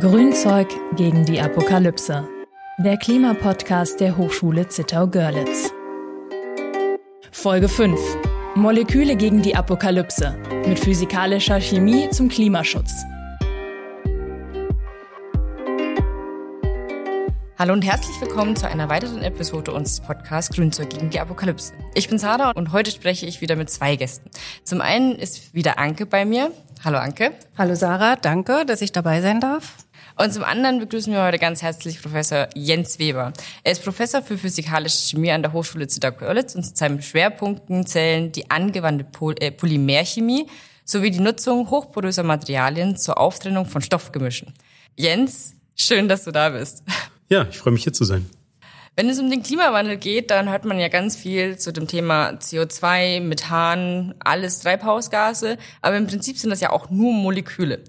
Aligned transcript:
Grünzeug 0.00 0.68
gegen 0.96 1.26
die 1.26 1.38
Apokalypse. 1.42 2.26
Der 2.78 2.96
Klimapodcast 2.96 4.00
der 4.00 4.16
Hochschule 4.16 4.66
Zittau-Görlitz. 4.66 5.70
Folge 7.30 7.68
5. 7.68 8.00
Moleküle 8.54 9.14
gegen 9.14 9.42
die 9.42 9.54
Apokalypse. 9.54 10.38
Mit 10.66 10.80
physikalischer 10.80 11.60
Chemie 11.60 12.08
zum 12.08 12.30
Klimaschutz. 12.30 13.04
Hallo 17.58 17.74
und 17.74 17.82
herzlich 17.82 18.18
willkommen 18.22 18.56
zu 18.56 18.66
einer 18.66 18.88
weiteren 18.88 19.22
Episode 19.22 19.70
unseres 19.72 20.00
Podcasts 20.00 20.56
Grünzeug 20.56 20.88
gegen 20.88 21.10
die 21.10 21.20
Apokalypse. 21.20 21.74
Ich 21.94 22.08
bin 22.08 22.18
Sarah 22.18 22.52
und 22.52 22.72
heute 22.72 22.90
spreche 22.90 23.26
ich 23.26 23.42
wieder 23.42 23.54
mit 23.54 23.68
zwei 23.68 23.96
Gästen. 23.96 24.30
Zum 24.64 24.80
einen 24.80 25.14
ist 25.14 25.52
wieder 25.52 25.78
Anke 25.78 26.06
bei 26.06 26.24
mir. 26.24 26.52
Hallo 26.82 26.96
Anke. 26.96 27.32
Hallo 27.58 27.74
Sarah, 27.74 28.16
danke, 28.16 28.64
dass 28.64 28.80
ich 28.80 28.92
dabei 28.92 29.20
sein 29.20 29.40
darf. 29.40 29.74
Und 30.20 30.34
zum 30.34 30.44
anderen 30.44 30.80
begrüßen 30.80 31.10
wir 31.14 31.22
heute 31.22 31.38
ganz 31.38 31.62
herzlich 31.62 32.02
Professor 32.02 32.46
Jens 32.54 32.98
Weber. 32.98 33.32
Er 33.64 33.72
ist 33.72 33.82
Professor 33.82 34.20
für 34.20 34.36
physikalische 34.36 34.98
Chemie 34.98 35.32
an 35.32 35.40
der 35.40 35.54
Hochschule 35.54 35.88
Zittau-Görlitz 35.88 36.54
und 36.54 36.62
zu 36.62 36.72
seinen 36.74 37.00
Schwerpunkten 37.00 37.86
zählen 37.86 38.30
die 38.30 38.50
angewandte 38.50 39.04
Pol 39.04 39.34
äh, 39.40 39.50
Polymerchemie 39.50 40.46
sowie 40.84 41.10
die 41.10 41.20
Nutzung 41.20 41.70
hochporöser 41.70 42.22
Materialien 42.22 42.98
zur 42.98 43.16
Auftrennung 43.16 43.64
von 43.64 43.80
Stoffgemischen. 43.80 44.52
Jens, 44.94 45.54
schön, 45.74 46.06
dass 46.06 46.24
du 46.24 46.32
da 46.32 46.50
bist. 46.50 46.82
Ja, 47.30 47.46
ich 47.48 47.56
freue 47.56 47.72
mich 47.72 47.84
hier 47.84 47.94
zu 47.94 48.04
sein. 48.04 48.28
Wenn 48.96 49.08
es 49.08 49.18
um 49.18 49.30
den 49.30 49.42
Klimawandel 49.42 49.96
geht, 49.96 50.30
dann 50.30 50.50
hört 50.50 50.66
man 50.66 50.78
ja 50.78 50.88
ganz 50.88 51.16
viel 51.16 51.56
zu 51.56 51.72
dem 51.72 51.86
Thema 51.86 52.32
CO2, 52.32 53.22
Methan, 53.22 54.14
alles 54.18 54.58
Treibhausgase. 54.58 55.56
Aber 55.80 55.96
im 55.96 56.06
Prinzip 56.06 56.36
sind 56.36 56.50
das 56.50 56.60
ja 56.60 56.68
auch 56.68 56.90
nur 56.90 57.14
Moleküle. 57.14 57.84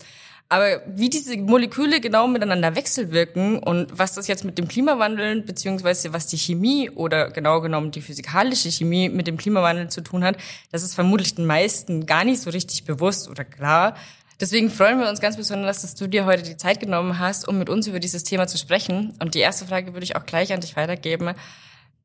Aber 0.51 0.81
wie 0.85 1.09
diese 1.09 1.37
Moleküle 1.37 2.01
genau 2.01 2.27
miteinander 2.27 2.75
wechselwirken 2.75 3.59
und 3.59 3.97
was 3.97 4.15
das 4.15 4.27
jetzt 4.27 4.43
mit 4.43 4.57
dem 4.57 4.67
Klimawandel 4.67 5.43
beziehungsweise 5.43 6.11
was 6.11 6.27
die 6.27 6.37
Chemie 6.37 6.89
oder 6.89 7.31
genau 7.31 7.61
genommen 7.61 7.91
die 7.91 8.01
physikalische 8.01 8.69
Chemie 8.69 9.07
mit 9.07 9.27
dem 9.27 9.37
Klimawandel 9.37 9.87
zu 9.87 10.01
tun 10.01 10.25
hat, 10.25 10.35
das 10.69 10.83
ist 10.83 10.93
vermutlich 10.93 11.35
den 11.35 11.45
meisten 11.45 12.05
gar 12.05 12.25
nicht 12.25 12.41
so 12.41 12.49
richtig 12.49 12.83
bewusst 12.83 13.29
oder 13.29 13.45
klar. 13.45 13.95
Deswegen 14.41 14.69
freuen 14.69 14.99
wir 14.99 15.07
uns 15.07 15.21
ganz 15.21 15.37
besonders, 15.37 15.83
dass 15.83 15.95
du 15.95 16.07
dir 16.07 16.25
heute 16.25 16.43
die 16.43 16.57
Zeit 16.57 16.81
genommen 16.81 17.17
hast, 17.17 17.47
um 17.47 17.57
mit 17.57 17.69
uns 17.69 17.87
über 17.87 18.01
dieses 18.01 18.25
Thema 18.25 18.45
zu 18.45 18.57
sprechen. 18.57 19.13
Und 19.21 19.35
die 19.35 19.39
erste 19.39 19.65
Frage 19.65 19.93
würde 19.93 20.03
ich 20.03 20.17
auch 20.17 20.25
gleich 20.25 20.51
an 20.51 20.59
dich 20.59 20.75
weitergeben. 20.75 21.33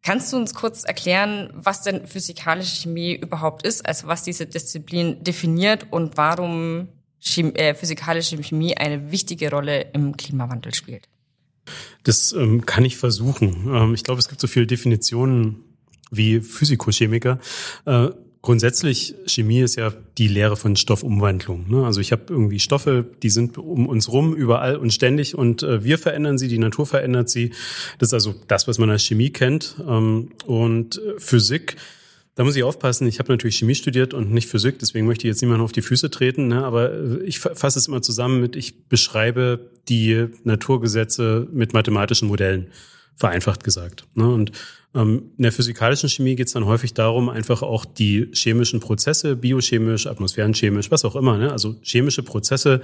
Kannst 0.04 0.32
du 0.32 0.36
uns 0.36 0.54
kurz 0.54 0.84
erklären, 0.84 1.50
was 1.52 1.82
denn 1.82 2.06
physikalische 2.06 2.76
Chemie 2.76 3.12
überhaupt 3.12 3.66
ist, 3.66 3.84
also 3.84 4.06
was 4.06 4.22
diese 4.22 4.46
Disziplin 4.46 5.24
definiert 5.24 5.88
und 5.90 6.16
warum 6.16 6.90
Chemie, 7.20 7.54
äh, 7.54 7.74
physikalische 7.74 8.36
Chemie 8.42 8.76
eine 8.76 9.10
wichtige 9.10 9.50
Rolle 9.50 9.90
im 9.92 10.16
Klimawandel 10.16 10.74
spielt? 10.74 11.08
Das 12.04 12.32
ähm, 12.32 12.64
kann 12.66 12.84
ich 12.84 12.96
versuchen. 12.96 13.68
Ähm, 13.68 13.94
ich 13.94 14.04
glaube, 14.04 14.20
es 14.20 14.28
gibt 14.28 14.40
so 14.40 14.46
viele 14.46 14.66
Definitionen 14.66 15.64
wie 16.10 16.40
Physikochemiker. 16.40 17.40
Äh, 17.84 18.10
Grundsätzlich, 18.46 19.16
Chemie 19.26 19.58
ist 19.58 19.74
ja 19.74 19.92
die 20.18 20.28
Lehre 20.28 20.56
von 20.56 20.76
Stoffumwandlung. 20.76 21.68
Ne? 21.68 21.84
Also 21.84 22.00
ich 22.00 22.12
habe 22.12 22.26
irgendwie 22.28 22.60
Stoffe, 22.60 23.04
die 23.20 23.28
sind 23.28 23.58
um 23.58 23.88
uns 23.88 24.12
rum, 24.12 24.36
überall 24.36 24.76
und 24.76 24.92
ständig 24.92 25.36
und 25.36 25.64
äh, 25.64 25.82
wir 25.82 25.98
verändern 25.98 26.38
sie, 26.38 26.46
die 26.46 26.60
Natur 26.60 26.86
verändert 26.86 27.28
sie. 27.28 27.50
Das 27.98 28.10
ist 28.10 28.14
also 28.14 28.36
das, 28.46 28.68
was 28.68 28.78
man 28.78 28.88
als 28.88 29.02
Chemie 29.02 29.30
kennt. 29.30 29.74
Ähm, 29.84 30.28
und 30.44 30.98
äh, 30.98 31.18
Physik, 31.18 31.74
da 32.36 32.44
muss 32.44 32.54
ich 32.54 32.62
aufpassen. 32.62 33.08
Ich 33.08 33.18
habe 33.18 33.32
natürlich 33.32 33.56
Chemie 33.56 33.74
studiert 33.74 34.12
und 34.14 34.30
nicht 34.30 34.48
Physik, 34.48 34.78
deswegen 34.78 35.06
möchte 35.06 35.26
ich 35.26 35.32
jetzt 35.32 35.40
niemanden 35.40 35.64
auf 35.64 35.72
die 35.72 35.82
Füße 35.82 36.10
treten. 36.10 36.48
Ne? 36.48 36.64
Aber 36.64 36.92
äh, 36.92 37.22
ich 37.24 37.40
fasse 37.40 37.78
es 37.78 37.88
immer 37.88 38.02
zusammen 38.02 38.40
mit, 38.40 38.54
ich 38.56 38.88
beschreibe 38.88 39.70
die 39.88 40.26
Naturgesetze 40.44 41.48
mit 41.50 41.72
mathematischen 41.72 42.28
Modellen, 42.28 42.68
vereinfacht 43.16 43.64
gesagt. 43.64 44.04
Ne? 44.14 44.28
Und 44.28 44.52
ähm, 44.94 45.30
in 45.38 45.44
der 45.44 45.52
physikalischen 45.52 46.10
Chemie 46.10 46.36
geht 46.36 46.48
es 46.48 46.52
dann 46.52 46.66
häufig 46.66 46.92
darum, 46.92 47.30
einfach 47.30 47.62
auch 47.62 47.86
die 47.86 48.28
chemischen 48.34 48.80
Prozesse, 48.80 49.34
biochemisch, 49.34 50.06
atmosphärenchemisch, 50.06 50.90
was 50.90 51.06
auch 51.06 51.16
immer, 51.16 51.38
ne? 51.38 51.52
also 51.52 51.76
chemische 51.82 52.22
Prozesse 52.22 52.82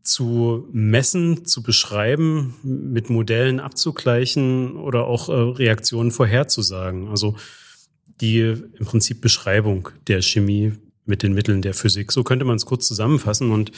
zu 0.00 0.66
messen, 0.72 1.44
zu 1.44 1.62
beschreiben, 1.62 2.54
mit 2.62 3.10
Modellen 3.10 3.60
abzugleichen 3.60 4.76
oder 4.76 5.06
auch 5.06 5.28
äh, 5.28 5.32
Reaktionen 5.32 6.10
vorherzusagen. 6.10 7.08
Also 7.08 7.36
die 8.20 8.40
im 8.40 8.86
Prinzip 8.86 9.20
Beschreibung 9.20 9.90
der 10.06 10.22
Chemie 10.22 10.72
mit 11.04 11.22
den 11.22 11.32
Mitteln 11.32 11.62
der 11.62 11.74
Physik. 11.74 12.12
So 12.12 12.24
könnte 12.24 12.44
man 12.44 12.56
es 12.56 12.66
kurz 12.66 12.86
zusammenfassen. 12.86 13.50
Und 13.50 13.72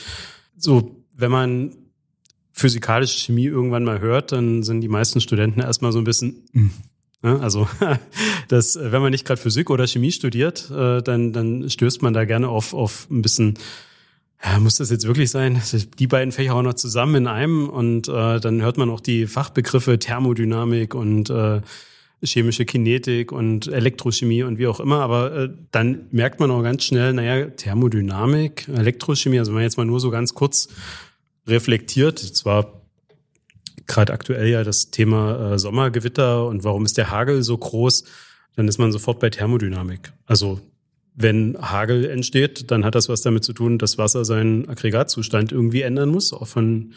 so, 0.57 1.03
wenn 1.15 1.31
man 1.31 1.75
physikalische 2.51 3.17
Chemie 3.19 3.45
irgendwann 3.45 3.83
mal 3.83 3.99
hört, 3.99 4.31
dann 4.31 4.63
sind 4.63 4.81
die 4.81 4.89
meisten 4.89 5.21
Studenten 5.21 5.61
erstmal 5.61 5.91
so 5.91 5.99
ein 5.99 6.03
bisschen, 6.03 6.43
hm, 6.51 6.71
Ne? 7.21 7.39
Also 7.39 7.67
das, 8.47 8.77
wenn 8.81 9.01
man 9.01 9.11
nicht 9.11 9.25
gerade 9.25 9.39
Physik 9.39 9.69
oder 9.69 9.87
Chemie 9.87 10.11
studiert, 10.11 10.69
äh, 10.71 11.01
dann, 11.01 11.33
dann 11.33 11.69
stößt 11.69 12.01
man 12.01 12.13
da 12.13 12.25
gerne 12.25 12.49
auf, 12.49 12.73
auf 12.73 13.07
ein 13.09 13.21
bisschen, 13.21 13.55
ja, 14.43 14.59
muss 14.59 14.75
das 14.75 14.89
jetzt 14.89 15.05
wirklich 15.05 15.29
sein? 15.29 15.61
Die 15.99 16.07
beiden 16.07 16.31
Fächer 16.31 16.55
auch 16.55 16.63
noch 16.63 16.73
zusammen 16.73 17.15
in 17.15 17.27
einem 17.27 17.69
und 17.69 18.07
äh, 18.07 18.39
dann 18.39 18.61
hört 18.61 18.77
man 18.77 18.89
auch 18.89 19.01
die 19.01 19.27
Fachbegriffe 19.27 19.99
Thermodynamik 19.99 20.95
und 20.95 21.29
äh, 21.29 21.61
chemische 22.23 22.65
Kinetik 22.65 23.31
und 23.31 23.67
Elektrochemie 23.67 24.43
und 24.43 24.57
wie 24.57 24.67
auch 24.67 24.79
immer, 24.79 24.99
aber 24.99 25.35
äh, 25.35 25.49
dann 25.71 26.07
merkt 26.11 26.39
man 26.39 26.51
auch 26.51 26.61
ganz 26.61 26.83
schnell, 26.83 27.13
naja, 27.13 27.47
Thermodynamik, 27.47 28.67
Elektrochemie, 28.67 29.39
also 29.39 29.51
wenn 29.51 29.55
man 29.55 29.63
jetzt 29.63 29.77
mal 29.77 29.85
nur 29.85 29.99
so 29.99 30.11
ganz 30.11 30.33
kurz 30.33 30.69
reflektiert, 31.47 32.19
zwar 32.19 32.81
gerade 33.87 34.13
aktuell 34.13 34.47
ja 34.47 34.63
das 34.63 34.91
Thema 34.91 35.53
äh, 35.53 35.59
Sommergewitter 35.59 36.47
und 36.47 36.63
warum 36.63 36.85
ist 36.85 36.97
der 36.97 37.09
Hagel 37.09 37.41
so 37.41 37.57
groß, 37.57 38.03
dann 38.55 38.67
ist 38.67 38.77
man 38.77 38.91
sofort 38.91 39.19
bei 39.19 39.29
Thermodynamik. 39.29 40.13
Also 40.25 40.61
wenn 41.15 41.57
Hagel 41.59 42.05
entsteht, 42.09 42.71
dann 42.71 42.85
hat 42.85 42.95
das 42.95 43.09
was 43.09 43.21
damit 43.21 43.43
zu 43.43 43.53
tun, 43.53 43.77
dass 43.77 43.97
Wasser 43.97 44.25
seinen 44.25 44.69
Aggregatzustand 44.69 45.51
irgendwie 45.51 45.81
ändern 45.81 46.09
muss, 46.09 46.33
auch 46.33 46.47
von 46.47 46.93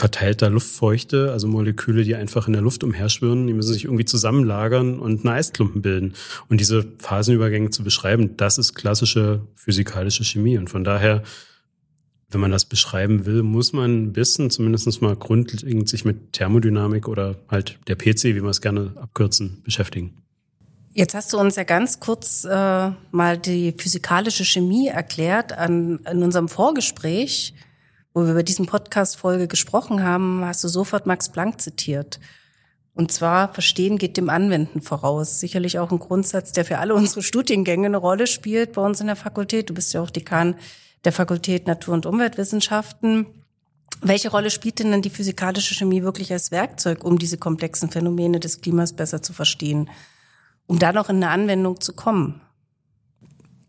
verteilter 0.00 0.50
Luftfeuchte, 0.50 1.30
also 1.30 1.46
Moleküle, 1.46 2.02
die 2.02 2.16
einfach 2.16 2.46
in 2.46 2.54
der 2.54 2.62
Luft 2.62 2.82
umherschwirren, 2.82 3.46
die 3.46 3.52
müssen 3.52 3.72
sich 3.72 3.84
irgendwie 3.84 4.04
zusammenlagern 4.04 4.98
und 4.98 5.24
eine 5.24 5.34
Eisklumpen 5.34 5.82
bilden. 5.82 6.14
Und 6.48 6.60
diese 6.60 6.84
Phasenübergänge 6.98 7.70
zu 7.70 7.84
beschreiben, 7.84 8.36
das 8.36 8.58
ist 8.58 8.74
klassische 8.74 9.42
physikalische 9.54 10.24
Chemie. 10.24 10.58
Und 10.58 10.70
von 10.70 10.84
daher 10.84 11.22
wenn 12.30 12.40
man 12.40 12.50
das 12.50 12.64
beschreiben 12.64 13.26
will, 13.26 13.42
muss 13.42 13.72
man 13.72 14.04
ein 14.04 14.12
bisschen 14.12 14.50
zumindest 14.50 15.02
mal 15.02 15.16
grundlegend 15.16 15.88
sich 15.88 16.04
mit 16.04 16.32
Thermodynamik 16.32 17.08
oder 17.08 17.36
halt 17.48 17.78
der 17.88 17.96
PC, 17.96 18.24
wie 18.24 18.42
wir 18.42 18.50
es 18.50 18.60
gerne 18.60 18.92
abkürzen, 18.96 19.62
beschäftigen. 19.64 20.16
Jetzt 20.92 21.14
hast 21.14 21.32
du 21.32 21.38
uns 21.38 21.56
ja 21.56 21.64
ganz 21.64 22.00
kurz 22.00 22.44
äh, 22.44 22.90
mal 23.10 23.38
die 23.38 23.74
physikalische 23.76 24.44
Chemie 24.44 24.88
erklärt. 24.88 25.52
An, 25.52 26.00
in 26.10 26.22
unserem 26.22 26.48
Vorgespräch, 26.48 27.54
wo 28.12 28.24
wir 28.24 28.32
über 28.32 28.42
diesen 28.42 28.66
Podcast-Folge 28.66 29.46
gesprochen 29.48 30.02
haben, 30.02 30.44
hast 30.44 30.64
du 30.64 30.68
sofort 30.68 31.06
Max 31.06 31.28
Planck 31.28 31.60
zitiert. 31.60 32.20
Und 32.94 33.12
zwar, 33.12 33.52
Verstehen 33.52 33.98
geht 33.98 34.16
dem 34.16 34.28
Anwenden 34.28 34.82
voraus. 34.82 35.40
Sicherlich 35.40 35.78
auch 35.78 35.92
ein 35.92 36.00
Grundsatz, 36.00 36.52
der 36.52 36.64
für 36.64 36.78
alle 36.78 36.94
unsere 36.94 37.22
Studiengänge 37.22 37.86
eine 37.86 37.96
Rolle 37.96 38.26
spielt 38.26 38.72
bei 38.72 38.82
uns 38.82 39.00
in 39.00 39.06
der 39.06 39.16
Fakultät. 39.16 39.70
Du 39.70 39.74
bist 39.74 39.92
ja 39.92 40.02
auch 40.02 40.10
Dekan 40.10 40.56
der 41.04 41.12
Fakultät 41.12 41.66
Natur- 41.66 41.94
und 41.94 42.06
Umweltwissenschaften. 42.06 43.26
Welche 44.02 44.30
Rolle 44.30 44.50
spielt 44.50 44.78
denn 44.78 44.90
dann 44.90 45.02
die 45.02 45.10
physikalische 45.10 45.74
Chemie 45.74 46.02
wirklich 46.02 46.32
als 46.32 46.50
Werkzeug, 46.50 47.04
um 47.04 47.18
diese 47.18 47.38
komplexen 47.38 47.90
Phänomene 47.90 48.40
des 48.40 48.60
Klimas 48.60 48.94
besser 48.94 49.22
zu 49.22 49.32
verstehen, 49.32 49.90
um 50.66 50.78
da 50.78 50.92
noch 50.92 51.08
in 51.08 51.16
eine 51.16 51.30
Anwendung 51.30 51.80
zu 51.80 51.92
kommen? 51.92 52.40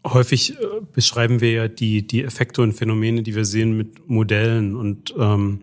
Häufig 0.05 0.53
äh, 0.53 0.65
beschreiben 0.93 1.41
wir 1.41 1.51
ja 1.51 1.67
die, 1.67 2.05
die 2.05 2.23
Effekte 2.23 2.61
und 2.61 2.73
Phänomene, 2.73 3.23
die 3.23 3.35
wir 3.35 3.45
sehen, 3.45 3.77
mit 3.77 4.07
Modellen. 4.09 4.75
Und 4.75 5.13
ähm, 5.17 5.61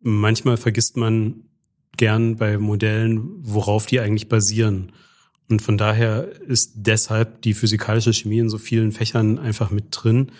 manchmal 0.00 0.56
vergisst 0.56 0.96
man 0.96 1.44
gern 1.96 2.36
bei 2.36 2.58
Modellen, 2.58 3.22
worauf 3.42 3.86
die 3.86 4.00
eigentlich 4.00 4.28
basieren. 4.28 4.92
Und 5.48 5.62
von 5.62 5.76
daher 5.76 6.28
ist 6.42 6.72
deshalb 6.76 7.42
die 7.42 7.54
physikalische 7.54 8.12
Chemie 8.12 8.38
in 8.38 8.48
so 8.48 8.58
vielen 8.58 8.92
Fächern 8.92 9.38
einfach 9.38 9.70
mit 9.70 9.86
drin, 9.90 10.30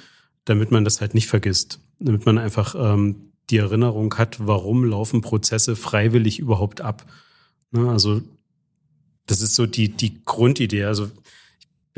damit 0.45 0.71
man 0.71 0.85
das 0.85 1.01
halt 1.01 1.15
nicht 1.15 1.27
vergisst, 1.27 1.81
damit 1.99 2.27
man 2.27 2.39
einfach 2.39 2.75
ähm, 2.79 3.33
die 3.51 3.57
Erinnerung 3.57 4.15
hat, 4.17 4.39
warum 4.47 4.85
laufen 4.85 5.21
Prozesse 5.21 5.75
freiwillig 5.75 6.39
überhaupt 6.39 6.81
ab. 6.81 7.05
Ne? 7.73 7.91
Also 7.91 8.23
das 9.27 9.43
ist 9.43 9.55
so 9.55 9.67
die, 9.67 9.89
die 9.89 10.23
Grundidee. 10.25 10.85
Also 10.85 11.11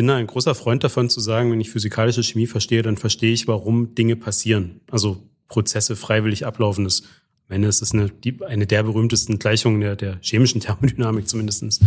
bin 0.03 0.11
ein 0.11 0.27
großer 0.27 0.57
Freund 0.57 0.83
davon 0.83 1.09
zu 1.09 1.21
sagen, 1.21 1.53
wenn 1.53 1.61
ich 1.61 1.71
physikalische 1.71 2.25
Chemie 2.25 2.49
verstehe, 2.49 2.83
dann 2.83 2.97
verstehe 2.97 3.33
ich, 3.33 3.47
warum 3.47 3.95
Dinge 3.95 4.17
passieren. 4.17 4.81
Also 4.91 5.23
Prozesse 5.47 5.95
freiwillig 5.95 6.45
ablaufen. 6.45 6.83
Das 6.83 7.05
Ende 7.49 7.69
ist 7.69 7.83
es 7.83 7.93
eine, 7.93 8.11
eine 8.49 8.67
der 8.67 8.83
berühmtesten 8.83 9.39
Gleichungen 9.39 9.81
der, 9.81 9.95
der 9.95 10.19
chemischen 10.21 10.61
Thermodynamik 10.61 11.29
zumindestens. 11.29 11.79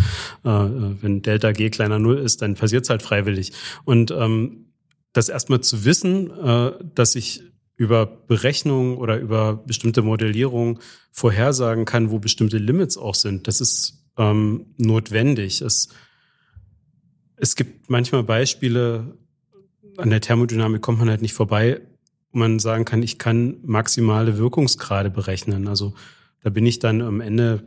Äh, 0.45 0.49
äh, 0.49 0.95
wenn 1.01 1.23
Delta 1.23 1.51
G 1.51 1.69
kleiner 1.69 1.99
Null 1.99 2.17
ist, 2.19 2.41
dann 2.41 2.55
passiert 2.55 2.85
es 2.85 2.89
halt 2.89 3.01
freiwillig. 3.01 3.51
Und 3.83 4.11
ähm, 4.11 4.67
das 5.11 5.27
erstmal 5.27 5.59
zu 5.59 5.83
wissen, 5.83 6.31
äh, 6.31 6.71
dass 6.93 7.15
ich 7.15 7.43
über 7.75 8.05
Berechnungen 8.05 8.95
oder 8.95 9.19
über 9.19 9.57
bestimmte 9.57 10.03
Modellierung 10.03 10.79
vorhersagen 11.11 11.83
kann, 11.83 12.11
wo 12.11 12.19
bestimmte 12.19 12.59
Limits 12.59 12.97
auch 12.97 13.15
sind. 13.15 13.49
Das 13.49 13.59
ist 13.59 14.05
ähm, 14.17 14.67
notwendig. 14.77 15.59
Es, 15.59 15.89
es 17.37 17.55
gibt 17.55 17.89
manchmal 17.89 18.23
Beispiele, 18.23 19.17
an 19.97 20.09
der 20.09 20.21
Thermodynamik 20.21 20.81
kommt 20.81 20.99
man 20.99 21.09
halt 21.09 21.21
nicht 21.21 21.33
vorbei, 21.33 21.81
wo 22.31 22.39
man 22.39 22.59
sagen 22.59 22.85
kann, 22.85 23.03
ich 23.03 23.17
kann 23.17 23.57
maximale 23.63 24.37
Wirkungsgrade 24.37 25.09
berechnen. 25.09 25.67
Also 25.67 25.93
da 26.43 26.49
bin 26.49 26.65
ich 26.65 26.79
dann 26.79 27.01
am 27.01 27.21
Ende 27.21 27.63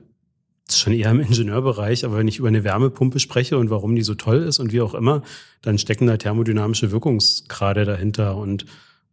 schon 0.71 0.93
eher 0.93 1.11
im 1.11 1.21
Ingenieurbereich, 1.21 2.05
aber 2.05 2.19
wenn 2.19 2.29
ich 2.29 2.39
über 2.39 2.49
eine 2.49 2.65
Wärmepumpe 2.65 3.19
spreche 3.19 3.57
und 3.57 3.71
warum 3.71 3.95
die 3.95 4.03
so 4.03 4.15
toll 4.15 4.43
ist 4.43 4.59
und 4.59 4.73
wie 4.73 4.81
auch 4.81 4.95
immer, 4.95 5.23
dann 5.63 5.79
stecken 5.79 6.07
da 6.07 6.17
thermodynamische 6.17 6.91
Wirkungsgrade 6.91 7.85
dahinter. 7.85 8.37
Und 8.37 8.67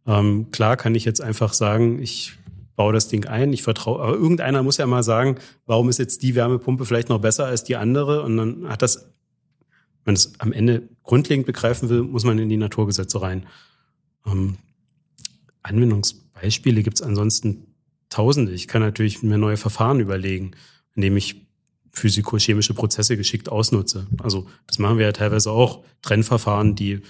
ähm, 0.06 0.50
klar 0.50 0.76
kann 0.76 0.94
ich 0.94 1.04
jetzt 1.04 1.20
einfach 1.22 1.54
sagen, 1.54 2.02
ich 2.02 2.34
baue 2.76 2.92
das 2.92 3.08
Ding 3.08 3.26
ein, 3.26 3.52
ich 3.52 3.62
vertraue, 3.62 4.02
aber 4.02 4.14
irgendeiner 4.14 4.62
muss 4.62 4.76
ja 4.76 4.86
mal 4.86 5.02
sagen, 5.02 5.36
warum 5.64 5.88
ist 5.88 5.98
jetzt 5.98 6.22
die 6.22 6.34
Wärmepumpe 6.34 6.84
vielleicht 6.84 7.08
noch 7.08 7.20
besser 7.20 7.46
als 7.46 7.64
die 7.64 7.76
andere? 7.76 8.22
Und 8.22 8.36
dann 8.36 8.68
hat 8.68 8.82
das, 8.82 9.10
man 10.06 10.14
es 10.14 10.38
am 10.40 10.52
Ende 10.52 10.88
grundlegend 11.02 11.46
begreifen 11.46 11.88
will, 11.88 12.02
muss 12.02 12.24
man 12.24 12.38
in 12.38 12.48
die 12.48 12.56
Naturgesetze 12.56 13.20
rein. 13.20 13.46
Ähm, 14.24 14.56
Anwendungsbeispiele 15.62 16.82
gibt 16.82 16.98
es 16.98 17.02
ansonsten 17.02 17.74
tausende. 18.08 18.52
Ich 18.52 18.68
kann 18.68 18.82
natürlich 18.82 19.22
mir 19.22 19.38
neue 19.38 19.56
Verfahren 19.56 20.00
überlegen, 20.00 20.52
indem 20.94 21.16
ich 21.16 21.46
physiko-chemische 21.92 22.74
Prozesse 22.74 23.16
geschickt 23.16 23.48
ausnutze. 23.48 24.06
Also 24.22 24.48
das 24.66 24.78
machen 24.78 24.98
wir 24.98 25.06
ja 25.06 25.12
teilweise 25.12 25.50
auch, 25.50 25.82
Trennverfahren, 26.02 26.74
die 26.74 27.00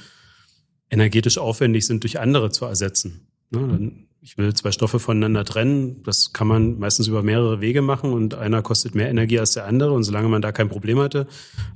energetisch 0.90 1.38
aufwendig 1.38 1.86
sind, 1.86 2.04
durch 2.04 2.20
andere 2.20 2.50
zu 2.50 2.64
ersetzen. 2.64 3.26
Ne, 3.50 3.92
ich 4.26 4.36
will 4.36 4.52
zwei 4.54 4.72
Stoffe 4.72 4.98
voneinander 4.98 5.44
trennen. 5.44 6.02
Das 6.02 6.32
kann 6.32 6.48
man 6.48 6.80
meistens 6.80 7.06
über 7.06 7.22
mehrere 7.22 7.60
Wege 7.60 7.80
machen 7.80 8.12
und 8.12 8.34
einer 8.34 8.60
kostet 8.60 8.96
mehr 8.96 9.08
Energie 9.08 9.38
als 9.38 9.52
der 9.52 9.66
andere. 9.66 9.92
Und 9.92 10.02
solange 10.02 10.26
man 10.28 10.42
da 10.42 10.50
kein 10.50 10.68
Problem 10.68 10.98
hatte, 10.98 11.28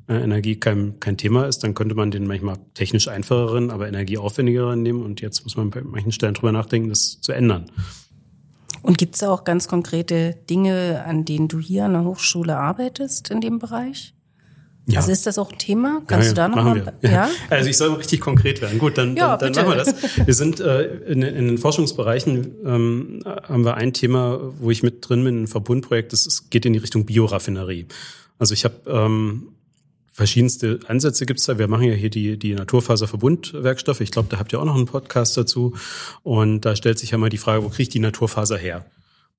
äh, 0.09 0.15
Energie 0.15 0.57
kein, 0.57 0.99
kein 0.99 1.17
Thema 1.17 1.47
ist, 1.47 1.61
dann 1.61 1.75
könnte 1.75 1.95
man 1.95 2.11
den 2.11 2.27
manchmal 2.27 2.57
technisch 2.75 3.07
einfacheren, 3.07 3.71
aber 3.71 3.87
energieaufwendigeren 3.87 4.83
nehmen. 4.83 5.01
Und 5.01 5.21
jetzt 5.21 5.45
muss 5.45 5.57
man 5.57 5.71
bei 5.71 5.81
manchen 5.83 6.11
Stellen 6.11 6.35
drüber 6.35 6.51
nachdenken, 6.51 6.89
das 6.89 7.21
zu 7.21 7.31
ändern. 7.31 7.67
Und 8.83 8.99
gibt 8.99 9.15
es 9.15 9.23
auch 9.23 9.45
ganz 9.45 9.69
konkrete 9.69 10.35
Dinge, 10.51 11.05
an 11.07 11.25
denen 11.25 11.47
du 11.47 11.61
hier 11.61 11.85
an 11.85 11.93
der 11.93 12.05
Hochschule 12.05 12.57
arbeitest 12.57 13.31
in 13.31 13.41
dem 13.41 13.61
Bereich? 13.61 14.13
Ja. 14.93 15.01
Also 15.01 15.13
ist 15.13 15.27
das 15.27 15.39
auch 15.39 15.53
ein 15.53 15.59
Thema? 15.59 16.03
Kannst 16.07 16.37
ja, 16.37 16.43
ja, 16.43 16.49
du 16.49 16.55
da 16.55 16.63
nochmal? 16.63 16.93
Ja. 17.03 17.11
ja. 17.11 17.29
Also 17.49 17.69
ich 17.71 17.77
soll 17.77 17.95
richtig 17.95 18.21
konkret 18.21 18.61
werden. 18.61 18.79
Gut, 18.79 18.99
dann, 18.99 19.15
dann, 19.17 19.39
dann 19.39 19.53
machen 19.53 19.69
wir 19.69 19.77
das. 19.77 19.95
Wir 20.27 20.35
sind 20.35 20.61
äh, 20.61 20.85
in, 21.07 21.23
in 21.23 21.49
den 21.49 21.59
Forschungsbereichen 21.59 22.55
ähm, 22.65 23.23
haben 23.25 23.65
wir 23.65 23.77
ein 23.77 23.93
Thema, 23.93 24.41
wo 24.59 24.71
ich 24.71 24.83
mit 24.83 25.09
drin 25.09 25.25
bin, 25.25 25.43
ein 25.43 25.47
Verbundprojekt. 25.47 26.13
Das 26.13 26.51
geht 26.51 26.67
in 26.67 26.73
die 26.73 26.79
Richtung 26.79 27.07
Bioraffinerie. 27.07 27.87
Also 28.39 28.55
ich 28.55 28.65
habe 28.65 28.75
ähm, 28.87 29.49
verschiedenste 30.13 30.81
Ansätze 30.87 31.25
gibt's 31.27 31.47
da. 31.47 31.59
Wir 31.59 31.69
machen 31.69 31.85
ja 31.85 31.95
hier 31.95 32.11
die, 32.11 32.39
die 32.39 32.55
Naturfaserverbundwerkstoffe. 32.55 34.01
Ich 34.01 34.11
glaube, 34.11 34.29
da 34.31 34.39
habt 34.39 34.53
ihr 34.53 34.61
auch 34.61 34.65
noch 34.65 34.77
einen 34.77 34.87
Podcast 34.87 35.37
dazu. 35.37 35.75
Und 36.23 36.63
da 36.63 36.77
stellt 36.77 36.99
sich 36.99 37.13
ja 37.13 37.19
mal 37.19 37.31
die 37.31 37.39
Frage, 37.39 37.65
wo 37.65 37.69
kriege 37.69 37.85
ich 37.85 37.89
die 37.89 38.01
Naturfaser 38.01 38.59
her? 38.59 38.85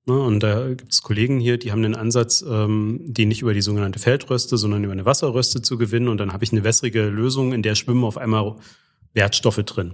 Ne, 0.04 0.18
und 0.18 0.40
da 0.40 0.68
gibt 0.68 0.92
es 0.92 1.02
Kollegen 1.02 1.38
hier, 1.38 1.58
die 1.58 1.70
haben 1.70 1.82
den 1.82 1.94
Ansatz, 1.94 2.44
ähm, 2.48 3.00
die 3.04 3.24
nicht 3.24 3.42
über 3.42 3.54
die 3.54 3.62
sogenannte 3.62 4.00
Feldröste, 4.00 4.56
sondern 4.56 4.82
über 4.82 4.92
eine 4.92 5.04
Wasserröste 5.04 5.62
zu 5.62 5.78
gewinnen. 5.78 6.08
Und 6.08 6.18
dann 6.18 6.32
habe 6.32 6.42
ich 6.42 6.52
eine 6.52 6.64
wässrige 6.64 7.06
Lösung, 7.06 7.52
in 7.52 7.62
der 7.62 7.76
schwimmen 7.76 8.04
auf 8.04 8.18
einmal 8.18 8.56
Wertstoffe 9.14 9.62
drin. 9.62 9.92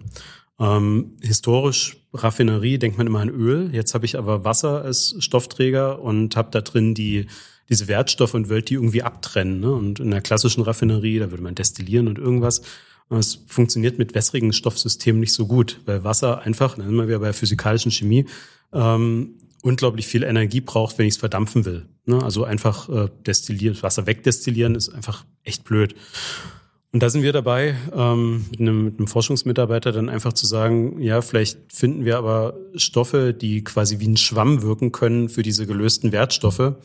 Ähm, 0.58 1.18
historisch 1.20 1.98
Raffinerie 2.14 2.78
denkt 2.78 2.96
man 2.96 3.06
immer 3.06 3.20
an 3.20 3.28
Öl. 3.28 3.70
Jetzt 3.72 3.94
habe 3.94 4.06
ich 4.06 4.16
aber 4.16 4.44
Wasser 4.44 4.82
als 4.82 5.14
Stoffträger 5.18 6.00
und 6.00 6.36
habe 6.36 6.48
da 6.50 6.62
drin 6.62 6.94
die 6.94 7.26
diese 7.68 7.86
Wertstoffe 7.86 8.34
und 8.34 8.48
wollte 8.48 8.66
die 8.66 8.74
irgendwie 8.74 9.02
abtrennen. 9.02 9.60
Ne? 9.60 9.70
Und 9.70 10.00
in 10.00 10.10
der 10.10 10.22
klassischen 10.22 10.62
Raffinerie, 10.62 11.18
da 11.18 11.30
würde 11.30 11.42
man 11.42 11.54
destillieren 11.54 12.08
und 12.08 12.18
irgendwas. 12.18 12.62
Es 13.10 13.44
funktioniert 13.46 13.98
mit 13.98 14.14
wässrigen 14.14 14.52
Stoffsystemen 14.52 15.20
nicht 15.20 15.32
so 15.32 15.46
gut, 15.46 15.80
weil 15.86 16.04
Wasser 16.04 16.42
einfach, 16.42 16.76
dann 16.76 16.86
sind 16.86 16.96
wir 16.96 17.08
wieder 17.08 17.18
bei 17.18 17.32
physikalischen 17.32 17.90
Chemie, 17.90 18.26
ähm, 18.72 19.34
unglaublich 19.62 20.06
viel 20.06 20.22
Energie 20.22 20.60
braucht, 20.60 20.98
wenn 20.98 21.06
ich 21.06 21.14
es 21.14 21.20
verdampfen 21.20 21.64
will. 21.64 21.86
Ne? 22.06 22.22
Also 22.22 22.44
einfach 22.44 22.88
äh, 22.88 23.08
destillieren, 23.26 23.80
Wasser 23.82 24.06
wegdestillieren 24.06 24.74
ist 24.74 24.88
einfach 24.88 25.24
echt 25.42 25.64
blöd. 25.64 25.94
Und 26.90 27.02
da 27.02 27.10
sind 27.10 27.22
wir 27.22 27.34
dabei, 27.34 27.76
ähm, 27.94 28.46
mit, 28.50 28.60
einem, 28.60 28.84
mit 28.84 28.98
einem 28.98 29.08
Forschungsmitarbeiter 29.08 29.92
dann 29.92 30.08
einfach 30.08 30.32
zu 30.32 30.46
sagen, 30.46 31.02
ja, 31.02 31.20
vielleicht 31.20 31.58
finden 31.70 32.06
wir 32.06 32.16
aber 32.16 32.56
Stoffe, 32.76 33.34
die 33.34 33.62
quasi 33.62 34.00
wie 34.00 34.08
ein 34.08 34.16
Schwamm 34.16 34.62
wirken 34.62 34.90
können 34.90 35.28
für 35.28 35.42
diese 35.42 35.66
gelösten 35.66 36.12
Wertstoffe, 36.12 36.76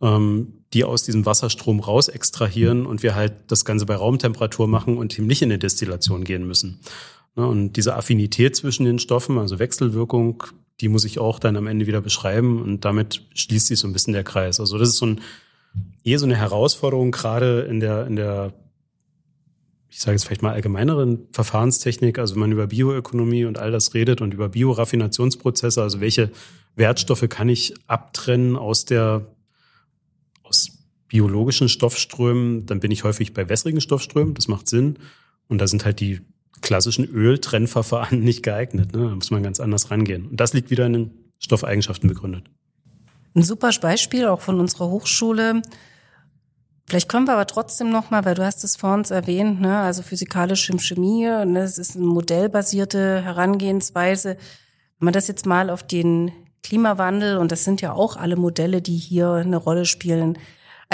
ähm, 0.00 0.64
die 0.72 0.84
aus 0.84 1.02
diesem 1.02 1.26
Wasserstrom 1.26 1.80
raus 1.80 2.08
extrahieren 2.08 2.86
und 2.86 3.02
wir 3.02 3.14
halt 3.14 3.34
das 3.48 3.66
Ganze 3.66 3.84
bei 3.84 3.96
Raumtemperatur 3.96 4.66
machen 4.66 4.96
und 4.96 5.16
eben 5.18 5.26
nicht 5.26 5.42
in 5.42 5.50
eine 5.50 5.58
Destillation 5.58 6.24
gehen 6.24 6.46
müssen. 6.46 6.80
Ne? 7.36 7.46
Und 7.46 7.74
diese 7.74 7.96
Affinität 7.96 8.56
zwischen 8.56 8.86
den 8.86 8.98
Stoffen, 8.98 9.38
also 9.38 9.58
Wechselwirkung, 9.58 10.42
die 10.80 10.88
muss 10.88 11.04
ich 11.04 11.18
auch 11.18 11.38
dann 11.38 11.56
am 11.56 11.66
Ende 11.66 11.86
wieder 11.86 12.00
beschreiben 12.00 12.62
und 12.62 12.84
damit 12.84 13.22
schließt 13.34 13.68
sich 13.68 13.78
so 13.78 13.86
ein 13.86 13.92
bisschen 13.92 14.12
der 14.12 14.24
Kreis. 14.24 14.60
Also 14.60 14.78
das 14.78 14.88
ist 14.88 14.98
so 14.98 15.06
ein, 15.06 15.20
eher 16.02 16.18
so 16.18 16.26
eine 16.26 16.36
Herausforderung 16.36 17.12
gerade 17.12 17.60
in 17.62 17.80
der, 17.80 18.06
in 18.06 18.16
der, 18.16 18.52
ich 19.88 20.00
sage 20.00 20.16
jetzt 20.16 20.24
vielleicht 20.24 20.42
mal 20.42 20.52
allgemeineren 20.52 21.28
Verfahrenstechnik, 21.32 22.18
also 22.18 22.34
wenn 22.34 22.40
man 22.40 22.52
über 22.52 22.66
Bioökonomie 22.66 23.44
und 23.44 23.58
all 23.58 23.70
das 23.70 23.94
redet 23.94 24.20
und 24.20 24.34
über 24.34 24.48
Bioraffinationsprozesse, 24.48 25.80
also 25.80 26.00
welche 26.00 26.30
Wertstoffe 26.74 27.28
kann 27.28 27.48
ich 27.48 27.74
abtrennen 27.86 28.56
aus 28.56 28.84
der, 28.84 29.26
aus 30.42 30.72
biologischen 31.06 31.68
Stoffströmen, 31.68 32.66
dann 32.66 32.80
bin 32.80 32.90
ich 32.90 33.04
häufig 33.04 33.32
bei 33.32 33.48
wässrigen 33.48 33.80
Stoffströmen, 33.80 34.34
das 34.34 34.48
macht 34.48 34.68
Sinn. 34.68 34.98
Und 35.46 35.58
da 35.58 35.68
sind 35.68 35.84
halt 35.84 36.00
die 36.00 36.20
klassischen 36.64 37.04
Öltrennverfahren 37.04 38.20
nicht 38.20 38.42
geeignet. 38.42 38.92
Ne? 38.92 39.08
Da 39.08 39.14
muss 39.14 39.30
man 39.30 39.42
ganz 39.42 39.60
anders 39.60 39.90
rangehen. 39.90 40.26
Und 40.28 40.40
das 40.40 40.52
liegt 40.52 40.70
wieder 40.70 40.86
in 40.86 40.92
den 40.94 41.10
Stoffeigenschaften 41.38 42.08
begründet. 42.08 42.50
Ein 43.36 43.42
super 43.42 43.70
Beispiel 43.80 44.26
auch 44.26 44.40
von 44.40 44.58
unserer 44.58 44.88
Hochschule. 44.88 45.62
Vielleicht 46.86 47.08
können 47.08 47.26
wir 47.26 47.34
aber 47.34 47.46
trotzdem 47.46 47.90
noch 47.90 48.10
mal, 48.10 48.24
weil 48.24 48.34
du 48.34 48.44
hast 48.44 48.64
es 48.64 48.76
vor 48.76 48.94
uns 48.94 49.10
erwähnt, 49.10 49.60
ne, 49.60 49.78
also 49.78 50.02
physikalische 50.02 50.76
Chemie, 50.78 51.24
ne, 51.24 51.60
es 51.60 51.78
ist 51.78 51.96
eine 51.96 52.04
modellbasierte 52.04 53.22
Herangehensweise. 53.22 54.36
Wenn 54.98 55.06
man 55.06 55.14
das 55.14 55.28
jetzt 55.28 55.46
mal 55.46 55.70
auf 55.70 55.82
den 55.82 56.30
Klimawandel 56.62 57.38
und 57.38 57.52
das 57.52 57.64
sind 57.64 57.80
ja 57.80 57.92
auch 57.92 58.16
alle 58.16 58.36
Modelle, 58.36 58.82
die 58.82 58.96
hier 58.96 59.30
eine 59.32 59.56
Rolle 59.56 59.86
spielen, 59.86 60.38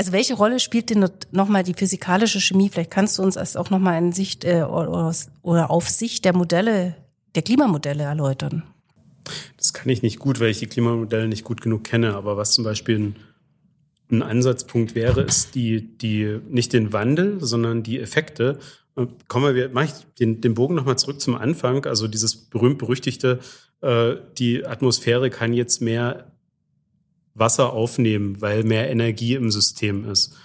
also 0.00 0.12
welche 0.12 0.32
Rolle 0.32 0.60
spielt 0.60 0.88
denn 0.88 1.06
nochmal 1.30 1.62
die 1.62 1.74
physikalische 1.74 2.40
Chemie? 2.40 2.70
Vielleicht 2.70 2.90
kannst 2.90 3.18
du 3.18 3.22
uns 3.22 3.34
das 3.34 3.54
auch 3.54 3.68
nochmal 3.68 3.98
in 3.98 4.12
Sicht 4.12 4.46
äh, 4.46 4.62
oder, 4.62 5.14
oder 5.42 5.70
auf 5.70 5.90
Sicht 5.90 6.24
der 6.24 6.34
Modelle, 6.34 6.96
der 7.34 7.42
Klimamodelle 7.42 8.04
erläutern. 8.04 8.62
Das 9.58 9.74
kann 9.74 9.90
ich 9.90 10.00
nicht 10.00 10.18
gut, 10.18 10.40
weil 10.40 10.48
ich 10.48 10.58
die 10.58 10.68
Klimamodelle 10.68 11.28
nicht 11.28 11.44
gut 11.44 11.60
genug 11.60 11.84
kenne. 11.84 12.14
Aber 12.14 12.38
was 12.38 12.52
zum 12.52 12.64
Beispiel 12.64 12.98
ein, 12.98 13.16
ein 14.10 14.22
Ansatzpunkt 14.22 14.94
wäre, 14.94 15.20
ist 15.20 15.54
die, 15.54 15.98
die, 15.98 16.40
nicht 16.48 16.72
den 16.72 16.94
Wandel, 16.94 17.36
sondern 17.44 17.82
die 17.82 18.00
Effekte. 18.00 18.58
Kommen 19.28 19.54
wir, 19.54 19.68
mache 19.68 19.84
ich 19.84 19.92
den, 20.18 20.40
den 20.40 20.54
Bogen 20.54 20.76
nochmal 20.76 20.96
zurück 20.96 21.20
zum 21.20 21.34
Anfang. 21.34 21.84
Also 21.84 22.08
dieses 22.08 22.36
berühmt-berüchtigte, 22.36 23.40
äh, 23.82 24.14
die 24.38 24.64
Atmosphäre 24.64 25.28
kann 25.28 25.52
jetzt 25.52 25.82
mehr 25.82 26.32
Wasser 27.34 27.72
aufnehmen, 27.72 28.40
weil 28.40 28.64
mehr 28.64 28.90
Energie 28.90 29.34
im 29.34 29.50
System 29.50 30.08
ist, 30.08 30.36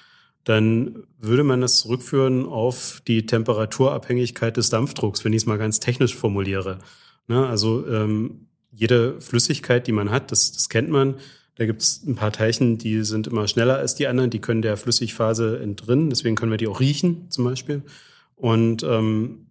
dann 0.43 1.03
würde 1.17 1.43
man 1.43 1.61
das 1.61 1.77
zurückführen 1.77 2.45
auf 2.45 3.01
die 3.07 3.25
Temperaturabhängigkeit 3.25 4.55
des 4.57 4.69
Dampfdrucks, 4.69 5.25
wenn 5.25 5.33
ich 5.33 5.41
es 5.41 5.45
mal 5.47 5.57
ganz 5.57 5.79
technisch 5.79 6.15
formuliere. 6.15 6.79
Ne? 7.27 7.45
Also 7.47 7.85
ähm, 7.87 8.47
jede 8.71 9.19
Flüssigkeit, 9.21 9.87
die 9.87 9.91
man 9.91 10.11
hat, 10.11 10.31
das, 10.31 10.51
das 10.51 10.69
kennt 10.69 10.89
man. 10.89 11.15
Da 11.55 11.65
gibt 11.65 11.81
es 11.81 12.03
ein 12.05 12.15
paar 12.15 12.31
Teilchen, 12.31 12.77
die 12.77 13.03
sind 13.03 13.27
immer 13.27 13.47
schneller 13.47 13.77
als 13.77 13.95
die 13.95 14.07
anderen, 14.07 14.29
die 14.29 14.41
können 14.41 14.61
der 14.61 14.77
Flüssigphase 14.77 15.59
entrinnen, 15.59 16.09
deswegen 16.09 16.35
können 16.35 16.51
wir 16.51 16.57
die 16.57 16.67
auch 16.67 16.81
riechen 16.81 17.31
zum 17.31 17.45
Beispiel. 17.45 17.81
Und 18.35 18.83
ähm, 18.83 19.47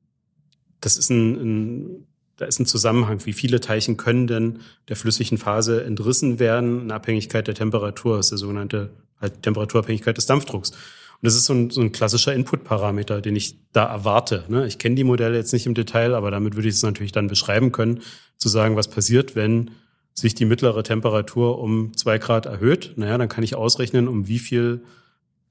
das 0.81 0.97
ist 0.97 1.11
ein, 1.11 1.35
ein 1.35 2.07
da 2.37 2.47
ist 2.47 2.59
ein 2.59 2.67
Zusammenhang, 2.67 3.25
wie 3.27 3.33
viele 3.33 3.61
Teilchen 3.61 3.97
können 3.97 4.27
denn 4.27 4.61
der 4.89 4.97
flüssigen 4.97 5.39
Phase 5.39 5.85
entrissen 5.85 6.39
werden 6.39 6.83
in 6.83 6.91
Abhängigkeit 6.91 7.47
der 7.47 7.55
Temperatur, 7.55 8.17
das 8.17 8.27
ist 8.27 8.31
der 8.31 8.39
sogenannte 8.39 8.91
halt 9.21 9.43
Temperaturabhängigkeit 9.43 10.17
des 10.17 10.27
Dampfdrucks. 10.27 10.71
Und 10.71 10.79
das 11.23 11.37
ist 11.37 11.45
so 11.45 11.55
ein, 11.55 11.71
so 11.71 11.81
ein 11.81 11.93
klassischer 11.93 12.35
Input-Parameter, 12.35 13.21
den 13.21 13.37
ich 13.37 13.57
da 13.73 13.85
erwarte. 13.85 14.45
Ne? 14.49 14.67
Ich 14.67 14.79
kenne 14.79 14.97
die 14.97 15.05
Modelle 15.05 15.37
jetzt 15.37 15.53
nicht 15.53 15.67
im 15.67 15.75
Detail, 15.75 16.15
aber 16.15 16.31
damit 16.31 16.57
würde 16.57 16.69
ich 16.69 16.75
es 16.75 16.83
natürlich 16.83 17.13
dann 17.13 17.29
beschreiben 17.29 17.73
können, 17.73 18.01
zu 18.37 18.49
sagen, 18.49 18.77
was 18.77 18.89
passiert, 18.89 19.37
wenn 19.37 19.71
sich 20.13 20.35
die 20.35 20.45
mittlere 20.45 20.83
Temperatur 20.83 21.59
um 21.59 21.97
zwei 21.97 22.19
Grad 22.19 22.47
erhöht. 22.47 22.95
Naja, 22.97 23.17
dann 23.17 23.29
kann 23.29 23.45
ich 23.45 23.55
ausrechnen, 23.55 24.09
um 24.09 24.29
wie 24.29 24.39
viel 24.39 24.83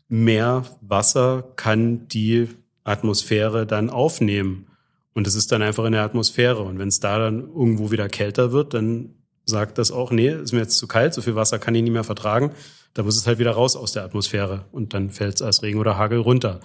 mehr 0.09 0.65
Wasser 0.81 1.43
kann 1.55 2.07
die 2.07 2.49
Atmosphäre 2.83 3.65
dann 3.65 3.89
aufnehmen 3.89 4.67
Und 5.13 5.27
es 5.27 5.35
ist 5.35 5.51
dann 5.51 5.61
einfach 5.61 5.85
in 5.85 5.91
der 5.91 6.03
Atmosphäre. 6.03 6.61
Und 6.61 6.79
wenn 6.79 6.87
es 6.87 6.99
da 6.99 7.19
dann 7.19 7.41
irgendwo 7.41 7.91
wieder 7.91 8.09
kälter 8.09 8.51
wird, 8.51 8.73
dann 8.73 9.15
sagt 9.45 9.77
das 9.77 9.91
auch, 9.91 10.11
nee, 10.11 10.29
ist 10.29 10.53
mir 10.53 10.59
jetzt 10.59 10.77
zu 10.77 10.87
kalt, 10.87 11.13
so 11.13 11.21
viel 11.21 11.35
Wasser 11.35 11.59
kann 11.59 11.75
ich 11.75 11.83
nicht 11.83 11.91
mehr 11.91 12.03
vertragen. 12.03 12.51
Da 12.93 13.03
muss 13.03 13.17
es 13.17 13.27
halt 13.27 13.39
wieder 13.39 13.51
raus 13.51 13.75
aus 13.75 13.91
der 13.91 14.03
Atmosphäre. 14.03 14.65
Und 14.71 14.93
dann 14.93 15.09
fällt 15.09 15.35
es 15.35 15.41
als 15.41 15.61
Regen 15.61 15.79
oder 15.79 15.97
Hagel 15.97 16.19
runter. 16.19 16.59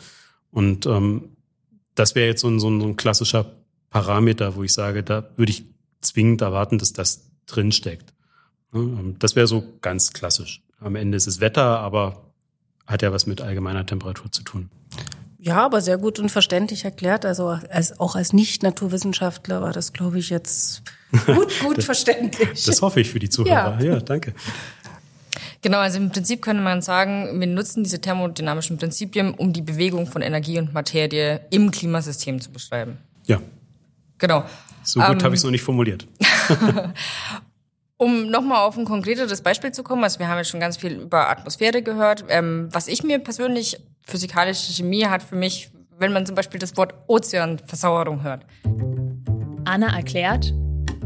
Und 0.51 0.87
ähm, 0.87 1.37
das 1.95 2.15
wäre 2.15 2.29
jetzt 2.29 2.41
so 2.41 2.49
ein, 2.49 2.61
so 2.61 2.69
ein 2.69 2.97
klassischer 2.97 3.47
Parameter, 3.91 4.55
wo 4.57 4.63
ich 4.63 4.73
sage, 4.73 5.03
da 5.03 5.29
würde 5.37 5.51
ich 5.51 5.65
zwingend 6.01 6.41
erwarten, 6.43 6.79
dass 6.79 6.93
das 6.93 7.31
drinsteckt. 7.47 8.13
Ähm, 8.73 9.17
das 9.19 9.37
wäre 9.37 9.47
so 9.47 9.65
ganz 9.81 10.13
klassisch. 10.13 10.63
Am 10.81 10.97
Ende 10.97 11.17
ist 11.17 11.27
es 11.27 11.41
Wetter, 11.41 11.81
aber 11.81 12.33
hat 12.87 13.03
ja 13.03 13.13
was 13.13 13.27
mit 13.27 13.41
allgemeiner 13.41 13.85
Temperatur 13.85 14.31
zu 14.31 14.43
tun. 14.43 14.71
Ja, 15.41 15.65
aber 15.65 15.81
sehr 15.81 15.99
gut 15.99 16.19
und 16.19 16.31
verständlich 16.31 16.85
erklärt. 16.85 17.25
Also 17.25 17.49
als, 17.71 17.99
auch 18.01 18.17
als 18.17 18.33
Nicht-Naturwissenschaftler 18.33 19.63
war 19.63 19.73
das, 19.73 19.93
glaube 19.93 20.19
ich, 20.19 20.31
jetzt 20.31 20.83
gut, 21.27 21.53
gut 21.63 21.83
verständlich. 21.83 22.65
Das 22.65 22.83
hoffe 22.83 23.01
ich 23.01 23.11
für 23.11 23.21
die 23.21 23.29
Zuhörer. 23.31 23.79
Ja, 23.81 23.95
ja 23.95 24.01
danke. 24.01 24.35
Genau, 25.63 25.79
also 25.79 25.99
im 25.99 26.11
Prinzip 26.11 26.43
könnte 26.43 26.63
man 26.63 26.83
sagen, 26.83 27.41
wir 27.41 27.47
nutzen 27.47 27.85
diese 27.85 28.01
thermodynamischen 28.01 28.79
Prinzipien, 28.79 29.35
um 29.35 29.53
die 29.53 29.63
Bewegung 29.63 30.07
von 30.07 30.23
Energie 30.23 30.59
und 30.59 30.73
Materie 30.73 31.41
im 31.51 31.71
Klimasystem 31.71 32.41
zu 32.41 32.51
beschreiben. 32.51 32.99
Ja. 33.27 33.41
Genau. 34.19 34.45
So 34.83 35.01
gut 35.01 35.11
ähm, 35.11 35.23
habe 35.23 35.35
ich 35.35 35.41
es 35.41 35.45
noch 35.45 35.51
nicht 35.51 35.63
formuliert. 35.63 36.07
um 37.99 38.31
nochmal 38.31 38.67
auf 38.67 38.79
ein 38.79 38.85
konkreteres 38.85 39.43
Beispiel 39.43 39.73
zu 39.73 39.83
kommen, 39.83 40.05
also 40.05 40.19
wir 40.19 40.29
haben 40.29 40.39
ja 40.39 40.45
schon 40.45 40.61
ganz 40.61 40.77
viel 40.77 40.93
über 40.93 41.29
Atmosphäre 41.29 41.83
gehört. 41.83 42.25
Ähm, 42.29 42.69
was 42.73 42.89
ich 42.89 43.03
mir 43.03 43.19
persönlich, 43.19 43.77
physikalische 44.03 44.73
Chemie 44.73 45.05
hat 45.05 45.23
für 45.23 45.37
mich, 45.37 45.71
wenn 45.99 46.13
man 46.13 46.25
zum 46.25 46.37
Beispiel 46.37 46.61
das 46.61 46.77
Wort 46.77 46.95
Ozeanversauerung 47.09 48.23
hört. 48.23 48.47
Anna 49.65 49.95
erklärt, 49.95 50.55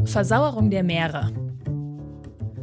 Versauerung 0.05 0.69
der 0.69 0.83
Meere. 0.83 1.31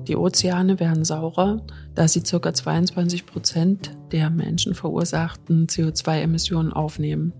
Die 0.07 0.17
Ozeane 0.17 0.81
werden 0.81 1.05
saurer, 1.05 1.61
da 1.95 2.09
sie 2.09 2.23
ca. 2.23 2.53
22 2.53 3.27
Prozent 3.27 3.93
der 4.13 4.31
menschenverursachten 4.31 5.67
CO2-Emissionen 5.67 6.73
aufnehmen. 6.73 7.33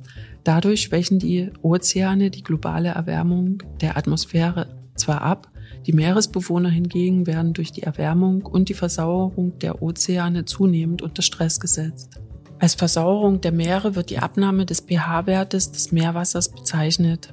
Dadurch 0.45 0.83
schwächen 0.83 1.19
die 1.19 1.51
Ozeane 1.63 2.31
die 2.31 2.43
globale 2.43 2.91
Erwärmung 2.91 3.63
der 3.81 3.97
Atmosphäre 3.97 4.67
zwar 4.95 5.23
ab, 5.23 5.51
die 5.87 5.93
Meeresbewohner 5.93 6.69
hingegen 6.69 7.27
werden 7.27 7.53
durch 7.53 7.73
die 7.73 7.83
Erwärmung 7.83 8.43
und 8.43 8.69
die 8.69 8.75
Versauerung 8.75 9.59
der 9.59 9.83
Ozeane 9.83 10.45
zunehmend 10.45 11.03
unter 11.03 11.23
Stress 11.23 11.61
gesetzt. 11.61 12.21
Als 12.59 12.75
Versauerung 12.75 13.41
der 13.41 13.53
Meere 13.53 13.97
wird 13.97 14.11
die 14.11 14.19
Abnahme 14.19 14.67
des 14.67 14.81
pH-Wertes 14.81 15.73
des 15.73 15.93
Meerwassers 15.93 16.51
bezeichnet. 16.51 17.33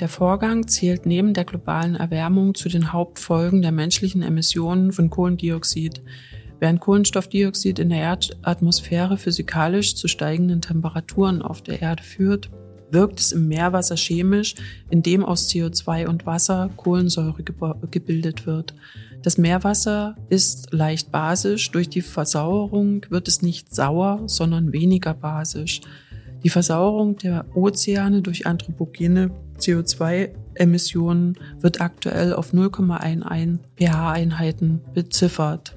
Der 0.00 0.08
Vorgang 0.08 0.68
zählt 0.68 1.06
neben 1.06 1.32
der 1.32 1.46
globalen 1.46 1.96
Erwärmung 1.96 2.54
zu 2.54 2.68
den 2.68 2.92
Hauptfolgen 2.92 3.62
der 3.62 3.72
menschlichen 3.72 4.22
Emissionen 4.22 4.92
von 4.92 5.08
Kohlendioxid. 5.08 6.02
Während 6.60 6.80
Kohlenstoffdioxid 6.80 7.78
in 7.78 7.88
der 7.88 8.00
Erdatmosphäre 8.00 9.16
physikalisch 9.16 9.96
zu 9.96 10.08
steigenden 10.08 10.60
Temperaturen 10.60 11.40
auf 11.40 11.62
der 11.62 11.80
Erde 11.80 12.02
führt, 12.02 12.50
wirkt 12.90 13.20
es 13.20 13.32
im 13.32 13.48
Meerwasser 13.48 13.96
chemisch, 13.96 14.54
indem 14.90 15.24
aus 15.24 15.48
CO2 15.48 16.06
und 16.06 16.26
Wasser 16.26 16.70
Kohlensäure 16.76 17.42
gebildet 17.90 18.46
wird. 18.46 18.74
Das 19.22 19.38
Meerwasser 19.38 20.16
ist 20.28 20.72
leicht 20.72 21.10
basisch, 21.10 21.70
durch 21.70 21.88
die 21.88 22.02
Versauerung 22.02 23.04
wird 23.10 23.28
es 23.28 23.42
nicht 23.42 23.74
sauer, 23.74 24.22
sondern 24.26 24.72
weniger 24.72 25.14
basisch. 25.14 25.80
Die 26.44 26.50
Versauerung 26.50 27.16
der 27.16 27.44
Ozeane 27.56 28.22
durch 28.22 28.46
anthropogene 28.46 29.30
CO2-Emissionen 29.58 31.38
wird 31.60 31.80
aktuell 31.80 32.34
auf 32.34 32.52
0,11 32.52 33.58
pH-Einheiten 33.76 34.80
beziffert. 34.94 35.76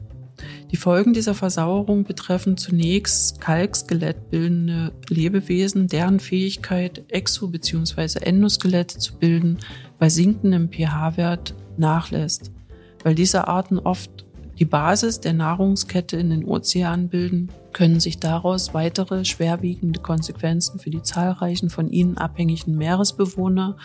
Die 0.72 0.78
Folgen 0.78 1.14
dieser 1.14 1.34
Versauerung 1.34 2.04
betreffen 2.04 2.56
zunächst 2.56 3.42
kalkskelettbildende 3.42 4.92
Lebewesen, 5.10 5.88
deren 5.88 6.20
Fähigkeit, 6.20 7.04
Exo- 7.12 7.50
bzw. 7.50 8.20
Endoskelette 8.20 9.00
zu 9.00 9.16
bilden, 9.18 9.58
bei 9.98 10.10
sinkendem 10.10 10.70
pH-Wert 10.70 11.56
nachlässt. 11.78 12.52
Weil 13.04 13.16
diese 13.16 13.48
Arten 13.48 13.80
oft 13.80 14.26
die 14.60 14.66
Basis 14.66 15.22
der 15.22 15.34
Nahrungskette 15.34 16.18
in 16.18 16.30
den 16.30 16.46
Ozeanen 16.46 17.08
bilden, 17.08 17.50
können 17.72 18.00
sich 18.00 18.20
daraus 18.20 18.74
weitere 18.74 19.26
schwerwiegende 19.26 20.02
Konsequenzen 20.02 20.80
für 20.80 20.90
die 20.90 21.02
zahlreichen 21.02 21.70
von 21.70 21.90
ihnen 21.90 22.18
abhängigen 22.18 22.76
Meeresbewohner 22.76 23.78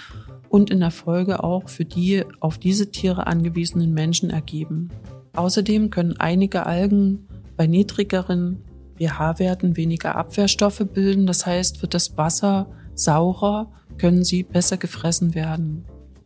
und 0.49 0.71
in 0.71 0.81
der 0.81 0.91
Folge 0.91 1.43
auch 1.45 1.69
für 1.69 1.85
die 1.85 2.25
auf 2.41 2.59
diese 2.59 2.91
Tiere 2.91 3.27
angewiesenen 3.27 3.95
Menschen 3.95 4.31
ergeben. 4.31 4.91
Außerdem 5.35 5.91
können 5.91 6.17
einige 6.19 6.67
Algen 6.67 7.29
bei 7.57 7.67
niedrigeren 7.67 8.63
pH-Werten 8.99 9.77
weniger 9.77 10.15
Abwehrstoffe 10.17 10.85
bilden, 10.93 11.27
das 11.27 11.47
heißt, 11.47 11.83
wird 11.83 11.95
das 11.95 12.17
Wasser 12.17 12.69
saurer, 12.95 13.73
können 13.99 14.25
sie 14.25 14.45
besser 14.45 14.77
gefressen 14.77 15.35
werden. 15.35 15.85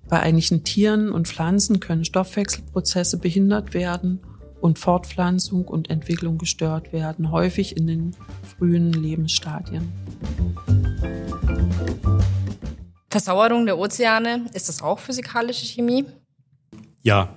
Bei 0.09 0.21
einigen 0.21 0.65
Tieren 0.65 1.11
und 1.11 1.29
Pflanzen 1.29 1.81
können 1.81 2.05
Stoffwechselprozesse 2.05 3.19
behindert 3.19 3.75
werden 3.75 4.21
und 4.61 4.79
Fortpflanzung 4.79 5.67
und 5.67 5.91
Entwicklung 5.91 6.39
gestört 6.39 6.93
werden, 6.93 7.31
häufig 7.31 7.77
in 7.77 7.87
den 7.87 8.17
frühen 8.43 8.93
Lebensstadien. 8.93 9.93
Versauerung 13.11 13.67
der 13.67 13.79
Ozeane, 13.79 14.47
ist 14.53 14.69
das 14.69 14.83
auch 14.83 14.99
physikalische 14.99 15.65
Chemie? 15.65 16.05
Ja. 17.03 17.35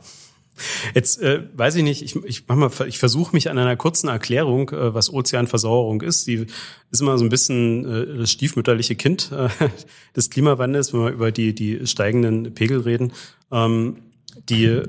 Jetzt 0.93 1.22
äh, 1.22 1.43
weiß 1.53 1.75
ich 1.75 1.84
nicht, 1.84 2.01
ich, 2.01 2.15
ich, 2.15 2.43
ich 2.88 3.00
versuche 3.00 3.34
mich 3.34 3.50
an 3.50 3.58
einer 3.58 3.75
kurzen 3.75 4.10
Erklärung, 4.10 4.70
äh, 4.70 4.93
was 4.93 5.12
Ozeanversauerung 5.12 6.01
ist. 6.01 6.27
Die 6.27 6.46
ist 6.91 7.01
immer 7.01 7.17
so 7.17 7.24
ein 7.24 7.29
bisschen 7.29 7.86
äh, 7.86 8.17
das 8.17 8.31
stiefmütterliche 8.31 8.96
Kind 8.96 9.31
äh, 9.31 9.50
des 10.15 10.29
Klimawandels, 10.29 10.93
wenn 10.93 11.01
wir 11.01 11.12
über 11.12 11.31
die, 11.31 11.55
die 11.55 11.88
steigenden 11.88 12.53
Pegel 12.53 12.81
reden. 12.81 13.13
Ähm, 13.51 13.98
die 14.50 14.81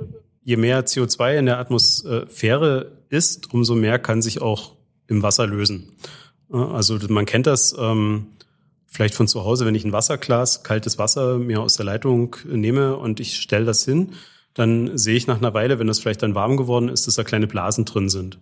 je 0.44 0.56
mehr 0.56 0.86
CO2 0.86 1.38
in 1.38 1.46
der 1.46 1.58
Atmosphäre 1.58 2.92
ist, 3.08 3.52
umso 3.52 3.74
mehr 3.74 3.98
kann 3.98 4.22
sich 4.22 4.40
auch 4.40 4.72
im 5.08 5.22
Wasser 5.22 5.46
lösen. 5.46 5.92
Also 6.48 6.98
man 7.08 7.26
kennt 7.26 7.46
das 7.46 7.74
ähm, 7.78 8.26
vielleicht 8.86 9.14
von 9.14 9.26
zu 9.26 9.44
Hause, 9.44 9.66
wenn 9.66 9.74
ich 9.74 9.84
ein 9.84 9.92
Wasserglas, 9.92 10.62
kaltes 10.62 10.98
Wasser 10.98 11.38
mir 11.38 11.60
aus 11.60 11.76
der 11.76 11.86
Leitung 11.86 12.36
nehme 12.44 12.96
und 12.96 13.20
ich 13.20 13.36
stelle 13.36 13.64
das 13.64 13.84
hin, 13.84 14.12
dann 14.54 14.96
sehe 14.98 15.16
ich 15.16 15.26
nach 15.26 15.38
einer 15.38 15.54
Weile, 15.54 15.78
wenn 15.78 15.86
das 15.86 16.00
vielleicht 16.00 16.22
dann 16.22 16.34
warm 16.34 16.56
geworden 16.56 16.88
ist, 16.88 17.06
dass 17.06 17.14
da 17.14 17.24
kleine 17.24 17.46
Blasen 17.46 17.84
drin 17.84 18.08
sind. 18.08 18.38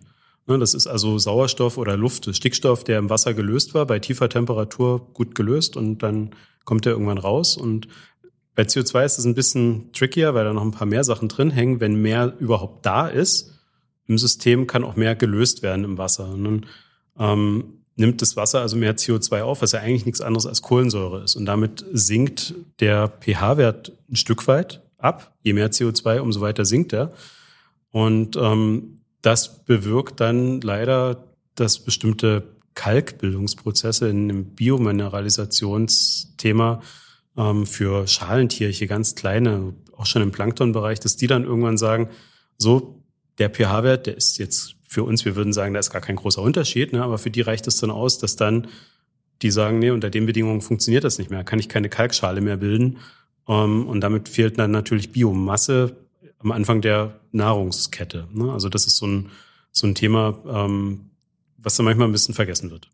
Das 0.47 0.73
ist 0.73 0.87
also 0.87 1.17
Sauerstoff 1.17 1.77
oder 1.77 1.95
Luft, 1.95 2.35
Stickstoff, 2.35 2.83
der 2.83 2.99
im 2.99 3.09
Wasser 3.09 3.33
gelöst 3.33 3.73
war, 3.73 3.85
bei 3.85 3.99
tiefer 3.99 4.27
Temperatur 4.27 5.07
gut 5.13 5.35
gelöst 5.35 5.77
und 5.77 5.99
dann 5.99 6.31
kommt 6.65 6.85
der 6.85 6.93
irgendwann 6.93 7.19
raus 7.19 7.55
und 7.55 7.87
bei 8.55 8.63
CO2 8.63 9.05
ist 9.05 9.17
es 9.17 9.25
ein 9.25 9.33
bisschen 9.33 9.91
trickier, 9.93 10.33
weil 10.33 10.43
da 10.43 10.53
noch 10.53 10.61
ein 10.61 10.71
paar 10.71 10.87
mehr 10.87 11.03
Sachen 11.03 11.29
drin 11.29 11.51
hängen. 11.51 11.79
Wenn 11.79 12.01
mehr 12.01 12.35
überhaupt 12.39 12.85
da 12.85 13.07
ist 13.07 13.59
im 14.07 14.17
System, 14.17 14.67
kann 14.67 14.83
auch 14.83 14.95
mehr 14.95 15.15
gelöst 15.15 15.63
werden 15.63 15.85
im 15.85 15.97
Wasser. 15.97 16.29
Und 16.29 16.43
dann 16.43 16.65
ähm, 17.17 17.63
nimmt 17.95 18.21
das 18.21 18.35
Wasser 18.35 18.59
also 18.59 18.75
mehr 18.75 18.97
CO2 18.97 19.41
auf, 19.41 19.61
was 19.61 19.71
ja 19.71 19.79
eigentlich 19.79 20.05
nichts 20.05 20.21
anderes 20.21 20.45
als 20.45 20.61
Kohlensäure 20.61 21.23
ist. 21.23 21.35
Und 21.35 21.45
damit 21.45 21.85
sinkt 21.93 22.53
der 22.79 23.07
pH-Wert 23.07 23.93
ein 24.09 24.15
Stück 24.17 24.47
weit 24.47 24.80
ab. 25.01 25.35
Je 25.41 25.53
mehr 25.53 25.71
CO2, 25.71 26.19
umso 26.19 26.41
weiter 26.41 26.65
sinkt 26.65 26.93
er. 26.93 27.13
Und 27.91 28.37
ähm, 28.37 29.01
das 29.21 29.63
bewirkt 29.65 30.19
dann 30.19 30.61
leider, 30.61 31.27
dass 31.55 31.83
bestimmte 31.83 32.55
Kalkbildungsprozesse 32.73 34.09
in 34.09 34.27
dem 34.27 34.55
Biomineralisationsthema 34.55 36.81
ähm, 37.37 37.65
für 37.65 38.07
Schalentierche, 38.07 38.87
ganz 38.87 39.15
kleine, 39.15 39.73
auch 39.95 40.05
schon 40.05 40.21
im 40.21 40.31
Planktonbereich, 40.31 40.99
dass 40.99 41.17
die 41.17 41.27
dann 41.27 41.43
irgendwann 41.43 41.77
sagen, 41.77 42.09
so, 42.57 43.03
der 43.37 43.49
pH-Wert, 43.49 44.07
der 44.07 44.17
ist 44.17 44.37
jetzt 44.37 44.75
für 44.87 45.03
uns, 45.03 45.25
wir 45.25 45.35
würden 45.35 45.53
sagen, 45.53 45.73
da 45.73 45.79
ist 45.79 45.89
gar 45.89 46.01
kein 46.01 46.17
großer 46.17 46.41
Unterschied, 46.41 46.93
ne, 46.93 47.03
aber 47.03 47.17
für 47.17 47.31
die 47.31 47.41
reicht 47.41 47.67
es 47.67 47.77
dann 47.77 47.91
aus, 47.91 48.19
dass 48.19 48.35
dann 48.35 48.67
die 49.41 49.51
sagen, 49.51 49.79
nee, 49.79 49.89
unter 49.89 50.09
den 50.09 50.25
Bedingungen 50.25 50.61
funktioniert 50.61 51.03
das 51.03 51.17
nicht 51.17 51.31
mehr, 51.31 51.43
kann 51.43 51.59
ich 51.59 51.69
keine 51.69 51.89
Kalkschale 51.89 52.41
mehr 52.41 52.57
bilden. 52.57 52.97
Ähm, 53.51 53.87
und 53.87 54.01
damit 54.01 54.29
fehlt 54.29 54.57
dann 54.57 54.71
natürlich 54.71 55.11
Biomasse 55.11 55.97
am 56.39 56.51
Anfang 56.51 56.81
der 56.81 57.19
Nahrungskette. 57.33 58.27
Ne? 58.31 58.51
Also 58.51 58.69
das 58.69 58.87
ist 58.87 58.95
so 58.95 59.07
ein, 59.07 59.29
so 59.71 59.87
ein 59.87 59.95
Thema, 59.95 60.39
ähm, 60.47 61.11
was 61.57 61.75
dann 61.75 61.85
manchmal 61.85 62.07
ein 62.07 62.13
bisschen 62.13 62.33
vergessen 62.33 62.71
wird. 62.71 62.89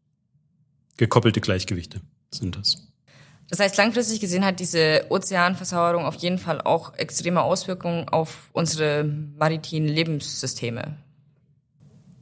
Gekoppelte 0.98 1.42
Gleichgewichte 1.42 2.02
sind 2.32 2.56
das. 2.58 2.88
Das 3.50 3.60
heißt, 3.60 3.78
langfristig 3.78 4.20
gesehen 4.20 4.44
hat 4.44 4.60
diese 4.60 5.06
Ozeanversauerung 5.10 6.06
auf 6.06 6.16
jeden 6.16 6.40
Fall 6.40 6.60
auch 6.60 6.96
extreme 6.96 7.44
Auswirkungen 7.44 8.10
auf 8.10 8.50
unsere 8.52 9.06
maritimen 9.38 9.88
Lebenssysteme. 9.88 10.98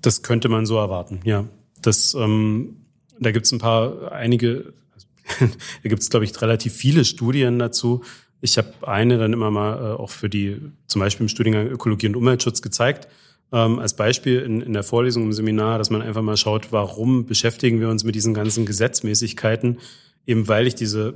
Das 0.02 0.22
könnte 0.22 0.50
man 0.50 0.66
so 0.66 0.78
erwarten, 0.78 1.22
ja. 1.24 1.48
Das, 1.82 2.14
ähm, 2.14 2.86
da 3.20 3.32
gibt 3.32 3.46
es 3.48 3.52
ein 3.52 3.60
paar, 3.60 4.12
einige, 4.12 4.74
da 5.40 5.90
gibt 5.90 6.04
es, 6.04 6.10
glaube 6.10 6.26
ich, 6.26 6.42
relativ 6.42 6.76
viele 6.76 7.06
Studien 7.06 7.58
dazu. 7.58 8.04
Ich 8.42 8.58
habe 8.58 8.74
eine 8.82 9.18
dann 9.18 9.34
immer 9.34 9.52
mal 9.52 9.78
äh, 9.78 9.96
auch 9.96 10.10
für 10.10 10.30
die, 10.30 10.62
zum 10.88 11.00
Beispiel 11.00 11.26
im 11.26 11.30
Studiengang 11.30 11.68
Ökologie 11.68 12.08
und 12.08 12.16
Umweltschutz 12.16 12.62
gezeigt, 12.62 13.08
ähm, 13.52 13.80
als 13.80 13.96
Beispiel 13.96 14.40
in, 14.42 14.62
in 14.62 14.74
der 14.74 14.84
Vorlesung 14.84 15.24
im 15.24 15.34
Seminar, 15.34 15.78
dass 15.78 15.90
man 15.90 16.02
einfach 16.02 16.22
mal 16.22 16.38
schaut, 16.38 16.72
warum 16.72 17.26
beschäftigen 17.26 17.80
wir 17.80 17.90
uns 17.90 18.04
mit 18.04 18.16
diesen 18.16 18.34
ganzen 18.34 18.66
Gesetzmäßigkeiten, 18.66 19.80
eben 20.26 20.48
weil 20.48 20.68
ich 20.68 20.76
diese, 20.76 21.16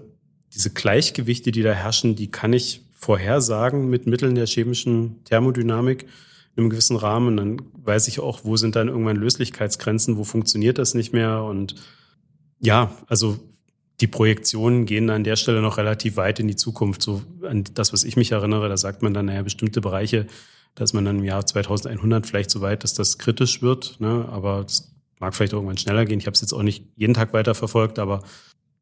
diese 0.54 0.72
Gleichgewichte, 0.72 1.52
die 1.52 1.64
da 1.64 1.74
herrschen, 1.74 2.16
die 2.16 2.32
kann 2.32 2.54
ich 2.54 2.82
vorhersagen 2.94 3.90
mit 3.90 4.08
Mitteln 4.08 4.36
der 4.36 4.46
chemischen 4.46 5.24
Thermodynamik 5.24 6.04
in 6.56 6.64
einem 6.64 6.70
gewissen 6.70 6.98
Rahmen. 6.98 7.38
Dann 7.38 7.62
weiß 7.74 8.08
ich 8.08 8.20
auch, 8.20 8.42
wo 8.44 8.58
sind 8.58 8.76
dann 8.76 8.90
irgendwann 8.90 9.16
Löslichkeitsgrenzen, 9.16 10.18
wo 10.18 10.24
funktioniert 10.24 10.78
das 10.78 10.94
nicht 10.94 11.14
mehr. 11.14 11.44
Und 11.44 11.76
ja, 12.60 12.92
also 13.08 13.40
die 14.02 14.08
Projektionen 14.08 14.86
gehen 14.86 15.10
an 15.10 15.24
der 15.24 15.36
Stelle 15.36 15.62
noch 15.62 15.78
relativ 15.78 16.16
weit 16.16 16.40
in 16.40 16.48
die 16.48 16.56
Zukunft. 16.56 17.02
So 17.02 17.22
an 17.44 17.66
das, 17.74 17.92
was 17.92 18.04
ich 18.04 18.16
mich 18.16 18.32
erinnere, 18.32 18.70
da 18.70 18.78
sagt 18.78 19.02
man 19.02 19.14
dann, 19.14 19.26
naja, 19.26 19.42
bestimmte 19.42 19.82
Bereiche, 19.82 20.28
da 20.76 20.84
ist 20.84 20.94
man 20.94 21.06
dann 21.06 21.20
im 21.20 21.24
Jahr 21.26 21.46
2100 21.46 22.26
vielleicht 22.26 22.52
so 22.52 22.62
weit, 22.62 22.84
dass 22.84 22.94
das 22.94 23.18
kritisch 23.18 23.62
wird. 23.62 24.00
Ne? 24.00 24.28
Aber 24.32 24.64
das 24.64 24.94
mag 25.20 25.36
vielleicht 25.36 25.54
irgendwann 25.54 25.78
schneller 25.78 26.06
gehen. 26.06 26.20
Ich 26.20 26.28
habe 26.28 26.36
es 26.36 26.42
jetzt 26.42 26.54
auch 26.54 26.64
nicht 26.64 26.86
jeden 26.96 27.14
Tag 27.14 27.34
weiter 27.34 27.56
verfolgt, 27.56 28.00
aber 28.00 28.24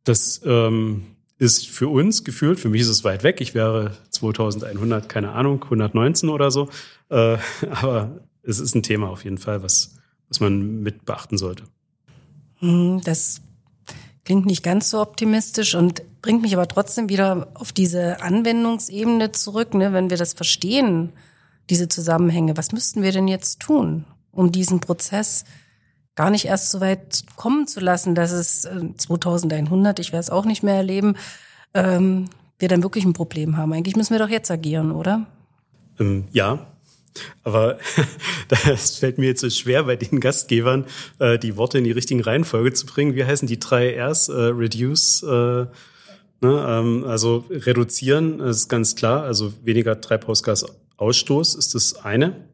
das 0.03 0.41
ähm, 0.45 1.03
ist 1.39 1.67
für 1.67 1.87
uns 1.87 2.23
gefühlt, 2.23 2.59
für 2.59 2.69
mich 2.69 2.81
ist 2.81 2.87
es 2.87 3.03
weit 3.03 3.23
weg. 3.23 3.41
Ich 3.41 3.55
wäre 3.55 3.97
2100, 4.11 5.09
keine 5.09 5.31
Ahnung, 5.31 5.63
119 5.63 6.29
oder 6.29 6.51
so. 6.51 6.69
Äh, 7.09 7.37
aber 7.71 8.21
es 8.43 8.59
ist 8.59 8.75
ein 8.75 8.83
Thema 8.83 9.09
auf 9.09 9.23
jeden 9.23 9.37
Fall, 9.37 9.63
was, 9.63 9.95
was 10.29 10.39
man 10.39 10.81
mit 10.81 11.05
beachten 11.05 11.37
sollte. 11.37 11.63
Hm, 12.59 13.01
das 13.03 13.41
klingt 14.27 14.45
nicht 14.45 14.61
ganz 14.61 14.89
so 14.89 14.99
optimistisch 14.99 15.73
und 15.73 16.01
bringt 16.21 16.41
mich 16.41 16.53
aber 16.53 16.67
trotzdem 16.67 17.07
wieder 17.07 17.47
auf 17.53 17.71
diese 17.71 18.21
Anwendungsebene 18.21 19.31
zurück, 19.31 19.73
ne, 19.73 19.93
wenn 19.93 20.09
wir 20.09 20.17
das 20.17 20.33
verstehen, 20.33 21.13
diese 21.69 21.87
Zusammenhänge. 21.87 22.57
Was 22.57 22.73
müssten 22.73 23.03
wir 23.03 23.13
denn 23.13 23.29
jetzt 23.29 23.61
tun, 23.61 24.03
um 24.33 24.51
diesen 24.51 24.81
Prozess 24.81 25.45
gar 26.15 26.29
nicht 26.29 26.43
erst 26.43 26.71
so 26.71 26.81
weit 26.81 27.23
kommen 27.37 27.67
zu 27.67 27.79
lassen, 27.79 28.15
dass 28.15 28.31
es 28.33 28.67
2100, 28.97 29.97
äh, 29.97 30.01
ich 30.01 30.11
werde 30.11 30.23
es 30.23 30.29
auch 30.29 30.43
nicht 30.43 30.61
mehr 30.61 30.75
erleben, 30.75 31.15
ähm, 31.73 32.25
wir 32.59 32.67
dann 32.67 32.83
wirklich 32.83 33.05
ein 33.05 33.13
Problem 33.13 33.55
haben. 33.55 33.71
Eigentlich 33.71 33.95
müssen 33.95 34.11
wir 34.13 34.19
doch 34.19 34.27
jetzt 34.27 34.51
agieren, 34.51 34.91
oder? 34.91 35.25
Ähm, 36.01 36.25
ja, 36.33 36.67
aber 37.43 37.77
das 38.47 38.97
fällt 38.97 39.17
mir 39.17 39.27
jetzt 39.27 39.41
so 39.41 39.49
schwer, 39.49 39.83
bei 39.83 39.95
den 39.95 40.19
Gastgebern 40.19 40.85
äh, 41.19 41.37
die 41.39 41.57
Worte 41.57 41.77
in 41.77 41.83
die 41.83 41.91
richtigen 41.91 42.21
Reihenfolge 42.21 42.73
zu 42.73 42.85
bringen. 42.85 43.15
Wie 43.15 43.25
heißen 43.25 43.47
die 43.47 43.59
drei 43.59 44.01
Rs? 44.01 44.29
Äh, 44.29 44.33
reduce, 44.33 45.23
äh, 45.23 45.27
ne? 45.27 45.69
ähm, 46.41 47.03
also 47.05 47.45
reduzieren, 47.49 48.39
ist 48.39 48.69
ganz 48.69 48.95
klar. 48.95 49.23
Also 49.23 49.53
weniger 49.63 49.99
Treibhausgasausstoß 49.99 51.55
ist 51.55 51.75
das 51.75 51.95
eine. 51.95 52.47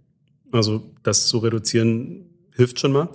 Also 0.52 0.92
das 1.04 1.28
zu 1.28 1.40
reduzieren 1.40 2.30
hilft 2.56 2.80
schon 2.80 2.92
mal. 2.92 3.10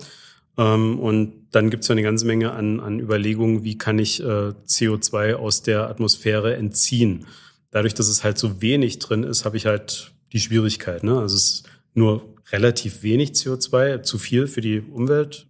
Ähm, 0.57 0.99
und 0.99 1.47
dann 1.51 1.69
gibt 1.69 1.83
es 1.83 1.87
ja 1.87 1.93
eine 1.93 2.03
ganze 2.03 2.25
Menge 2.25 2.51
an, 2.51 2.79
an 2.79 2.99
Überlegungen, 2.99 3.63
wie 3.63 3.77
kann 3.77 3.97
ich 3.97 4.19
äh, 4.21 4.53
CO2 4.67 5.35
aus 5.35 5.63
der 5.63 5.89
Atmosphäre 5.89 6.55
entziehen. 6.55 7.25
Dadurch, 7.71 7.93
dass 7.93 8.07
es 8.07 8.23
halt 8.23 8.37
so 8.37 8.61
wenig 8.61 8.99
drin 8.99 9.23
ist, 9.23 9.45
habe 9.45 9.57
ich 9.57 9.65
halt 9.65 10.11
die 10.33 10.39
Schwierigkeit. 10.39 11.03
Ne? 11.03 11.17
Also 11.19 11.35
es 11.35 11.43
ist 11.43 11.69
nur 11.93 12.35
relativ 12.51 13.03
wenig 13.03 13.31
CO2, 13.31 14.01
zu 14.01 14.17
viel 14.17 14.47
für 14.47 14.61
die 14.61 14.79
Umwelt. 14.79 15.47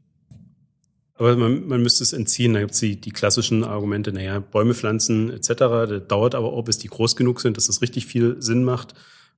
Aber 1.16 1.36
man, 1.36 1.68
man 1.68 1.82
müsste 1.84 2.04
es 2.04 2.14
entziehen. 2.14 2.54
Da 2.54 2.62
gibt 2.62 2.72
es 2.72 2.80
die, 2.80 3.00
die 3.00 3.12
klassischen 3.12 3.64
Argumente, 3.64 4.14
naja, 4.14 4.40
Bäume 4.40 4.74
pflanzen 4.74 5.30
etc. 5.30 5.50
Das 5.50 6.08
dauert 6.08 6.34
aber 6.34 6.54
auch, 6.54 6.64
bis 6.64 6.78
die 6.78 6.88
groß 6.88 7.16
genug 7.16 7.42
sind, 7.42 7.58
dass 7.58 7.68
das 7.68 7.82
richtig 7.82 8.06
viel 8.06 8.38
Sinn 8.42 8.64
macht. 8.64 8.94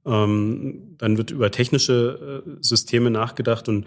Ähm, 0.06 0.96
dann 0.98 1.18
wird 1.18 1.32
über 1.32 1.52
technische 1.52 2.44
äh, 2.46 2.50
Systeme 2.62 3.10
nachgedacht 3.10 3.68
und 3.68 3.86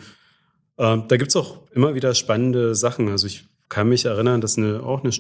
äh, 0.77 0.99
da 1.09 1.17
gibt's 1.17 1.37
auch 1.37 1.63
immer 1.73 1.95
wieder 1.95 2.15
spannende 2.15 2.75
Sachen. 2.75 3.09
Also 3.09 3.27
ich 3.27 3.45
kann 3.69 3.89
mich 3.89 4.05
erinnern, 4.05 4.41
dass 4.41 4.59
eine, 4.59 4.83
auch 4.83 5.03
eine 5.03 5.13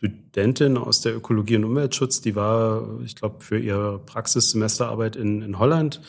Studentin 0.00 0.78
aus 0.78 1.02
der 1.02 1.14
Ökologie 1.14 1.56
und 1.56 1.64
Umweltschutz, 1.64 2.22
die 2.22 2.34
war, 2.34 3.00
ich 3.04 3.16
glaube, 3.16 3.36
für 3.40 3.58
ihre 3.58 3.98
Praxissemesterarbeit 3.98 5.14
in, 5.14 5.42
in 5.42 5.58
Holland 5.58 6.00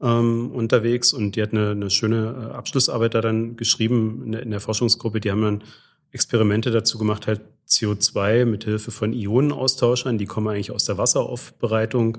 ähm, 0.00 0.52
unterwegs 0.52 1.12
und 1.12 1.34
die 1.34 1.42
hat 1.42 1.52
eine, 1.52 1.70
eine 1.70 1.90
schöne 1.90 2.50
äh, 2.50 2.54
Abschlussarbeit 2.54 3.14
da 3.14 3.20
dann 3.20 3.56
geschrieben 3.56 4.22
in 4.26 4.32
der, 4.32 4.42
in 4.42 4.50
der 4.50 4.60
Forschungsgruppe. 4.60 5.20
Die 5.20 5.32
haben 5.32 5.42
dann 5.42 5.64
Experimente 6.12 6.70
dazu 6.70 6.98
gemacht, 6.98 7.26
halt 7.26 7.40
CO2 7.68 8.44
mit 8.44 8.64
Hilfe 8.64 8.92
von 8.92 9.12
Ionenaustauschern, 9.12 10.18
die 10.18 10.26
kommen 10.26 10.48
eigentlich 10.48 10.70
aus 10.70 10.84
der 10.84 10.98
Wasseraufbereitung, 10.98 12.18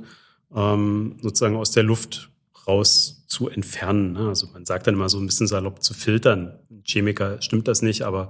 ähm, 0.53 1.19
sozusagen 1.21 1.55
aus 1.55 1.71
der 1.71 1.83
Luft 1.83 2.31
raus 2.67 3.23
zu 3.27 3.47
entfernen. 3.47 4.13
Ne? 4.13 4.27
Also 4.27 4.47
man 4.51 4.65
sagt 4.65 4.87
dann 4.87 4.95
immer 4.95 5.07
so 5.07 5.19
ein 5.19 5.25
bisschen 5.25 5.47
salopp 5.47 5.81
zu 5.83 5.93
filtern. 5.93 6.59
Chemiker 6.83 7.41
stimmt 7.41 7.69
das 7.69 7.81
nicht, 7.81 8.01
aber 8.01 8.29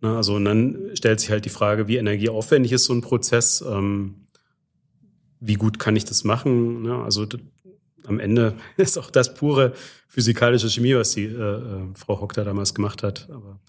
also 0.00 0.36
und 0.36 0.44
dann 0.44 0.90
stellt 0.94 1.20
sich 1.20 1.30
halt 1.30 1.44
die 1.44 1.50
Frage, 1.50 1.88
wie 1.88 1.96
energieaufwendig 1.96 2.72
ist 2.72 2.84
so 2.84 2.92
ein 2.92 3.00
Prozess? 3.00 3.64
Ähm, 3.66 4.26
wie 5.40 5.54
gut 5.54 5.78
kann 5.78 5.96
ich 5.96 6.04
das 6.04 6.24
machen? 6.24 6.82
Ne? 6.82 7.02
Also 7.02 7.26
am 8.06 8.20
Ende 8.20 8.54
ist 8.76 8.98
auch 8.98 9.10
das 9.10 9.34
pure 9.34 9.74
physikalische 10.08 10.68
Chemie, 10.70 10.94
was 10.94 11.12
die 11.12 11.24
äh, 11.24 11.28
äh, 11.28 11.94
Frau 11.94 12.20
Hock 12.20 12.32
da 12.32 12.44
damals 12.44 12.74
gemacht 12.74 13.02
hat. 13.02 13.28
Aber 13.30 13.60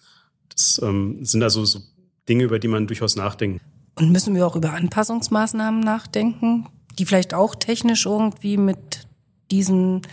das 0.49 0.79
ähm, 0.83 1.23
sind 1.23 1.43
also 1.43 1.65
so 1.65 1.79
Dinge, 2.27 2.43
über 2.43 2.59
die 2.59 2.67
man 2.67 2.87
durchaus 2.87 3.15
nachdenkt. 3.15 3.61
Und 3.95 4.11
müssen 4.11 4.35
wir 4.35 4.47
auch 4.47 4.55
über 4.55 4.73
Anpassungsmaßnahmen 4.73 5.81
nachdenken, 5.81 6.67
die 6.97 7.05
vielleicht 7.05 7.33
auch 7.33 7.55
technisch 7.55 8.05
irgendwie 8.05 8.57
mit 8.57 9.07
diesen 9.51 10.03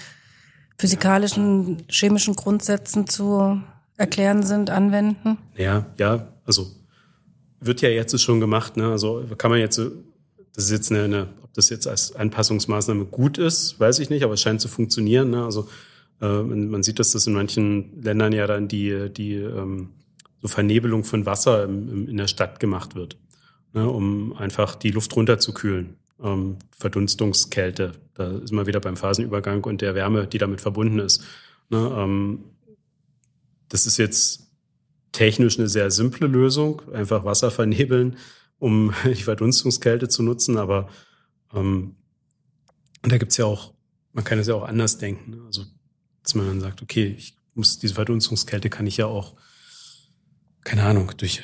physikalischen, 0.79 1.85
chemischen 1.89 2.35
Grundsätzen 2.35 3.07
zu 3.07 3.61
erklären 3.97 4.43
sind, 4.43 4.71
anwenden? 4.71 5.39
Ja, 5.57 5.87
ja, 5.99 6.29
also 6.45 6.71
wird 7.61 7.81
ja 7.81 7.89
jetzt 7.89 8.19
schon 8.21 8.41
gemacht. 8.41 8.77
Ne? 8.77 8.91
Also 8.91 9.25
kann 9.39 9.51
man 9.51 9.61
jetzt, 9.61 9.79
das 9.79 10.65
ist 10.65 10.71
jetzt 10.71 10.93
eine, 10.93 11.05
eine, 11.05 11.29
ob 11.43 11.53
das 11.55 11.71
jetzt 11.71 11.87
als 11.87 12.15
Anpassungsmaßnahme 12.15 13.07
gut 13.07 13.39
ist, 13.39 13.81
weiß 13.81 13.99
ich 13.99 14.11
nicht, 14.11 14.23
aber 14.23 14.35
es 14.35 14.43
scheint 14.43 14.61
zu 14.61 14.69
funktionieren. 14.69 15.31
Ne? 15.31 15.45
Also 15.45 15.69
äh, 16.21 16.43
man 16.43 16.83
sieht, 16.83 16.99
dass 16.99 17.13
das 17.13 17.27
in 17.27 17.33
manchen 17.33 18.03
Ländern 18.03 18.33
ja 18.33 18.47
dann 18.47 18.69
die, 18.69 19.11
die 19.11 19.35
ähm, 19.35 19.91
so 20.43 20.49
Vernebelung 20.49 21.05
von 21.05 21.27
Wasser 21.27 21.65
im, 21.65 21.89
im, 21.89 22.09
in 22.09 22.17
der 22.17 22.29
Stadt 22.29 22.61
gemacht 22.61 22.95
wird, 22.95 23.17
ne? 23.73 23.89
um 23.89 24.35
einfach 24.35 24.75
die 24.75 24.91
Luft 24.91 25.17
runterzukühlen 25.17 25.97
ähm, 26.23 26.57
Verdunstungskälte. 26.77 27.93
Da 28.15 28.39
ist 28.39 28.53
man 28.53 28.67
wieder 28.67 28.81
beim 28.81 28.97
Phasenübergang 28.97 29.65
und 29.65 29.81
der 29.81 29.95
Wärme, 29.95 30.27
die 30.27 30.39
damit 30.39 30.61
verbunden 30.61 30.99
ist. 30.99 31.23
Ne, 31.69 31.93
ähm, 31.97 32.45
das 33.69 33.87
ist 33.87 33.97
jetzt 33.97 34.51
technisch 35.13 35.59
eine 35.59 35.69
sehr 35.69 35.91
simple 35.91 36.27
Lösung, 36.27 36.83
einfach 36.93 37.25
Wasser 37.25 37.51
vernebeln, 37.51 38.17
um 38.59 38.93
die 39.05 39.15
Verdunstungskälte 39.23 40.09
zu 40.09 40.23
nutzen, 40.23 40.57
aber 40.57 40.89
ähm, 41.55 41.97
da 43.03 43.19
gibt's 43.19 43.37
ja 43.37 43.45
auch, 43.45 43.73
man 44.13 44.25
kann 44.25 44.39
es 44.39 44.47
ja 44.47 44.55
auch 44.55 44.65
anders 44.65 44.99
denken. 44.99 45.31
Ne? 45.31 45.43
Also, 45.47 45.65
dass 46.23 46.35
man 46.35 46.47
dann 46.47 46.61
sagt, 46.61 46.83
okay, 46.83 47.15
ich 47.17 47.37
muss 47.55 47.79
diese 47.79 47.95
Verdunstungskälte 47.95 48.69
kann 48.69 48.87
ich 48.87 48.97
ja 48.97 49.07
auch, 49.07 49.37
keine 50.65 50.83
Ahnung, 50.83 51.13
durch 51.17 51.43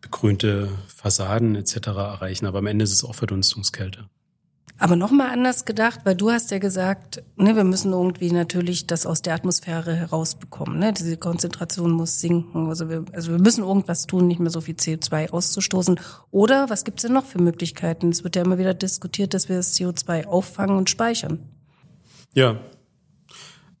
begrünte 0.00 0.70
Fassaden 0.88 1.54
etc. 1.56 1.76
erreichen. 1.88 2.46
Aber 2.46 2.58
am 2.58 2.66
Ende 2.66 2.84
ist 2.84 2.92
es 2.92 3.04
auch 3.04 3.14
Verdunstungskälte. 3.14 4.08
Aber 4.76 4.96
nochmal 4.96 5.30
anders 5.30 5.64
gedacht, 5.64 6.00
weil 6.04 6.16
du 6.16 6.30
hast 6.30 6.50
ja 6.50 6.58
gesagt, 6.58 7.22
ne, 7.36 7.54
wir 7.54 7.62
müssen 7.62 7.92
irgendwie 7.92 8.32
natürlich 8.32 8.88
das 8.88 9.06
aus 9.06 9.22
der 9.22 9.34
Atmosphäre 9.34 9.94
herausbekommen. 9.94 10.80
Ne? 10.80 10.92
Diese 10.92 11.16
Konzentration 11.16 11.92
muss 11.92 12.20
sinken. 12.20 12.68
Also 12.68 12.88
wir, 12.88 13.04
also 13.12 13.30
wir 13.30 13.38
müssen 13.38 13.62
irgendwas 13.62 14.06
tun, 14.08 14.26
nicht 14.26 14.40
mehr 14.40 14.50
so 14.50 14.60
viel 14.60 14.74
CO2 14.74 15.30
auszustoßen. 15.30 16.00
Oder 16.32 16.70
was 16.70 16.84
gibt's 16.84 17.02
denn 17.02 17.12
noch 17.12 17.24
für 17.24 17.40
Möglichkeiten? 17.40 18.08
Es 18.08 18.24
wird 18.24 18.34
ja 18.34 18.42
immer 18.42 18.58
wieder 18.58 18.74
diskutiert, 18.74 19.32
dass 19.32 19.48
wir 19.48 19.56
das 19.56 19.76
CO2 19.76 20.26
auffangen 20.26 20.76
und 20.76 20.90
speichern. 20.90 21.38
Ja, 22.34 22.58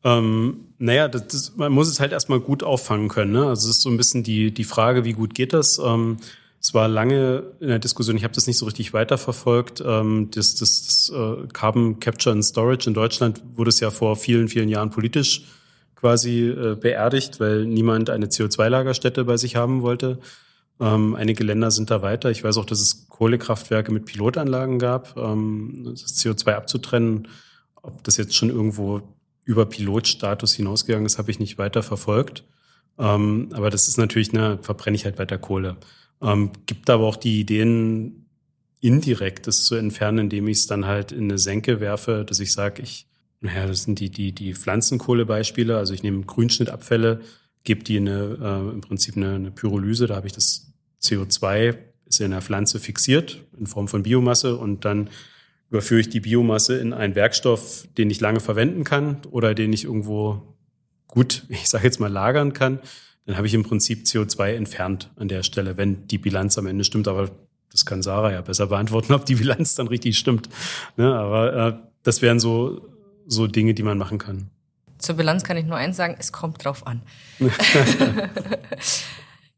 ähm, 0.04 0.68
naja, 0.78 1.08
das, 1.08 1.26
das, 1.26 1.56
man 1.56 1.72
muss 1.72 1.88
es 1.88 1.98
halt 1.98 2.12
erstmal 2.12 2.38
gut 2.38 2.62
auffangen 2.62 3.08
können. 3.08 3.32
Ne? 3.32 3.46
Also 3.46 3.68
es 3.68 3.76
ist 3.76 3.82
so 3.82 3.88
ein 3.88 3.96
bisschen 3.96 4.22
die, 4.22 4.52
die 4.52 4.64
Frage, 4.64 5.04
wie 5.04 5.14
gut 5.14 5.34
geht 5.34 5.54
das? 5.54 5.80
Ähm, 5.82 6.18
es 6.64 6.72
war 6.72 6.88
lange 6.88 7.42
in 7.60 7.68
der 7.68 7.78
Diskussion, 7.78 8.16
ich 8.16 8.24
habe 8.24 8.32
das 8.32 8.46
nicht 8.46 8.56
so 8.56 8.64
richtig 8.64 8.94
weiterverfolgt. 8.94 9.82
Ähm, 9.84 10.30
das 10.34 10.54
das, 10.54 10.86
das 10.86 11.12
äh, 11.14 11.46
Carbon 11.52 12.00
Capture 12.00 12.34
and 12.34 12.42
Storage 12.42 12.88
in 12.88 12.94
Deutschland 12.94 13.42
wurde 13.54 13.68
es 13.68 13.80
ja 13.80 13.90
vor 13.90 14.16
vielen, 14.16 14.48
vielen 14.48 14.70
Jahren 14.70 14.88
politisch 14.88 15.44
quasi 15.94 16.48
äh, 16.48 16.74
beerdigt, 16.74 17.38
weil 17.38 17.66
niemand 17.66 18.08
eine 18.08 18.28
CO2-Lagerstätte 18.28 19.24
bei 19.24 19.36
sich 19.36 19.56
haben 19.56 19.82
wollte. 19.82 20.20
Ähm, 20.80 21.14
einige 21.14 21.44
Länder 21.44 21.70
sind 21.70 21.90
da 21.90 22.00
weiter. 22.00 22.30
Ich 22.30 22.42
weiß 22.42 22.56
auch, 22.56 22.64
dass 22.64 22.80
es 22.80 23.10
Kohlekraftwerke 23.10 23.92
mit 23.92 24.06
Pilotanlagen 24.06 24.78
gab, 24.78 25.18
ähm, 25.18 25.82
das 25.90 26.16
CO2 26.16 26.54
abzutrennen. 26.54 27.28
Ob 27.82 28.02
das 28.04 28.16
jetzt 28.16 28.34
schon 28.34 28.48
irgendwo 28.48 29.02
über 29.44 29.66
Pilotstatus 29.66 30.54
hinausgegangen 30.54 31.04
ist, 31.04 31.18
habe 31.18 31.30
ich 31.30 31.38
nicht 31.38 31.58
weiter 31.58 31.82
verfolgt. 31.82 32.44
Aber 32.96 33.70
das 33.70 33.88
ist 33.88 33.98
natürlich, 33.98 34.32
ne, 34.32 34.56
verbrenne 34.62 34.94
ich 34.94 35.04
halt 35.04 35.18
weiter 35.18 35.36
Kohle. 35.36 35.76
Ähm, 36.24 36.50
gibt 36.66 36.90
aber 36.90 37.04
auch 37.04 37.16
die 37.16 37.40
Ideen, 37.40 38.26
indirekt 38.80 39.46
das 39.46 39.64
zu 39.64 39.76
entfernen, 39.76 40.18
indem 40.18 40.48
ich 40.48 40.58
es 40.58 40.66
dann 40.66 40.84
halt 40.84 41.12
in 41.12 41.24
eine 41.24 41.38
Senke 41.38 41.80
werfe, 41.80 42.24
dass 42.26 42.40
ich 42.40 42.52
sage, 42.52 42.82
ich, 42.82 43.06
naja, 43.40 43.66
das 43.66 43.84
sind 43.84 43.98
die, 43.98 44.10
die, 44.10 44.32
die 44.32 44.54
Pflanzenkohlebeispiele, 44.54 45.76
also 45.76 45.94
ich 45.94 46.02
nehme 46.02 46.22
Grünschnittabfälle, 46.22 47.20
gebe 47.62 47.82
die 47.82 47.96
eine, 47.96 48.38
äh, 48.42 48.72
im 48.74 48.80
Prinzip 48.82 49.16
eine, 49.16 49.36
eine 49.36 49.50
Pyrolyse, 49.50 50.06
da 50.06 50.16
habe 50.16 50.26
ich 50.26 50.34
das 50.34 50.72
CO2 51.02 51.78
ist 52.06 52.20
in 52.20 52.30
der 52.30 52.42
Pflanze 52.42 52.78
fixiert 52.78 53.42
in 53.58 53.66
Form 53.66 53.88
von 53.88 54.02
Biomasse 54.02 54.56
und 54.56 54.84
dann 54.84 55.10
überführe 55.70 56.00
ich 56.00 56.08
die 56.08 56.20
Biomasse 56.20 56.76
in 56.76 56.92
einen 56.92 57.14
Werkstoff, 57.14 57.88
den 57.96 58.10
ich 58.10 58.20
lange 58.20 58.40
verwenden 58.40 58.84
kann 58.84 59.18
oder 59.30 59.54
den 59.54 59.72
ich 59.72 59.84
irgendwo 59.84 60.42
gut, 61.08 61.44
ich 61.48 61.68
sage 61.68 61.84
jetzt 61.84 62.00
mal, 62.00 62.12
lagern 62.12 62.52
kann. 62.52 62.80
Dann 63.26 63.36
habe 63.36 63.46
ich 63.46 63.54
im 63.54 63.64
Prinzip 63.64 64.04
CO2 64.04 64.54
entfernt 64.54 65.10
an 65.16 65.28
der 65.28 65.42
Stelle, 65.42 65.76
wenn 65.76 66.06
die 66.08 66.18
Bilanz 66.18 66.58
am 66.58 66.66
Ende 66.66 66.84
stimmt. 66.84 67.08
Aber 67.08 67.30
das 67.72 67.86
kann 67.86 68.02
Sarah 68.02 68.32
ja 68.32 68.40
besser 68.42 68.66
beantworten, 68.66 69.12
ob 69.14 69.24
die 69.24 69.36
Bilanz 69.36 69.74
dann 69.74 69.88
richtig 69.88 70.18
stimmt. 70.18 70.48
Ne, 70.96 71.14
aber 71.14 71.54
äh, 71.54 71.74
das 72.02 72.22
wären 72.22 72.38
so, 72.38 72.88
so 73.26 73.46
Dinge, 73.46 73.74
die 73.74 73.82
man 73.82 73.98
machen 73.98 74.18
kann. 74.18 74.50
Zur 74.98 75.16
Bilanz 75.16 75.42
kann 75.44 75.56
ich 75.56 75.64
nur 75.64 75.76
eins 75.76 75.96
sagen, 75.96 76.16
es 76.18 76.32
kommt 76.32 76.64
drauf 76.64 76.86
an. 76.86 77.02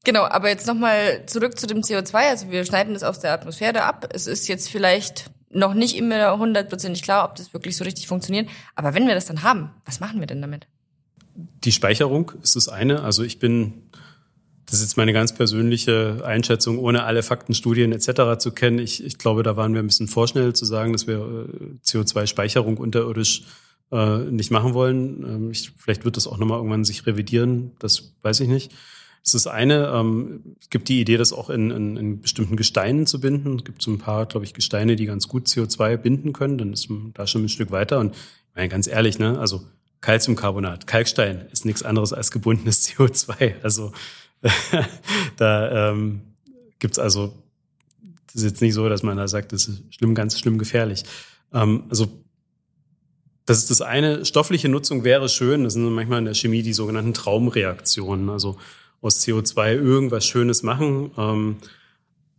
Genau, 0.06 0.22
aber 0.22 0.50
jetzt 0.50 0.68
nochmal 0.68 1.26
zurück 1.26 1.58
zu 1.58 1.66
dem 1.66 1.80
CO2. 1.80 2.14
Also 2.14 2.48
wir 2.52 2.64
schneiden 2.64 2.94
das 2.94 3.02
aus 3.02 3.18
der 3.18 3.32
Atmosphäre 3.32 3.82
ab. 3.82 4.08
Es 4.12 4.28
ist 4.28 4.46
jetzt 4.46 4.70
vielleicht 4.70 5.32
noch 5.50 5.74
nicht 5.74 5.96
immer 5.96 6.38
hundertprozentig 6.38 7.02
klar, 7.02 7.28
ob 7.28 7.34
das 7.34 7.52
wirklich 7.52 7.76
so 7.76 7.82
richtig 7.82 8.06
funktioniert. 8.06 8.48
Aber 8.76 8.94
wenn 8.94 9.08
wir 9.08 9.16
das 9.16 9.26
dann 9.26 9.42
haben, 9.42 9.70
was 9.84 9.98
machen 9.98 10.20
wir 10.20 10.28
denn 10.28 10.40
damit? 10.40 10.68
Die 11.36 11.72
Speicherung 11.72 12.32
ist 12.42 12.56
das 12.56 12.68
eine. 12.68 13.02
Also 13.02 13.22
ich 13.22 13.38
bin, 13.38 13.74
das 14.64 14.76
ist 14.76 14.82
jetzt 14.82 14.96
meine 14.96 15.12
ganz 15.12 15.34
persönliche 15.34 16.22
Einschätzung, 16.24 16.78
ohne 16.78 17.04
alle 17.04 17.22
Fakten, 17.22 17.54
Studien 17.54 17.92
etc. 17.92 18.38
zu 18.38 18.52
kennen. 18.52 18.78
Ich, 18.78 19.04
ich 19.04 19.18
glaube, 19.18 19.42
da 19.42 19.56
waren 19.56 19.74
wir 19.74 19.80
ein 19.82 19.86
bisschen 19.86 20.08
vorschnell 20.08 20.54
zu 20.54 20.64
sagen, 20.64 20.92
dass 20.92 21.06
wir 21.06 21.18
äh, 21.18 21.78
CO2-Speicherung 21.84 22.78
unterirdisch 22.78 23.44
äh, 23.92 24.18
nicht 24.18 24.50
machen 24.50 24.74
wollen. 24.74 25.24
Ähm, 25.24 25.50
ich, 25.50 25.72
vielleicht 25.76 26.04
wird 26.04 26.16
das 26.16 26.26
auch 26.26 26.38
nochmal 26.38 26.58
irgendwann 26.58 26.84
sich 26.84 27.06
revidieren. 27.06 27.72
Das 27.78 28.14
weiß 28.22 28.40
ich 28.40 28.48
nicht. 28.48 28.72
Das 29.22 29.34
ist 29.34 29.46
das 29.46 29.52
eine. 29.52 29.88
Ähm, 29.88 30.56
es 30.60 30.70
gibt 30.70 30.88
die 30.88 31.00
Idee, 31.00 31.16
das 31.16 31.32
auch 31.32 31.50
in, 31.50 31.70
in, 31.70 31.96
in 31.96 32.20
bestimmten 32.20 32.56
Gesteinen 32.56 33.06
zu 33.06 33.20
binden. 33.20 33.56
Es 33.56 33.64
gibt 33.64 33.82
so 33.82 33.90
ein 33.90 33.98
paar, 33.98 34.26
glaube 34.26 34.46
ich, 34.46 34.54
Gesteine, 34.54 34.96
die 34.96 35.06
ganz 35.06 35.28
gut 35.28 35.48
CO2 35.48 35.96
binden 35.96 36.32
können. 36.32 36.58
Dann 36.58 36.72
ist 36.72 36.88
man 36.88 37.12
da 37.12 37.26
schon 37.26 37.44
ein 37.44 37.48
Stück 37.48 37.70
weiter. 37.70 37.98
Und 37.98 38.14
ich 38.14 38.54
meine, 38.54 38.68
ganz 38.68 38.86
ehrlich, 38.86 39.18
ne, 39.18 39.38
also 39.38 39.66
Calciumcarbonat, 40.06 40.86
Kalkstein 40.86 41.46
ist 41.50 41.64
nichts 41.64 41.82
anderes 41.82 42.12
als 42.12 42.30
gebundenes 42.30 42.88
CO2. 42.88 43.60
Also 43.64 43.90
da 45.36 45.90
ähm, 45.90 46.20
gibt's 46.78 47.00
also, 47.00 47.34
das 48.26 48.36
ist 48.36 48.44
jetzt 48.44 48.62
nicht 48.62 48.74
so, 48.74 48.88
dass 48.88 49.02
man 49.02 49.16
da 49.16 49.26
sagt, 49.26 49.52
das 49.52 49.66
ist 49.66 49.82
schlimm, 49.92 50.14
ganz 50.14 50.38
schlimm 50.38 50.58
gefährlich. 50.58 51.02
Ähm, 51.52 51.86
also 51.88 52.06
das 53.46 53.58
ist 53.58 53.70
das 53.70 53.80
eine. 53.80 54.24
Stoffliche 54.24 54.68
Nutzung 54.68 55.02
wäre 55.02 55.28
schön. 55.28 55.64
Das 55.64 55.72
sind 55.72 55.82
manchmal 55.92 56.20
in 56.20 56.24
der 56.26 56.34
Chemie 56.34 56.62
die 56.62 56.72
sogenannten 56.72 57.12
Traumreaktionen. 57.12 58.30
Also 58.30 58.58
aus 59.00 59.18
CO2 59.18 59.72
irgendwas 59.72 60.24
Schönes 60.24 60.62
machen. 60.62 61.10
Ähm, 61.18 61.56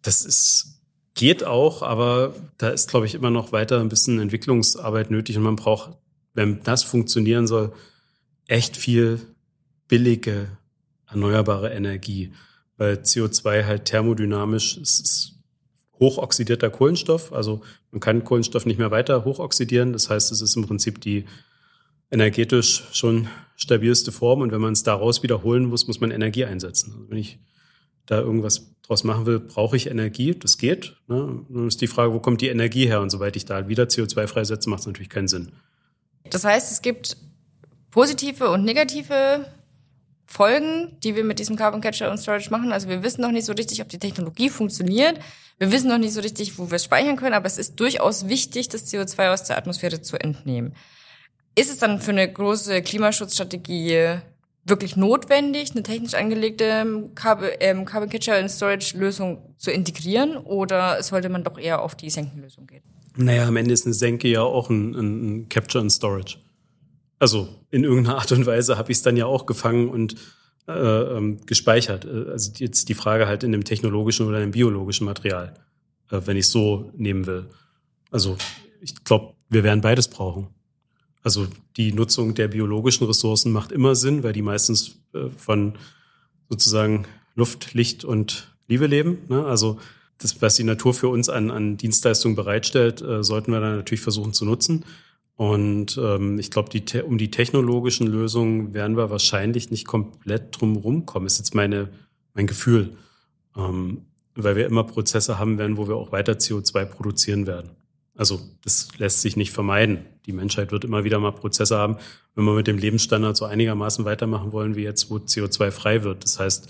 das 0.04 0.24
ist, 0.24 0.80
geht 1.16 1.44
auch, 1.44 1.82
aber 1.82 2.34
da 2.60 2.70
ist, 2.70 2.90
glaube 2.90 3.08
ich, 3.08 3.14
immer 3.14 3.30
noch 3.30 3.52
weiter 3.52 3.82
ein 3.82 3.90
bisschen 3.90 4.20
Entwicklungsarbeit 4.20 5.12
nötig 5.12 5.36
und 5.36 5.44
man 5.44 5.58
braucht, 5.58 5.98
wenn 6.38 6.64
das 6.64 6.84
funktionieren 6.84 7.48
soll, 7.48 7.74
echt 8.48 8.78
viel 8.78 9.20
billige 9.88 10.48
erneuerbare 11.10 11.74
Energie, 11.74 12.32
weil 12.78 12.96
CO2 12.96 13.66
halt 13.66 13.86
thermodynamisch 13.86 14.78
es 14.78 15.00
ist 15.00 15.34
hochoxidierter 16.00 16.70
Kohlenstoff, 16.70 17.34
also 17.34 17.62
man 17.92 18.00
kann 18.00 18.24
Kohlenstoff 18.24 18.66
nicht 18.66 18.78
mehr 18.78 18.92
weiter 18.92 19.26
hochoxidieren, 19.26 19.94
das 19.94 20.10
heißt, 20.10 20.32
es 20.32 20.42
ist 20.42 20.56
im 20.56 20.68
Prinzip 20.68 21.02
die 21.02 21.26
energetisch 22.12 22.84
schon 22.94 23.28
stabilste 23.56 24.12
Form. 24.12 24.42
Und 24.42 24.52
wenn 24.52 24.62
man 24.62 24.74
es 24.74 24.84
daraus 24.84 25.24
wiederholen 25.24 25.66
muss, 25.66 25.88
muss 25.88 26.00
man 26.00 26.12
Energie 26.12 26.46
einsetzen. 26.46 26.94
Also 26.94 27.10
wenn 27.10 27.18
ich 27.18 27.40
da 28.06 28.20
irgendwas 28.20 28.76
draus 28.84 29.04
machen 29.04 29.26
will, 29.26 29.40
brauche 29.40 29.76
ich 29.76 29.88
Energie. 29.88 30.34
Das 30.34 30.58
geht. 30.58 30.96
Ne? 31.08 31.46
Nun 31.50 31.68
ist 31.68 31.82
die 31.82 31.88
Frage, 31.88 32.14
wo 32.14 32.20
kommt 32.20 32.42
die 32.42 32.48
Energie 32.48 32.88
her? 32.88 33.02
Und 33.02 33.10
soweit 33.10 33.36
ich 33.36 33.46
da 33.46 33.68
wieder 33.68 33.86
CO2 33.86 34.28
freisetze, 34.28 34.70
macht 34.70 34.82
es 34.82 34.88
natürlich 34.88 35.10
keinen 35.10 35.28
Sinn. 35.28 35.52
Das 36.34 36.44
heißt, 36.44 36.72
es 36.72 36.82
gibt 36.82 37.18
positive 37.92 38.50
und 38.50 38.64
negative 38.64 39.46
Folgen, 40.26 40.98
die 41.04 41.16
wir 41.16 41.24
mit 41.24 41.40
diesem 41.40 41.56
Carbon 41.56 41.82
Capture 41.82 42.12
und 42.12 42.18
Storage 42.18 42.50
machen. 42.52 42.74
Also 42.74 42.90
wir 42.90 43.02
wissen 43.02 43.22
noch 43.22 43.32
nicht 43.32 43.46
so 43.46 43.54
richtig, 43.54 43.82
ob 43.82 43.90
die 43.90 43.98
Technologie 43.98 44.50
funktioniert. 44.50 45.20
Wir 45.58 45.72
wissen 45.72 45.88
noch 45.88 45.98
nicht 45.98 46.14
so 46.14 46.22
richtig, 46.22 46.60
wo 46.60 46.70
wir 46.70 46.76
es 46.76 46.84
speichern 46.84 47.16
können, 47.16 47.34
aber 47.34 47.48
es 47.48 47.58
ist 47.58 47.80
durchaus 47.80 48.28
wichtig, 48.28 48.68
das 48.68 48.92
CO2 48.92 49.34
aus 49.34 49.44
der 49.44 49.58
Atmosphäre 49.58 50.02
zu 50.02 50.18
entnehmen. 50.18 50.76
Ist 51.56 51.72
es 51.72 51.80
dann 51.80 52.00
für 52.00 52.12
eine 52.12 52.32
große 52.32 52.82
Klimaschutzstrategie 52.82 54.20
wirklich 54.66 54.98
notwendig, 54.98 55.72
eine 55.72 55.82
technisch 55.82 56.14
angelegte 56.14 57.10
Carbon, 57.16 57.50
ähm, 57.60 57.86
Carbon 57.86 58.10
Catcher 58.10 58.36
and 58.36 58.52
Storage 58.52 58.98
Lösung 58.98 59.56
zu 59.58 59.72
integrieren 59.72 60.38
oder 60.38 61.02
sollte 61.02 61.30
man 61.30 61.44
doch 61.44 61.58
eher 61.58 61.82
auf 61.82 61.96
die 61.96 62.10
Senkenlösung 62.10 62.68
gehen? 62.68 62.84
Naja, 63.18 63.48
am 63.48 63.58
Ende 63.58 63.74
ist 63.74 63.86
eine 63.86 63.94
Senke 63.94 64.28
ja 64.28 64.42
auch 64.42 64.70
ein, 64.70 64.96
ein 64.96 65.50
Capture 65.50 65.82
and 65.82 65.92
Storage. 65.92 66.38
Also 67.20 67.50
in 67.72 67.84
irgendeiner 67.84 68.18
Art 68.18 68.32
und 68.32 68.46
Weise 68.46 68.78
habe 68.78 68.92
ich 68.92 69.00
es 69.00 69.04
dann 69.04 69.18
ja 69.18 69.26
auch 69.26 69.46
gefangen 69.46 69.90
und 69.90 70.16
äh, 70.68 70.72
ähm, 70.72 71.40
gespeichert. 71.46 72.06
Äh, 72.06 72.30
also 72.32 72.52
jetzt 72.58 72.90
die 72.90 72.94
Frage 72.94 73.28
halt 73.28 73.44
in 73.44 73.52
dem 73.52 73.64
technologischen 73.64 74.28
oder 74.28 74.40
dem 74.40 74.52
biologischen 74.52 75.06
Material, 75.06 75.54
äh, 76.12 76.22
wenn 76.26 76.38
ich 76.38 76.48
so 76.48 76.92
nehmen 76.96 77.26
will. 77.26 77.46
Also 78.12 78.38
ich 78.82 79.04
glaube, 79.04 79.34
wir 79.50 79.64
werden 79.64 79.82
beides 79.82 80.08
brauchen. 80.08 80.48
Also 81.24 81.48
die 81.76 81.92
Nutzung 81.92 82.36
der 82.36 82.48
biologischen 82.48 83.08
Ressourcen 83.08 83.52
macht 83.52 83.72
immer 83.72 83.96
Sinn, 83.96 84.24
weil 84.24 84.34
die 84.34 84.42
meistens 84.42 85.00
äh, 85.14 85.30
von 85.36 85.74
sozusagen 86.50 87.06
Luft, 87.36 87.74
Licht 87.74 88.06
und 88.06 88.56
Liebe 88.68 88.88
leben. 88.88 89.20
Ne? 89.28 89.46
Also 89.46 89.80
das, 90.18 90.42
was 90.42 90.56
die 90.56 90.64
Natur 90.64 90.94
für 90.94 91.10
uns 91.10 91.30
an, 91.30 91.52
an 91.52 91.78
Dienstleistungen 91.78 92.36
bereitstellt, 92.36 93.02
äh, 93.02 93.24
sollten 93.24 93.52
wir 93.52 93.60
dann 93.60 93.78
natürlich 93.78 94.02
versuchen 94.02 94.34
zu 94.34 94.46
nutzen. 94.46 94.86
Und 95.36 96.00
ähm, 96.02 96.40
ich 96.40 96.50
glaube, 96.50 96.70
die, 96.70 97.02
um 97.02 97.20
die 97.20 97.30
technologischen 97.30 98.08
Lösungen 98.08 98.74
werden 98.74 98.98
wir 98.98 99.12
wahrscheinlich 99.12 99.70
nicht 99.70 99.86
komplett 99.86 100.60
drum 100.60 100.76
rumkommen. 100.76 101.28
Ist 101.28 101.38
jetzt 101.38 101.54
meine, 101.54 101.90
mein 102.34 102.48
Gefühl. 102.48 102.98
Ähm, 103.56 104.08
weil 104.34 104.56
wir 104.56 104.68
immer 104.68 104.84
Prozesse 104.84 105.40
haben 105.40 105.58
werden, 105.58 105.78
wo 105.78 105.88
wir 105.88 105.96
auch 105.96 106.12
weiter 106.12 106.34
CO2 106.34 106.86
produzieren 106.86 107.48
werden. 107.48 107.72
Also 108.16 108.40
das 108.64 108.90
lässt 108.98 109.22
sich 109.22 109.36
nicht 109.36 109.52
vermeiden. 109.52 110.06
Die 110.26 110.32
Menschheit 110.32 110.72
wird 110.72 110.86
immer 110.86 111.04
wieder 111.04 111.20
mal 111.20 111.32
Prozesse 111.32 111.78
haben, 111.78 111.98
wenn 112.36 112.46
wir 112.46 112.54
mit 112.54 112.68
dem 112.68 112.78
Lebensstandard 112.78 113.38
so 113.38 113.46
einigermaßen 113.46 114.06
weitermachen 114.06 114.52
wollen 114.52 114.76
wie 114.76 114.84
jetzt, 114.84 115.10
wo 115.10 115.18
CO2 115.18 115.72
frei 115.72 116.04
wird. 116.04 116.24
Das 116.24 116.40
heißt, 116.40 116.68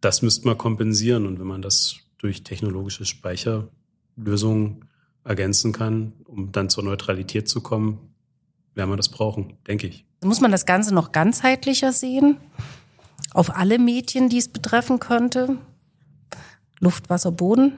das 0.00 0.22
müsste 0.22 0.46
man 0.46 0.58
kompensieren. 0.58 1.26
Und 1.26 1.40
wenn 1.40 1.46
man 1.46 1.62
das 1.62 1.96
durch 2.18 2.42
technologische 2.42 3.04
Speicherlösungen 3.04 4.84
ergänzen 5.24 5.72
kann, 5.72 6.12
um 6.24 6.52
dann 6.52 6.68
zur 6.68 6.84
Neutralität 6.84 7.48
zu 7.48 7.60
kommen, 7.60 7.98
werden 8.74 8.90
wir 8.90 8.96
das 8.96 9.08
brauchen, 9.08 9.54
denke 9.66 9.86
ich. 9.86 10.04
Muss 10.22 10.40
man 10.40 10.50
das 10.50 10.66
Ganze 10.66 10.94
noch 10.94 11.12
ganzheitlicher 11.12 11.92
sehen? 11.92 12.36
Auf 13.32 13.54
alle 13.54 13.78
Medien, 13.78 14.28
die 14.28 14.38
es 14.38 14.48
betreffen 14.48 14.98
könnte? 14.98 15.58
Luft, 16.80 17.10
Wasser, 17.10 17.32
Boden? 17.32 17.74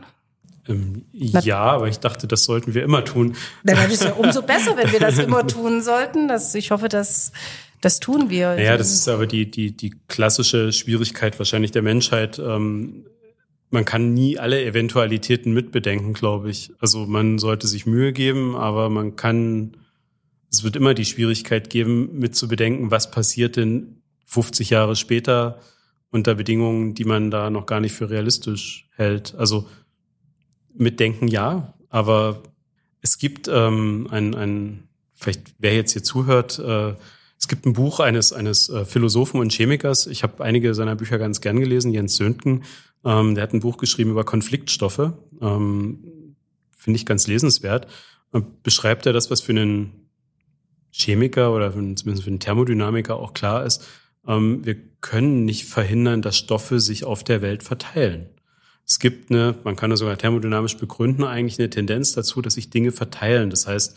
Ähm, 0.68 1.06
ja, 1.12 1.60
aber 1.60 1.88
ich 1.88 1.98
dachte, 1.98 2.26
das 2.26 2.44
sollten 2.44 2.74
wir 2.74 2.82
immer 2.82 3.04
tun. 3.04 3.34
Dann 3.64 3.90
ist 3.90 4.04
ja 4.04 4.12
umso 4.16 4.42
besser, 4.42 4.76
wenn 4.76 4.92
wir 4.92 5.00
das 5.00 5.18
immer 5.18 5.46
tun 5.46 5.82
sollten. 5.82 6.28
Das, 6.28 6.54
ich 6.54 6.70
hoffe, 6.70 6.88
dass 6.88 7.32
das 7.80 8.00
tun 8.00 8.28
wir. 8.28 8.54
Naja, 8.54 8.76
das 8.76 8.92
ist 8.92 9.08
aber 9.08 9.26
die, 9.26 9.50
die, 9.50 9.76
die 9.76 9.94
klassische 10.08 10.72
Schwierigkeit 10.72 11.38
wahrscheinlich 11.38 11.70
der 11.70 11.82
Menschheit. 11.82 12.38
Ähm, 12.38 13.06
man 13.70 13.84
kann 13.84 14.14
nie 14.14 14.38
alle 14.38 14.64
Eventualitäten 14.64 15.52
mitbedenken, 15.52 16.14
glaube 16.14 16.50
ich. 16.50 16.72
Also 16.78 17.06
man 17.06 17.38
sollte 17.38 17.66
sich 17.66 17.86
Mühe 17.86 18.12
geben, 18.12 18.56
aber 18.56 18.88
man 18.88 19.16
kann, 19.16 19.76
es 20.50 20.64
wird 20.64 20.76
immer 20.76 20.94
die 20.94 21.04
Schwierigkeit 21.04 21.68
geben, 21.70 22.18
mitzubedenken, 22.18 22.90
was 22.90 23.10
passiert 23.10 23.56
denn 23.56 24.02
50 24.24 24.70
Jahre 24.70 24.96
später 24.96 25.60
unter 26.10 26.34
Bedingungen, 26.34 26.94
die 26.94 27.04
man 27.04 27.30
da 27.30 27.50
noch 27.50 27.66
gar 27.66 27.80
nicht 27.80 27.92
für 27.92 28.08
realistisch 28.08 28.88
hält. 28.96 29.34
Also 29.34 29.68
mitdenken 30.74 31.28
ja, 31.28 31.74
aber 31.90 32.42
es 33.02 33.18
gibt 33.18 33.48
ähm, 33.48 34.08
ein, 34.10 34.34
ein, 34.34 34.88
vielleicht 35.12 35.54
wer 35.58 35.74
jetzt 35.74 35.92
hier 35.92 36.02
zuhört, 36.02 36.58
äh, 36.58 36.94
es 37.38 37.46
gibt 37.46 37.66
ein 37.66 37.72
Buch 37.72 38.00
eines, 38.00 38.32
eines 38.32 38.68
äh, 38.68 38.84
Philosophen 38.84 39.38
und 39.40 39.52
Chemikers. 39.52 40.08
Ich 40.08 40.24
habe 40.24 40.42
einige 40.42 40.74
seiner 40.74 40.96
Bücher 40.96 41.18
ganz 41.18 41.40
gern 41.40 41.60
gelesen, 41.60 41.92
Jens 41.92 42.16
Söntgen. 42.16 42.64
Ähm, 43.04 43.34
der 43.34 43.42
hat 43.42 43.52
ein 43.52 43.60
Buch 43.60 43.76
geschrieben 43.76 44.10
über 44.10 44.24
Konfliktstoffe. 44.24 45.12
Ähm, 45.40 46.34
Finde 46.70 46.96
ich 46.96 47.06
ganz 47.06 47.26
lesenswert. 47.26 47.86
Und 48.30 48.62
beschreibt 48.62 49.06
er 49.06 49.12
das, 49.12 49.30
was 49.30 49.40
für 49.40 49.52
einen 49.52 50.08
Chemiker 50.90 51.54
oder 51.54 51.72
für, 51.72 51.94
zumindest 51.94 52.24
für 52.24 52.30
einen 52.30 52.40
Thermodynamiker 52.40 53.16
auch 53.16 53.32
klar 53.34 53.64
ist. 53.64 53.86
Ähm, 54.26 54.64
wir 54.64 54.76
können 55.00 55.44
nicht 55.44 55.64
verhindern, 55.64 56.22
dass 56.22 56.36
Stoffe 56.36 56.80
sich 56.80 57.04
auf 57.04 57.24
der 57.24 57.42
Welt 57.42 57.62
verteilen. 57.62 58.28
es 58.86 58.98
gibt 58.98 59.30
eine, 59.30 59.54
man 59.64 59.76
kann 59.76 59.90
das 59.90 60.00
sogar 60.00 60.16
thermodynamisch 60.16 60.76
begründen, 60.76 61.24
eigentlich 61.24 61.58
eine 61.58 61.70
Tendenz 61.70 62.12
dazu, 62.12 62.40
dass 62.42 62.54
sich 62.54 62.70
Dinge 62.70 62.90
verteilen. 62.90 63.50
Das 63.50 63.66
heißt, 63.66 63.96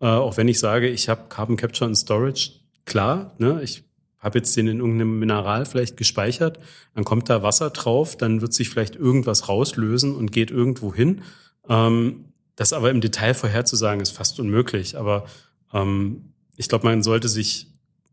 äh, 0.00 0.06
auch 0.06 0.36
wenn 0.36 0.48
ich 0.48 0.58
sage, 0.58 0.88
ich 0.88 1.08
habe 1.08 1.28
Carbon 1.28 1.56
Capture 1.56 1.86
and 1.86 1.96
Storage, 1.96 2.52
klar, 2.84 3.34
ne, 3.38 3.60
ich 3.62 3.85
habe 4.26 4.38
jetzt 4.38 4.54
den 4.56 4.66
in 4.66 4.80
irgendeinem 4.80 5.18
Mineral 5.18 5.64
vielleicht 5.64 5.96
gespeichert, 5.96 6.58
dann 6.94 7.04
kommt 7.04 7.30
da 7.30 7.42
Wasser 7.42 7.70
drauf, 7.70 8.16
dann 8.16 8.42
wird 8.42 8.52
sich 8.52 8.68
vielleicht 8.68 8.96
irgendwas 8.96 9.48
rauslösen 9.48 10.14
und 10.14 10.32
geht 10.32 10.50
irgendwo 10.50 10.92
hin. 10.92 11.22
Ähm, 11.68 12.26
das 12.56 12.72
aber 12.72 12.90
im 12.90 13.00
Detail 13.00 13.34
vorherzusagen, 13.34 14.00
ist 14.00 14.10
fast 14.10 14.40
unmöglich. 14.40 14.98
Aber 14.98 15.26
ähm, 15.72 16.32
ich 16.56 16.68
glaube, 16.68 16.86
man 16.86 17.02
sollte 17.02 17.28
sich 17.28 17.68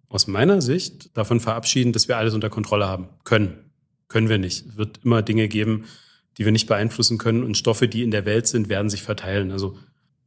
aus 0.10 0.28
meiner 0.28 0.62
Sicht 0.62 1.18
davon 1.18 1.40
verabschieden, 1.40 1.94
dass 1.94 2.08
wir 2.08 2.18
alles 2.18 2.34
unter 2.36 2.50
Kontrolle 2.50 2.88
haben 2.88 3.10
können. 3.24 3.72
Können 4.08 4.30
wir 4.30 4.38
nicht. 4.38 4.68
Es 4.68 4.78
wird 4.78 5.00
immer 5.04 5.24
Dinge 5.24 5.48
geben, 5.48 5.86
die 6.38 6.46
wir 6.46 6.52
nicht 6.52 6.68
beeinflussen 6.68 7.18
können. 7.18 7.44
Und 7.44 7.58
Stoffe, 7.58 7.88
die 7.88 8.04
in 8.04 8.12
der 8.12 8.26
Welt 8.26 8.48
sind, 8.48 8.70
werden 8.70 8.90
sich 8.90 9.02
verteilen. 9.02 9.52
Also 9.52 9.78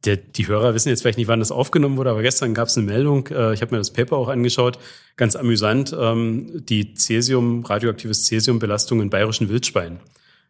der, 0.06 0.16
die 0.16 0.46
Hörer 0.46 0.74
wissen 0.74 0.88
jetzt 0.88 1.02
vielleicht 1.02 1.18
nicht, 1.18 1.28
wann 1.28 1.40
das 1.40 1.52
aufgenommen 1.52 1.96
wurde, 1.96 2.10
aber 2.10 2.22
gestern 2.22 2.54
gab 2.54 2.68
es 2.68 2.76
eine 2.76 2.86
Meldung, 2.86 3.26
äh, 3.28 3.52
ich 3.52 3.60
habe 3.60 3.74
mir 3.74 3.78
das 3.78 3.92
Paper 3.92 4.16
auch 4.16 4.28
angeschaut, 4.28 4.78
ganz 5.16 5.36
amüsant, 5.36 5.94
ähm, 5.98 6.64
die 6.64 6.94
Cäsium, 6.94 7.64
radioaktives 7.64 8.26
Cäsiumbelastung 8.26 9.02
in 9.02 9.10
bayerischen 9.10 9.48
Wildschweinen 9.48 10.00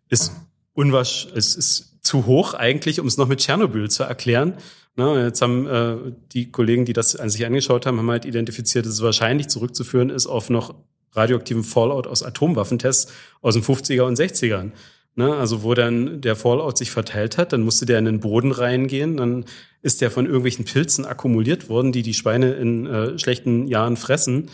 ist 0.09 0.33
unwasch, 0.75 1.29
es 1.35 1.57
ist 1.57 1.99
zu 2.03 2.27
hoch 2.27 2.55
eigentlich, 2.55 3.01
um 3.01 3.07
es 3.07 3.16
noch 3.16 3.27
mit 3.27 3.40
Tschernobyl 3.40 3.90
zu 3.90 4.05
erklären. 4.05 4.55
Na, 4.95 5.25
jetzt 5.25 5.42
haben 5.42 5.66
äh, 5.66 5.97
die 6.33 6.51
Kollegen, 6.51 6.85
die 6.85 6.92
das 6.92 7.16
an 7.16 7.29
sich 7.29 7.45
angeschaut 7.45 7.87
haben, 7.87 7.99
haben 7.99 8.11
halt 8.11 8.25
identifiziert, 8.25 8.87
dass 8.87 8.95
es 8.95 9.03
wahrscheinlich 9.03 9.49
zurückzuführen 9.49 10.11
ist 10.11 10.27
auf 10.27 10.49
noch 10.49 10.75
radioaktiven 11.12 11.64
Fallout 11.64 12.07
aus 12.07 12.23
Atomwaffentests 12.23 13.12
aus 13.40 13.55
den 13.55 13.64
50er 13.64 14.03
und 14.03 14.19
60ern. 14.19 14.73
Ne? 15.17 15.35
Also 15.35 15.63
wo 15.63 15.75
dann 15.75 16.21
der 16.21 16.37
Fallout 16.37 16.77
sich 16.77 16.91
verteilt 16.91 17.39
hat, 17.39 17.53
dann 17.53 17.63
musste 17.63 17.87
der 17.87 17.99
in 17.99 18.05
den 18.05 18.21
Boden 18.21 18.53
reingehen, 18.53 19.17
dann 19.17 19.47
ist 19.83 20.03
der 20.03 20.11
von 20.11 20.27
irgendwelchen 20.27 20.67
Pilzen 20.67 21.07
akkumuliert 21.07 21.69
worden, 21.71 21.91
die 21.91 22.03
die 22.03 22.15
Schweine 22.15 22.53
in 22.53 22.87
äh, 22.87 23.19
schlechten 23.19 23.67
Jahren 23.67 23.97
fressen. 23.97 24.51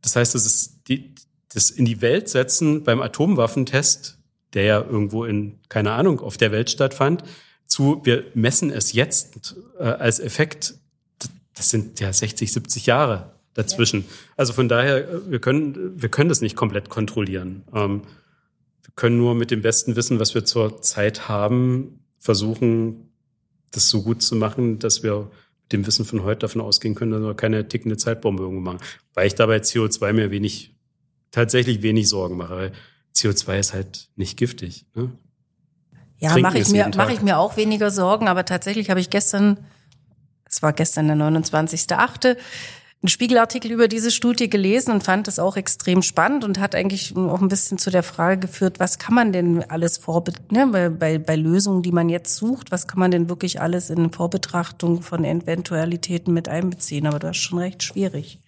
Das 0.00 0.16
heißt, 0.16 0.34
das 0.34 0.46
ist 0.46 0.88
die, 0.88 1.14
das 1.52 1.70
in 1.70 1.84
die 1.84 2.00
Welt 2.00 2.30
setzen 2.30 2.82
beim 2.82 3.02
Atomwaffentest, 3.02 4.18
der 4.54 4.64
ja 4.64 4.80
irgendwo 4.80 5.24
in, 5.24 5.58
keine 5.68 5.92
Ahnung, 5.92 6.20
auf 6.20 6.38
der 6.38 6.50
Welt 6.50 6.70
stattfand, 6.70 7.22
zu, 7.66 8.00
wir 8.04 8.24
messen 8.34 8.70
es 8.70 8.92
jetzt 8.94 9.56
äh, 9.78 9.84
als 9.84 10.18
Effekt, 10.18 10.74
das 11.54 11.68
sind 11.68 12.00
ja 12.00 12.12
60, 12.12 12.52
70 12.52 12.86
Jahre 12.86 13.32
dazwischen. 13.52 14.04
Also 14.36 14.54
von 14.54 14.68
daher, 14.68 15.08
äh, 15.08 15.30
wir 15.30 15.40
können, 15.40 16.00
wir 16.00 16.08
können 16.08 16.30
das 16.30 16.40
nicht 16.40 16.56
komplett 16.56 16.88
kontrollieren. 16.88 17.64
Ähm, 17.74 18.02
können 18.96 19.18
nur 19.18 19.34
mit 19.34 19.50
dem 19.50 19.62
besten 19.62 19.94
Wissen, 19.94 20.18
was 20.18 20.34
wir 20.34 20.44
zur 20.44 20.82
Zeit 20.82 21.28
haben, 21.28 22.00
versuchen, 22.18 23.12
das 23.70 23.88
so 23.88 24.02
gut 24.02 24.22
zu 24.22 24.34
machen, 24.34 24.78
dass 24.78 25.02
wir 25.02 25.30
mit 25.64 25.72
dem 25.72 25.86
Wissen 25.86 26.04
von 26.04 26.22
heute 26.22 26.40
davon 26.40 26.62
ausgehen 26.62 26.94
können, 26.94 27.12
dass 27.12 27.20
wir 27.20 27.34
keine 27.34 27.68
tickende 27.68 27.98
Zeitbombe 27.98 28.42
irgendwo 28.42 28.62
machen. 28.62 28.80
Weil 29.14 29.26
ich 29.26 29.34
dabei 29.34 29.58
CO2 29.58 30.12
mir 30.12 30.30
wenig, 30.30 30.74
tatsächlich 31.30 31.82
wenig 31.82 32.08
Sorgen 32.08 32.36
mache. 32.36 32.56
Weil 32.56 32.72
CO2 33.14 33.58
ist 33.58 33.74
halt 33.74 34.08
nicht 34.16 34.38
giftig. 34.38 34.86
Ne? 34.94 35.12
Ja, 36.18 36.36
mache 36.38 36.58
ich, 36.58 36.68
mir, 36.68 36.90
mach 36.96 37.10
ich 37.10 37.20
mir 37.20 37.38
auch 37.38 37.58
weniger 37.58 37.90
Sorgen, 37.90 38.28
aber 38.28 38.46
tatsächlich 38.46 38.88
habe 38.88 39.00
ich 39.00 39.10
gestern, 39.10 39.58
es 40.48 40.62
war 40.62 40.72
gestern 40.72 41.08
der 41.08 41.16
29.8., 41.16 42.36
einen 43.02 43.08
Spiegelartikel 43.08 43.70
über 43.70 43.88
diese 43.88 44.10
Studie 44.10 44.48
gelesen 44.48 44.90
und 44.90 45.04
fand 45.04 45.28
das 45.28 45.38
auch 45.38 45.56
extrem 45.56 46.02
spannend 46.02 46.44
und 46.44 46.58
hat 46.58 46.74
eigentlich 46.74 47.14
auch 47.14 47.40
ein 47.40 47.48
bisschen 47.48 47.78
zu 47.78 47.90
der 47.90 48.02
Frage 48.02 48.40
geführt, 48.40 48.80
was 48.80 48.98
kann 48.98 49.14
man 49.14 49.32
denn 49.32 49.62
alles 49.68 49.98
vorbe 49.98 50.32
ne, 50.50 50.66
bei, 50.98 51.18
bei, 51.18 51.36
Lösungen, 51.36 51.82
die 51.82 51.92
man 51.92 52.08
jetzt 52.08 52.34
sucht, 52.36 52.70
was 52.70 52.88
kann 52.88 52.98
man 52.98 53.10
denn 53.10 53.28
wirklich 53.28 53.60
alles 53.60 53.90
in 53.90 54.10
Vorbetrachtung 54.10 55.02
von 55.02 55.24
Eventualitäten 55.24 56.32
mit 56.32 56.48
einbeziehen? 56.48 57.06
Aber 57.06 57.18
das 57.18 57.36
ist 57.36 57.42
schon 57.42 57.58
recht 57.58 57.82
schwierig. 57.82 58.38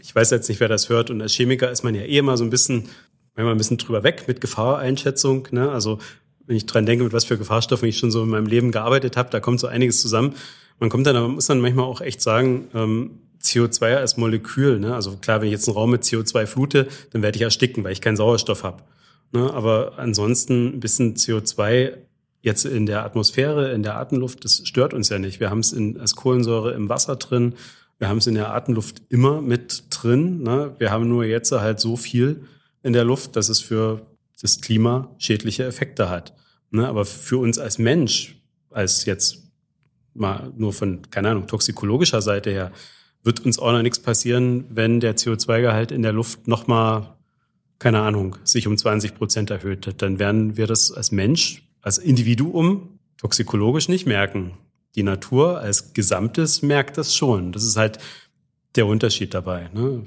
Ich 0.00 0.14
weiß 0.14 0.30
jetzt 0.30 0.48
nicht, 0.48 0.60
wer 0.60 0.68
das 0.68 0.88
hört 0.88 1.10
und 1.10 1.20
als 1.20 1.32
Chemiker 1.34 1.70
ist 1.70 1.82
man 1.82 1.94
ja 1.94 2.02
eh 2.02 2.18
immer 2.18 2.36
so 2.36 2.44
ein 2.44 2.50
bisschen, 2.50 2.88
manchmal 3.34 3.54
ein 3.54 3.58
bisschen 3.58 3.78
drüber 3.78 4.04
weg 4.04 4.24
mit 4.28 4.40
Gefahreinschätzung. 4.40 5.48
Ne? 5.50 5.70
Also 5.70 5.98
wenn 6.46 6.56
ich 6.56 6.66
dran 6.66 6.86
denke, 6.86 7.04
mit 7.04 7.12
was 7.12 7.24
für 7.24 7.36
Gefahrstoffen 7.36 7.88
ich 7.88 7.98
schon 7.98 8.10
so 8.10 8.22
in 8.22 8.30
meinem 8.30 8.46
Leben 8.46 8.72
gearbeitet 8.72 9.16
habe, 9.16 9.30
da 9.30 9.40
kommt 9.40 9.60
so 9.60 9.66
einiges 9.66 10.00
zusammen. 10.00 10.34
Man 10.78 10.88
kommt 10.88 11.06
dann, 11.06 11.14
man 11.14 11.32
muss 11.32 11.46
dann 11.46 11.60
manchmal 11.60 11.84
auch 11.84 12.00
echt 12.00 12.20
sagen, 12.20 12.68
ähm, 12.74 13.18
CO2 13.42 13.96
als 13.96 14.16
Molekül. 14.16 14.78
Ne? 14.78 14.94
Also 14.94 15.16
klar, 15.16 15.40
wenn 15.40 15.48
ich 15.48 15.52
jetzt 15.52 15.68
einen 15.68 15.76
Raum 15.76 15.90
mit 15.90 16.02
CO2 16.02 16.46
flute, 16.46 16.88
dann 17.10 17.22
werde 17.22 17.36
ich 17.36 17.42
ersticken, 17.42 17.84
weil 17.84 17.92
ich 17.92 18.00
keinen 18.00 18.16
Sauerstoff 18.16 18.62
habe. 18.62 18.82
Ne? 19.32 19.52
Aber 19.52 19.94
ansonsten 19.96 20.76
ein 20.76 20.80
bisschen 20.80 21.14
CO2 21.14 21.94
jetzt 22.42 22.64
in 22.64 22.86
der 22.86 23.04
Atmosphäre, 23.04 23.72
in 23.72 23.82
der 23.82 23.96
Atemluft, 23.96 24.44
das 24.44 24.62
stört 24.64 24.94
uns 24.94 25.08
ja 25.08 25.18
nicht. 25.18 25.40
Wir 25.40 25.50
haben 25.50 25.60
es 25.60 25.74
als 25.98 26.16
Kohlensäure 26.16 26.72
im 26.72 26.88
Wasser 26.88 27.16
drin. 27.16 27.54
Wir 27.98 28.08
haben 28.08 28.18
es 28.18 28.26
in 28.26 28.34
der 28.34 28.52
Atemluft 28.52 29.02
immer 29.08 29.40
mit 29.40 29.84
drin. 29.90 30.42
Ne? 30.42 30.74
Wir 30.78 30.90
haben 30.90 31.08
nur 31.08 31.24
jetzt 31.24 31.52
halt 31.52 31.80
so 31.80 31.96
viel 31.96 32.44
in 32.82 32.92
der 32.92 33.04
Luft, 33.04 33.36
dass 33.36 33.48
es 33.48 33.60
für 33.60 34.02
das 34.40 34.60
Klima 34.60 35.14
schädliche 35.18 35.64
Effekte 35.64 36.10
hat. 36.10 36.34
Ne? 36.70 36.86
Aber 36.88 37.04
für 37.04 37.38
uns 37.38 37.58
als 37.58 37.78
Mensch, 37.78 38.36
als 38.70 39.04
jetzt 39.04 39.42
mal 40.14 40.52
nur 40.56 40.72
von, 40.72 41.08
keine 41.10 41.30
Ahnung, 41.30 41.46
toxikologischer 41.46 42.20
Seite 42.20 42.50
her, 42.50 42.72
wird 43.24 43.40
uns 43.40 43.58
auch 43.58 43.72
noch 43.72 43.82
nichts 43.82 44.00
passieren, 44.00 44.64
wenn 44.68 45.00
der 45.00 45.16
CO2-Gehalt 45.16 45.92
in 45.92 46.02
der 46.02 46.12
Luft 46.12 46.48
nochmal, 46.48 47.14
keine 47.78 48.00
Ahnung, 48.00 48.36
sich 48.44 48.66
um 48.66 48.76
20 48.76 49.14
Prozent 49.14 49.50
erhöht. 49.50 49.94
Dann 49.98 50.18
werden 50.18 50.56
wir 50.56 50.66
das 50.66 50.92
als 50.92 51.12
Mensch, 51.12 51.62
als 51.80 51.98
Individuum 51.98 52.98
toxikologisch 53.16 53.88
nicht 53.88 54.06
merken. 54.06 54.52
Die 54.94 55.02
Natur 55.02 55.60
als 55.60 55.94
Gesamtes 55.94 56.62
merkt 56.62 56.98
das 56.98 57.14
schon. 57.14 57.52
Das 57.52 57.64
ist 57.64 57.76
halt 57.76 57.98
der 58.74 58.86
Unterschied 58.86 59.34
dabei. 59.34 59.70
Ne? 59.72 60.04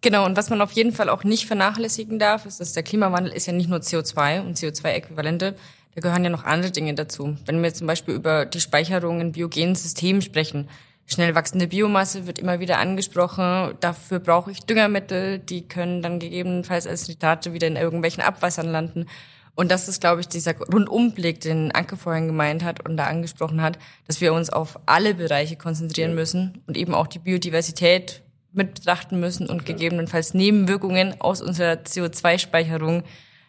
Genau, 0.00 0.26
und 0.26 0.36
was 0.36 0.50
man 0.50 0.60
auf 0.60 0.72
jeden 0.72 0.92
Fall 0.92 1.08
auch 1.08 1.24
nicht 1.24 1.46
vernachlässigen 1.46 2.18
darf, 2.18 2.46
ist, 2.46 2.60
dass 2.60 2.72
der 2.72 2.82
Klimawandel 2.82 3.32
ist 3.32 3.46
ja 3.46 3.52
nicht 3.52 3.68
nur 3.68 3.80
CO2 3.80 4.42
und 4.42 4.56
CO2-Äquivalente, 4.56 5.54
da 5.94 6.00
gehören 6.00 6.22
ja 6.22 6.30
noch 6.30 6.44
andere 6.44 6.70
Dinge 6.70 6.94
dazu. 6.94 7.36
Wenn 7.46 7.62
wir 7.62 7.74
zum 7.74 7.86
Beispiel 7.86 8.14
über 8.14 8.46
die 8.46 8.60
Speicherung 8.60 9.20
in 9.20 9.32
biogenen 9.32 9.74
Systemen 9.74 10.22
sprechen, 10.22 10.68
schnell 11.08 11.34
wachsende 11.34 11.66
Biomasse 11.66 12.26
wird 12.26 12.38
immer 12.38 12.60
wieder 12.60 12.78
angesprochen. 12.78 13.74
Dafür 13.80 14.20
brauche 14.20 14.50
ich 14.50 14.60
Düngermittel, 14.60 15.38
die 15.38 15.66
können 15.66 16.02
dann 16.02 16.20
gegebenenfalls 16.20 16.86
als 16.86 17.08
Nitrate 17.08 17.52
wieder 17.52 17.66
in 17.66 17.76
irgendwelchen 17.76 18.22
Abwassern 18.22 18.68
landen. 18.68 19.06
Und 19.54 19.72
das 19.72 19.88
ist, 19.88 20.00
glaube 20.00 20.20
ich, 20.20 20.28
dieser 20.28 20.56
Rundumblick, 20.56 21.40
den 21.40 21.72
Anke 21.72 21.96
vorhin 21.96 22.28
gemeint 22.28 22.62
hat 22.62 22.88
und 22.88 22.96
da 22.96 23.06
angesprochen 23.06 23.60
hat, 23.60 23.76
dass 24.06 24.20
wir 24.20 24.32
uns 24.32 24.50
auf 24.50 24.78
alle 24.86 25.14
Bereiche 25.14 25.56
konzentrieren 25.56 26.14
müssen 26.14 26.62
und 26.68 26.76
eben 26.76 26.94
auch 26.94 27.08
die 27.08 27.18
Biodiversität 27.18 28.22
mit 28.52 28.74
betrachten 28.74 29.18
müssen 29.18 29.48
und 29.48 29.66
gegebenenfalls 29.66 30.34
Nebenwirkungen 30.34 31.20
aus 31.20 31.42
unserer 31.42 31.72
CO2-Speicherung 31.72 33.02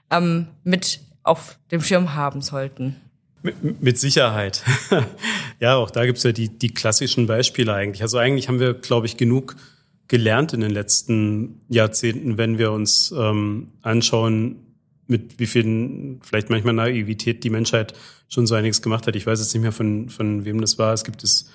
ähm, 0.09 0.47
mit 0.63 1.01
auf 1.21 1.59
dem 1.71 1.81
Schirm 1.81 2.15
haben 2.15 2.41
sollten. 2.41 2.95
Mit, 3.41 3.97
Sicherheit. 3.97 4.63
ja, 5.59 5.75
auch 5.77 5.91
da 5.91 6.05
gibt's 6.05 6.23
ja 6.23 6.31
die, 6.31 6.49
die 6.49 6.73
klassischen 6.73 7.25
Beispiele 7.25 7.73
eigentlich. 7.73 8.01
Also 8.01 8.17
eigentlich 8.17 8.49
haben 8.49 8.59
wir, 8.59 8.73
glaube 8.73 9.05
ich, 9.05 9.15
genug 9.15 9.55
gelernt 10.09 10.53
in 10.53 10.59
den 10.59 10.71
letzten 10.71 11.61
Jahrzehnten, 11.69 12.37
wenn 12.37 12.57
wir 12.57 12.71
uns 12.71 13.13
ähm, 13.17 13.67
anschauen, 13.81 14.57
mit 15.07 15.39
wie 15.39 15.47
viel 15.47 16.19
vielleicht 16.21 16.49
manchmal 16.49 16.73
Naivität 16.73 17.43
die 17.43 17.49
Menschheit 17.49 17.93
schon 18.27 18.45
so 18.45 18.55
einiges 18.55 18.81
gemacht 18.81 19.07
hat. 19.07 19.15
Ich 19.15 19.25
weiß 19.25 19.39
jetzt 19.39 19.53
nicht 19.53 19.63
mehr 19.63 19.71
von, 19.71 20.09
von 20.09 20.45
wem 20.45 20.61
das 20.61 20.77
war. 20.77 20.93
Es 20.93 21.03
gibt 21.03 21.23
das, 21.23 21.49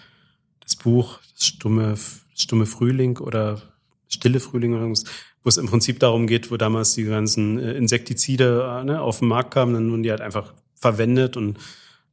das 0.60 0.76
Buch, 0.76 1.18
das 1.34 1.46
stumme, 1.46 1.94
stumme 2.34 2.66
Frühling 2.66 3.18
oder 3.18 3.62
Stille 4.08 4.40
Frühling 4.40 4.72
oder 4.72 4.82
irgendwas, 4.82 5.04
wo 5.42 5.48
es 5.48 5.56
im 5.56 5.66
Prinzip 5.66 5.98
darum 6.00 6.26
geht, 6.26 6.50
wo 6.50 6.56
damals 6.56 6.94
die 6.94 7.04
ganzen 7.04 7.58
äh, 7.58 7.72
Insektizide 7.72 8.80
äh, 8.80 8.84
ne, 8.84 9.00
auf 9.00 9.18
den 9.18 9.28
Markt 9.28 9.52
kamen, 9.52 9.74
dann 9.74 9.90
wurden 9.90 10.02
die 10.02 10.10
halt 10.10 10.20
einfach 10.20 10.54
verwendet 10.76 11.36
und 11.36 11.58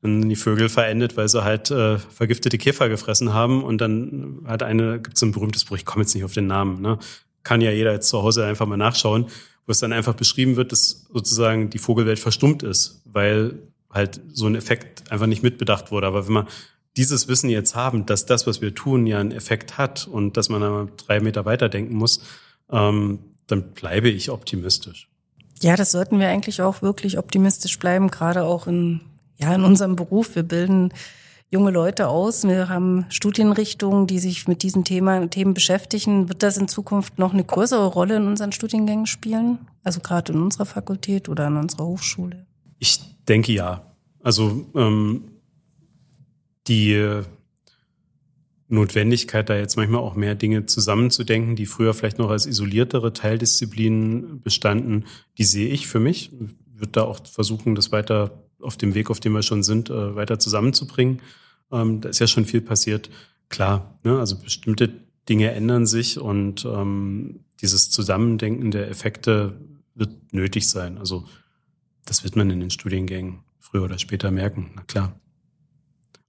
dann 0.02 0.28
die 0.28 0.36
Vögel 0.36 0.70
verendet, 0.70 1.16
weil 1.18 1.30
sie 1.30 1.44
halt 1.44 1.70
äh, 1.72 2.00
vergiftete 2.00 2.58
Käfer 2.58 2.90
gefressen 2.90 3.34
haben. 3.34 3.64
Und 3.64 3.80
dann 3.80 4.42
hat 4.46 4.64
eine, 4.64 5.00
gibt 5.00 5.16
es 5.16 5.22
ein 5.22 5.32
berühmtes 5.32 5.66
Buch, 5.66 5.78
ich 5.78 5.86
komme 5.86 6.04
jetzt 6.04 6.16
nicht 6.16 6.24
auf 6.24 6.34
den 6.34 6.48
Namen, 6.48 6.82
ne? 6.82 6.98
kann 7.44 7.62
ja 7.62 7.72
jeder 7.72 7.94
jetzt 7.94 8.10
zu 8.10 8.22
Hause 8.22 8.46
einfach 8.46 8.66
mal 8.68 8.78
nachschauen, 8.78 9.26
wo 9.66 9.72
es 9.72 9.80
dann 9.80 9.94
einfach 9.94 10.14
beschrieben 10.14 10.56
wird, 10.56 10.72
dass 10.72 11.08
sozusagen 11.12 11.70
die 11.70 11.78
Vogelwelt 11.78 12.20
verstummt 12.20 12.64
ist, 12.64 13.02
weil 13.06 13.60
halt 13.90 14.22
so 14.32 14.48
ein 14.48 14.56
Effekt 14.56 15.12
einfach 15.12 15.28
nicht 15.28 15.44
mitbedacht 15.44 15.92
wurde. 15.92 16.08
Aber 16.08 16.26
wenn 16.28 16.34
man 16.34 16.48
dieses 16.98 17.28
Wissen 17.28 17.50
jetzt 17.50 17.76
haben, 17.76 18.06
dass 18.06 18.26
das, 18.26 18.48
was 18.48 18.62
wir 18.62 18.76
tun, 18.76 19.08
ja 19.08 19.20
einen 19.20 19.32
Effekt 19.32 19.78
hat 19.78 20.08
und 20.08 20.38
dass 20.38 20.50
man 20.50 20.62
dann 20.62 20.92
drei 20.98 21.20
Meter 21.20 21.46
weiter 21.46 21.70
denken 21.70 21.96
muss, 21.96 22.22
ähm, 22.70 23.20
dann 23.48 23.74
bleibe 23.74 24.10
ich 24.10 24.30
optimistisch. 24.30 25.11
Ja, 25.62 25.76
das 25.76 25.92
sollten 25.92 26.20
wir 26.20 26.28
eigentlich 26.28 26.62
auch 26.62 26.82
wirklich 26.82 27.18
optimistisch 27.18 27.78
bleiben, 27.78 28.10
gerade 28.10 28.44
auch 28.44 28.68
in, 28.68 29.02
ja, 29.38 29.54
in 29.54 29.64
unserem 29.64 29.96
Beruf. 29.96 30.36
Wir 30.36 30.44
bilden 30.44 30.92
junge 31.52 31.72
Leute 31.72 32.08
aus. 32.08 32.48
Wir 32.48 32.70
haben 32.70 33.06
Studienrichtungen, 33.10 34.08
die 34.08 34.20
sich 34.20 34.48
mit 34.48 34.64
diesen 34.64 34.84
Thema, 34.84 35.30
Themen 35.30 35.54
beschäftigen. 35.54 36.30
Wird 36.30 36.42
das 36.42 36.58
in 36.58 36.68
Zukunft 36.68 37.20
noch 37.20 37.34
eine 37.34 37.44
größere 37.44 37.88
Rolle 37.88 38.16
in 38.16 38.26
unseren 38.26 38.54
Studiengängen 38.54 39.06
spielen? 39.06 39.60
Also 39.84 40.00
gerade 40.00 40.34
in 40.34 40.42
unserer 40.42 40.66
Fakultät 40.66 41.30
oder 41.30 41.48
in 41.48 41.58
unserer 41.58 41.86
Hochschule? 41.86 42.48
Ich 42.80 43.00
denke 43.28 43.52
ja. 43.52 43.84
Also 44.24 44.66
ähm, 44.76 45.26
die 46.68 47.22
Notwendigkeit, 48.72 49.50
da 49.50 49.58
jetzt 49.58 49.76
manchmal 49.76 50.02
auch 50.02 50.16
mehr 50.16 50.36
Dinge 50.36 50.66
zusammenzudenken, 50.66 51.56
die 51.56 51.66
früher 51.66 51.94
vielleicht 51.94 52.18
noch 52.18 52.30
als 52.30 52.46
isoliertere 52.46 53.14
Teildisziplinen 53.14 54.42
bestanden, 54.42 55.06
die 55.38 55.44
sehe 55.44 55.70
ich 55.70 55.88
für 55.88 56.00
mich. 56.00 56.32
Wird 56.76 56.96
da 56.96 57.04
auch 57.04 57.26
versuchen, 57.26 57.76
das 57.76 57.92
weiter 57.92 58.32
auf 58.62 58.78
dem 58.78 58.94
Weg, 58.94 59.10
auf 59.10 59.20
dem 59.20 59.34
wir 59.34 59.44
schon 59.44 59.64
sind, 59.64 59.90
äh, 59.90 60.16
weiter 60.16 60.40
zusammenzubringen. 60.40 61.22
Ähm, 61.72 62.02
da 62.02 62.10
ist 62.10 62.20
ja 62.20 62.28
schon 62.28 62.46
viel 62.46 62.62
passiert. 62.62 63.10
Klar, 63.50 64.00
ne? 64.04 64.18
also 64.20 64.38
bestimmte 64.38 64.90
Dinge 65.28 65.52
ändern 65.52 65.86
sich 65.86 66.20
und 66.20 66.66
ähm, 66.66 67.42
dieses 67.62 67.90
Zusammendenken 67.90 68.72
der 68.72 68.90
Effekte 68.90 69.54
wird 69.94 70.34
nötig 70.34 70.68
sein. 70.68 70.98
Also 70.98 71.26
das 72.06 72.24
wird 72.24 72.36
man 72.36 72.50
in 72.50 72.60
den 72.60 72.72
Studiengängen 72.72 73.40
früher 73.60 73.84
oder 73.84 74.00
später 74.00 74.32
merken, 74.32 74.72
na 74.76 74.84
klar. 74.84 75.20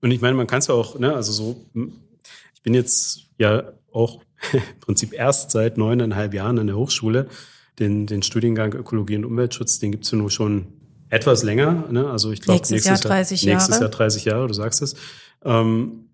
Und 0.00 0.10
ich 0.10 0.20
meine, 0.20 0.36
man 0.36 0.48
kann 0.48 0.58
es 0.58 0.66
ja 0.66 0.74
auch, 0.74 0.98
ne, 0.98 1.14
also 1.14 1.32
so, 1.32 1.64
ich 2.62 2.64
bin 2.64 2.74
jetzt 2.74 3.26
ja 3.38 3.72
auch 3.90 4.22
im 4.52 4.60
Prinzip 4.80 5.12
erst 5.12 5.50
seit 5.50 5.78
neuneinhalb 5.78 6.32
Jahren 6.32 6.60
an 6.60 6.68
der 6.68 6.76
Hochschule. 6.76 7.26
Den, 7.80 8.06
den 8.06 8.22
Studiengang 8.22 8.72
Ökologie 8.72 9.16
und 9.16 9.24
Umweltschutz, 9.24 9.80
den 9.80 9.90
gibt's 9.90 10.12
ja 10.12 10.18
nur 10.18 10.30
schon 10.30 10.68
etwas 11.08 11.42
länger. 11.42 11.88
Ne? 11.90 12.08
Also 12.08 12.30
ich 12.30 12.40
glaube 12.40 12.58
nächstes, 12.58 12.86
nächstes, 12.86 13.02
Jahr 13.02 13.10
30 13.16 13.42
Jahre. 13.42 13.56
Nächstes 13.56 13.80
Jahr 13.80 13.88
30 13.88 14.24
Jahre, 14.26 14.46
du 14.46 14.54
sagst 14.54 14.80
es. 14.80 14.94
Ähm, 15.44 16.10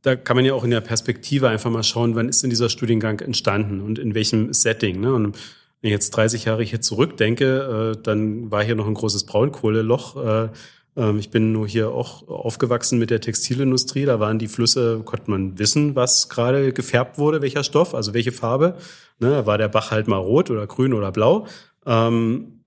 da 0.00 0.16
kann 0.16 0.34
man 0.34 0.46
ja 0.46 0.54
auch 0.54 0.64
in 0.64 0.70
der 0.70 0.80
Perspektive 0.80 1.50
einfach 1.50 1.70
mal 1.70 1.82
schauen, 1.82 2.14
wann 2.14 2.30
ist 2.30 2.42
denn 2.42 2.48
dieser 2.48 2.70
Studiengang 2.70 3.20
entstanden 3.20 3.82
und 3.82 3.98
in 3.98 4.14
welchem 4.14 4.54
Setting. 4.54 4.98
Ne? 4.98 5.12
Und 5.12 5.36
wenn 5.82 5.88
ich 5.88 5.90
jetzt 5.90 6.10
30 6.12 6.46
Jahre 6.46 6.62
hier 6.62 6.80
zurückdenke, 6.80 7.94
äh, 7.98 8.02
dann 8.02 8.50
war 8.50 8.64
hier 8.64 8.76
noch 8.76 8.86
ein 8.86 8.94
großes 8.94 9.26
Braunkohleloch. 9.26 10.16
Äh, 10.16 10.48
ich 10.94 11.30
bin 11.30 11.52
nur 11.52 11.66
hier 11.66 11.90
auch 11.90 12.28
aufgewachsen 12.28 12.98
mit 12.98 13.10
der 13.10 13.20
Textilindustrie. 13.20 14.04
Da 14.04 14.20
waren 14.20 14.38
die 14.38 14.48
Flüsse, 14.48 15.00
konnte 15.04 15.30
man 15.30 15.58
wissen, 15.58 15.94
was 15.94 16.28
gerade 16.28 16.72
gefärbt 16.72 17.18
wurde, 17.18 17.40
welcher 17.40 17.64
Stoff, 17.64 17.94
also 17.94 18.12
welche 18.12 18.32
Farbe. 18.32 18.76
Ne? 19.18 19.46
War 19.46 19.56
der 19.56 19.68
Bach 19.68 19.90
halt 19.90 20.06
mal 20.06 20.18
rot 20.18 20.50
oder 20.50 20.66
grün 20.66 20.92
oder 20.92 21.10
blau. 21.10 21.46
Ähm, 21.86 22.60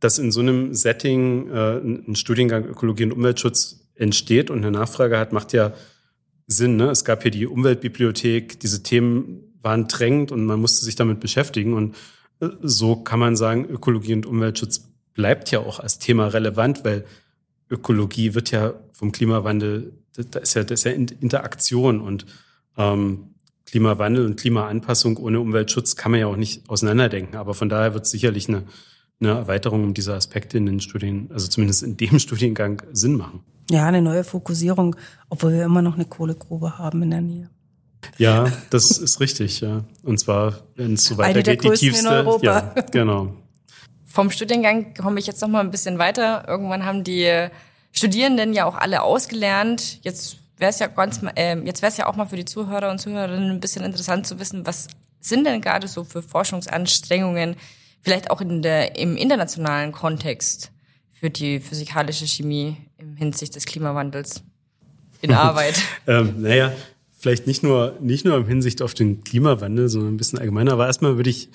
dass 0.00 0.18
in 0.18 0.32
so 0.32 0.40
einem 0.40 0.74
Setting 0.74 1.48
äh, 1.50 1.76
ein 1.76 2.16
Studiengang 2.16 2.64
Ökologie 2.64 3.04
und 3.04 3.12
Umweltschutz 3.12 3.88
entsteht 3.94 4.50
und 4.50 4.58
eine 4.58 4.70
Nachfrage 4.70 5.18
hat, 5.18 5.32
macht 5.32 5.52
ja 5.52 5.72
Sinn. 6.46 6.76
Ne? 6.76 6.90
Es 6.90 7.04
gab 7.04 7.22
hier 7.22 7.30
die 7.30 7.46
Umweltbibliothek, 7.46 8.58
diese 8.58 8.82
Themen 8.82 9.54
waren 9.60 9.86
drängend 9.86 10.32
und 10.32 10.44
man 10.46 10.60
musste 10.60 10.84
sich 10.84 10.96
damit 10.96 11.20
beschäftigen. 11.20 11.74
Und 11.74 11.94
äh, 12.40 12.48
so 12.62 12.96
kann 12.96 13.20
man 13.20 13.36
sagen, 13.36 13.66
Ökologie 13.66 14.14
und 14.14 14.26
Umweltschutz 14.26 14.88
bleibt 15.14 15.50
ja 15.50 15.60
auch 15.60 15.78
als 15.78 15.98
Thema 15.98 16.28
relevant, 16.28 16.84
weil 16.84 17.04
Ökologie 17.70 18.34
wird 18.34 18.50
ja 18.50 18.74
vom 18.92 19.12
Klimawandel, 19.12 19.92
da 20.16 20.40
ist 20.40 20.54
ja, 20.54 20.64
das 20.64 20.80
ist 20.80 20.84
ja 20.84 20.92
Interaktion 20.92 22.00
und 22.00 22.26
ähm, 22.76 23.30
Klimawandel 23.66 24.26
und 24.26 24.36
Klimaanpassung 24.36 25.16
ohne 25.16 25.38
Umweltschutz 25.38 25.94
kann 25.94 26.10
man 26.10 26.20
ja 26.20 26.26
auch 26.26 26.36
nicht 26.36 26.68
auseinanderdenken. 26.68 27.36
Aber 27.36 27.54
von 27.54 27.68
daher 27.68 27.94
wird 27.94 28.06
sicherlich 28.06 28.48
eine, 28.48 28.64
eine 29.20 29.30
Erweiterung 29.30 29.84
um 29.84 29.94
diese 29.94 30.14
Aspekte 30.14 30.58
in 30.58 30.66
den 30.66 30.80
Studien, 30.80 31.30
also 31.32 31.46
zumindest 31.46 31.84
in 31.84 31.96
dem 31.96 32.18
Studiengang 32.18 32.82
Sinn 32.92 33.16
machen. 33.16 33.44
Ja, 33.70 33.86
eine 33.86 34.02
neue 34.02 34.24
Fokussierung, 34.24 34.96
obwohl 35.28 35.52
wir 35.52 35.64
immer 35.64 35.82
noch 35.82 35.94
eine 35.94 36.04
Kohlegrube 36.04 36.78
haben 36.78 37.02
in 37.04 37.10
der 37.10 37.20
Nähe. 37.20 37.50
Ja, 38.18 38.50
das 38.70 38.90
ist 38.98 39.20
richtig, 39.20 39.60
ja. 39.60 39.84
Und 40.02 40.18
zwar, 40.18 40.64
wenn 40.74 40.94
es 40.94 41.04
so 41.04 41.16
weitergeht, 41.18 41.62
die 41.62 41.70
tiefste. 41.70 42.08
In 42.08 42.12
Europa. 42.12 42.44
Ja, 42.44 42.74
genau. 42.90 43.36
Vom 44.12 44.30
Studiengang 44.30 44.92
komme 44.94 45.20
ich 45.20 45.26
jetzt 45.26 45.40
noch 45.40 45.48
mal 45.48 45.60
ein 45.60 45.70
bisschen 45.70 45.98
weiter. 45.98 46.44
Irgendwann 46.48 46.84
haben 46.84 47.04
die 47.04 47.48
Studierenden 47.92 48.52
ja 48.52 48.64
auch 48.64 48.74
alle 48.74 49.02
ausgelernt. 49.02 50.00
Jetzt 50.02 50.36
wäre 50.58 50.70
es 50.70 50.80
ja 50.80 50.88
ganz, 50.88 51.20
äh, 51.36 51.56
jetzt 51.60 51.80
wäre 51.80 51.92
es 51.92 51.96
ja 51.96 52.06
auch 52.06 52.16
mal 52.16 52.26
für 52.26 52.36
die 52.36 52.44
Zuhörer 52.44 52.90
und 52.90 52.98
Zuhörerinnen 52.98 53.50
ein 53.50 53.60
bisschen 53.60 53.84
interessant 53.84 54.26
zu 54.26 54.40
wissen, 54.40 54.66
was 54.66 54.88
sind 55.20 55.46
denn 55.46 55.60
gerade 55.60 55.86
so 55.86 56.02
für 56.02 56.22
Forschungsanstrengungen, 56.22 57.54
vielleicht 58.02 58.30
auch 58.32 58.40
in 58.40 58.62
der, 58.62 58.98
im 58.98 59.16
internationalen 59.16 59.92
Kontext 59.92 60.72
für 61.12 61.30
die 61.30 61.60
physikalische 61.60 62.26
Chemie 62.26 62.78
im 62.98 63.16
Hinsicht 63.16 63.54
des 63.54 63.64
Klimawandels 63.64 64.42
in 65.20 65.32
Arbeit? 65.34 65.80
ähm, 66.08 66.42
naja, 66.42 66.72
vielleicht 67.16 67.46
nicht 67.46 67.62
nur, 67.62 67.96
nicht 68.00 68.24
nur 68.24 68.36
im 68.36 68.46
Hinsicht 68.48 68.82
auf 68.82 68.94
den 68.94 69.22
Klimawandel, 69.22 69.88
sondern 69.88 70.14
ein 70.14 70.16
bisschen 70.16 70.40
allgemeiner. 70.40 70.72
Aber 70.72 70.86
erstmal 70.86 71.16
würde 71.16 71.30
ich, 71.30 71.48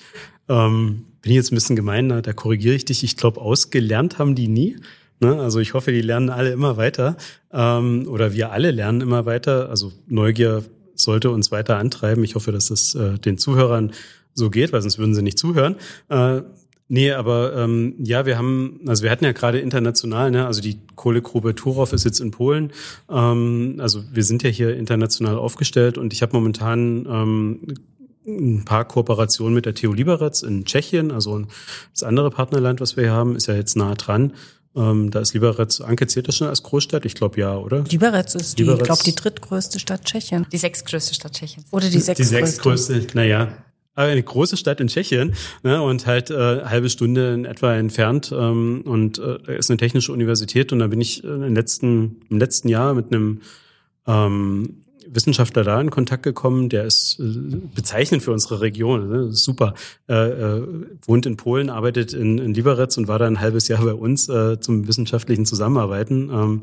ähm, 0.48 1.04
bin 1.22 1.32
ich 1.32 1.36
jetzt 1.36 1.52
ein 1.52 1.56
bisschen 1.56 1.76
gemein, 1.76 2.08
da 2.08 2.32
korrigiere 2.32 2.74
ich 2.74 2.84
dich. 2.84 3.02
Ich 3.02 3.16
glaube, 3.16 3.40
ausgelernt 3.40 4.18
haben 4.18 4.34
die 4.34 4.48
nie. 4.48 4.76
Ne? 5.20 5.40
Also 5.40 5.60
ich 5.60 5.74
hoffe, 5.74 5.92
die 5.92 6.02
lernen 6.02 6.30
alle 6.30 6.52
immer 6.52 6.76
weiter. 6.76 7.16
Ähm, 7.52 8.06
oder 8.08 8.32
wir 8.32 8.52
alle 8.52 8.70
lernen 8.70 9.00
immer 9.00 9.26
weiter. 9.26 9.68
Also 9.70 9.92
Neugier 10.06 10.62
sollte 10.94 11.30
uns 11.30 11.50
weiter 11.50 11.78
antreiben. 11.78 12.22
Ich 12.24 12.34
hoffe, 12.34 12.52
dass 12.52 12.66
das 12.66 12.94
äh, 12.94 13.18
den 13.18 13.38
Zuhörern 13.38 13.92
so 14.34 14.50
geht, 14.50 14.72
weil 14.72 14.82
sonst 14.82 14.98
würden 14.98 15.14
sie 15.14 15.22
nicht 15.22 15.38
zuhören. 15.38 15.76
Äh, 16.08 16.42
Nee, 16.88 17.10
aber 17.10 17.56
ähm, 17.56 17.94
ja, 17.98 18.26
wir 18.26 18.38
haben, 18.38 18.80
also 18.86 19.02
wir 19.02 19.10
hatten 19.10 19.24
ja 19.24 19.32
gerade 19.32 19.58
international, 19.58 20.30
ne, 20.30 20.46
also 20.46 20.60
die 20.60 20.78
Kohlegrube 20.94 21.56
Turów 21.56 21.92
ist 21.92 22.04
jetzt 22.04 22.20
in 22.20 22.30
Polen. 22.30 22.72
Ähm, 23.10 23.76
also 23.78 24.04
wir 24.12 24.22
sind 24.22 24.44
ja 24.44 24.50
hier 24.50 24.76
international 24.76 25.36
aufgestellt 25.36 25.98
und 25.98 26.12
ich 26.12 26.22
habe 26.22 26.32
momentan 26.32 27.04
ähm, 27.10 27.74
ein 28.26 28.64
paar 28.64 28.84
Kooperationen 28.84 29.54
mit 29.54 29.66
der 29.66 29.74
TU 29.74 29.92
Liberec 29.92 30.42
in 30.42 30.64
Tschechien, 30.64 31.12
also 31.12 31.44
das 31.92 32.02
andere 32.02 32.30
Partnerland, 32.30 32.80
was 32.80 32.96
wir 32.96 33.04
hier 33.04 33.12
haben, 33.12 33.36
ist 33.36 33.46
ja 33.46 33.54
jetzt 33.54 33.76
nah 33.76 33.94
dran. 33.94 34.32
Ähm, 34.74 35.10
da 35.10 35.20
ist 35.20 35.32
Liberec, 35.32 35.80
Anke 35.80 36.06
zählt 36.06 36.28
das 36.28 36.36
schon 36.36 36.48
als 36.48 36.62
Großstadt? 36.62 37.04
Ich 37.06 37.14
glaube 37.14 37.40
ja, 37.40 37.56
oder? 37.56 37.84
Liberec 37.88 38.34
ist 38.34 38.58
die, 38.58 38.64
ich 38.64 38.78
glaube, 38.82 39.02
die 39.04 39.14
drittgrößte 39.14 39.78
Stadt 39.80 40.04
Tschechien. 40.04 40.46
Die 40.52 40.58
sechstgrößte 40.58 41.14
Stadt 41.14 41.32
Tschechien. 41.32 41.64
Oder 41.70 41.88
die 41.88 42.00
sechstgrößte. 42.00 42.22
Die 42.22 42.40
sechstgrößte, 42.40 43.06
naja, 43.14 43.48
eine 43.96 44.22
große 44.22 44.56
Stadt 44.58 44.80
in 44.80 44.88
Tschechien 44.88 45.34
ne, 45.62 45.80
und 45.82 46.06
halt 46.06 46.30
äh, 46.30 46.64
halbe 46.64 46.90
Stunde 46.90 47.32
in 47.32 47.44
etwa 47.46 47.74
entfernt 47.74 48.32
ähm, 48.36 48.82
und 48.84 49.18
äh, 49.18 49.56
ist 49.56 49.70
eine 49.70 49.78
technische 49.78 50.12
Universität 50.12 50.72
und 50.72 50.80
da 50.80 50.86
bin 50.86 51.00
ich 51.00 51.24
äh, 51.24 51.28
im 51.28 51.54
letzten 51.54 52.20
im 52.28 52.38
letzten 52.38 52.68
Jahr 52.68 52.92
mit 52.92 53.06
einem 53.06 53.40
ähm, 54.06 54.82
Wissenschaftler 55.08 55.64
da 55.64 55.80
in 55.80 55.90
Kontakt 55.90 56.22
gekommen, 56.22 56.68
der 56.68 56.84
ist 56.84 57.18
äh, 57.20 57.56
bezeichnend 57.74 58.22
für 58.22 58.32
unsere 58.32 58.60
Region, 58.60 59.08
ne, 59.08 59.32
super, 59.32 59.74
äh, 60.08 60.14
äh, 60.14 60.66
wohnt 61.02 61.26
in 61.26 61.36
Polen, 61.36 61.70
arbeitet 61.70 62.12
in, 62.12 62.38
in 62.38 62.54
Liberec 62.54 62.96
und 62.96 63.08
war 63.08 63.18
da 63.18 63.26
ein 63.26 63.40
halbes 63.40 63.68
Jahr 63.68 63.84
bei 63.84 63.94
uns 63.94 64.28
äh, 64.28 64.60
zum 64.60 64.88
wissenschaftlichen 64.88 65.46
Zusammenarbeiten. 65.46 66.30
Ähm, 66.32 66.60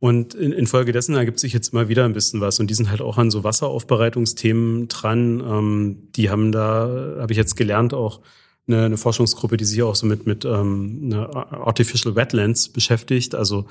und 0.00 0.34
in, 0.34 0.52
infolgedessen 0.52 1.14
ergibt 1.14 1.40
sich 1.40 1.52
jetzt 1.52 1.72
mal 1.72 1.88
wieder 1.88 2.04
ein 2.04 2.12
bisschen 2.12 2.40
was. 2.40 2.60
Und 2.60 2.68
die 2.68 2.74
sind 2.74 2.90
halt 2.90 3.00
auch 3.00 3.16
an 3.16 3.30
so 3.30 3.42
Wasseraufbereitungsthemen 3.42 4.88
dran. 4.88 5.40
Ähm, 5.40 6.08
die 6.14 6.30
haben 6.30 6.52
da, 6.52 7.16
habe 7.20 7.32
ich 7.32 7.38
jetzt 7.38 7.56
gelernt, 7.56 7.94
auch 7.94 8.20
eine, 8.66 8.84
eine 8.84 8.96
Forschungsgruppe, 8.96 9.56
die 9.56 9.64
sich 9.64 9.82
auch 9.82 9.94
so 9.94 10.06
mit, 10.06 10.26
mit 10.26 10.44
ähm, 10.44 11.12
Artificial 11.12 12.14
Wetlands 12.16 12.68
beschäftigt, 12.68 13.34
also 13.34 13.66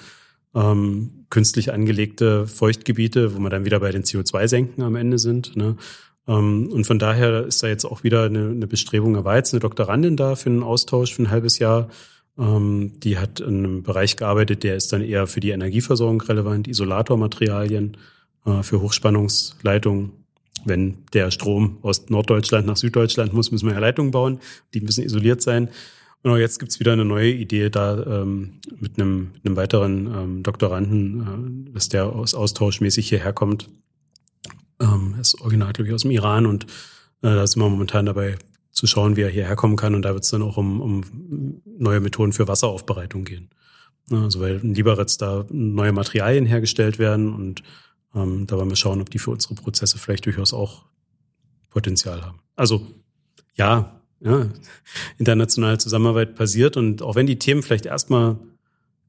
ähm, 0.55 1.25
künstlich 1.29 1.73
angelegte 1.73 2.47
Feuchtgebiete, 2.47 3.35
wo 3.35 3.39
wir 3.39 3.49
dann 3.49 3.65
wieder 3.65 3.79
bei 3.79 3.91
den 3.91 4.03
CO2-Senken 4.03 4.83
am 4.83 4.95
Ende 4.95 5.19
sind. 5.19 5.55
Ne? 5.55 5.77
Ähm, 6.27 6.69
und 6.71 6.85
von 6.85 6.99
daher 6.99 7.45
ist 7.45 7.63
da 7.63 7.67
jetzt 7.67 7.85
auch 7.85 8.03
wieder 8.03 8.23
eine, 8.23 8.49
eine 8.49 8.67
Bestrebung. 8.67 9.15
Er 9.15 9.25
war 9.25 9.35
jetzt 9.35 9.53
eine 9.53 9.61
Doktorandin 9.61 10.17
da 10.17 10.35
für 10.35 10.49
einen 10.49 10.63
Austausch 10.63 11.13
für 11.13 11.23
ein 11.23 11.31
halbes 11.31 11.59
Jahr 11.59 11.89
ähm, 12.37 12.93
die 13.03 13.17
hat 13.17 13.39
in 13.39 13.59
einem 13.59 13.83
Bereich 13.83 14.15
gearbeitet, 14.15 14.63
der 14.63 14.75
ist 14.75 14.91
dann 14.91 15.01
eher 15.01 15.27
für 15.27 15.39
die 15.39 15.51
Energieversorgung 15.51 16.21
relevant, 16.21 16.67
Isolatormaterialien 16.67 17.97
äh, 18.45 18.63
für 18.63 18.81
Hochspannungsleitungen. 18.81 20.11
Wenn 20.65 20.99
der 21.13 21.29
Strom 21.29 21.77
aus 21.81 22.09
Norddeutschland 22.09 22.65
nach 22.65 22.77
Süddeutschland 22.77 23.33
muss, 23.33 23.51
müssen 23.51 23.67
wir 23.67 23.73
ja 23.73 23.79
Leitungen 23.79 24.11
bauen, 24.11 24.39
die 24.73 24.81
müssen 24.81 25.03
isoliert 25.03 25.41
sein. 25.41 25.69
Und 26.23 26.39
jetzt 26.39 26.59
gibt's 26.59 26.79
wieder 26.79 26.93
eine 26.93 27.05
neue 27.05 27.31
Idee 27.31 27.69
da 27.69 28.21
ähm, 28.21 28.59
mit, 28.79 28.99
einem, 28.99 29.31
mit 29.33 29.45
einem 29.45 29.55
weiteren 29.57 30.07
ähm, 30.07 30.43
Doktoranden, 30.43 31.67
äh, 31.67 31.73
dass 31.73 31.89
der 31.89 32.05
aus 32.05 32.33
austauschmäßig 32.33 33.09
hierher 33.09 33.33
kommt. 33.33 33.69
Ähm, 34.79 35.15
ist 35.19 35.39
original, 35.41 35.73
glaube 35.73 35.89
ich, 35.89 35.93
aus 35.93 36.03
dem 36.03 36.11
Iran 36.11 36.45
und 36.45 36.63
äh, 37.21 37.35
da 37.35 37.45
sind 37.45 37.61
wir 37.61 37.69
momentan 37.69 38.05
dabei, 38.05 38.37
zu 38.73 38.87
schauen, 38.87 39.15
wie 39.15 39.21
er 39.21 39.29
hierher 39.29 39.55
kommen 39.55 39.75
kann. 39.75 39.95
Und 39.95 40.01
da 40.01 40.13
wird 40.13 40.23
es 40.23 40.31
dann 40.31 40.41
auch 40.41 40.57
um, 40.57 40.81
um 40.81 41.61
neue 41.77 41.99
Methoden 41.99 42.33
für 42.33 42.47
Wasseraufbereitung 42.47 43.23
gehen. 43.23 43.49
Also 44.11 44.41
weil 44.41 44.59
in 44.59 44.73
Liberec 44.73 45.17
da 45.19 45.45
neue 45.49 45.93
Materialien 45.93 46.45
hergestellt 46.45 46.99
werden 46.99 47.33
und 47.33 47.63
ähm, 48.13 48.45
da 48.47 48.57
wollen 48.57 48.69
wir 48.69 48.75
schauen, 48.75 48.99
ob 48.99 49.09
die 49.09 49.19
für 49.19 49.31
unsere 49.31 49.55
Prozesse 49.55 49.97
vielleicht 49.97 50.25
durchaus 50.25 50.53
auch 50.53 50.83
Potenzial 51.69 52.21
haben. 52.21 52.39
Also 52.55 52.85
ja, 53.55 54.01
ja, 54.23 54.47
internationale 55.17 55.77
Zusammenarbeit 55.77 56.35
passiert 56.35 56.77
und 56.77 57.01
auch 57.01 57.15
wenn 57.15 57.27
die 57.27 57.39
Themen 57.39 57.61
vielleicht 57.61 57.85
erstmal 57.85 58.37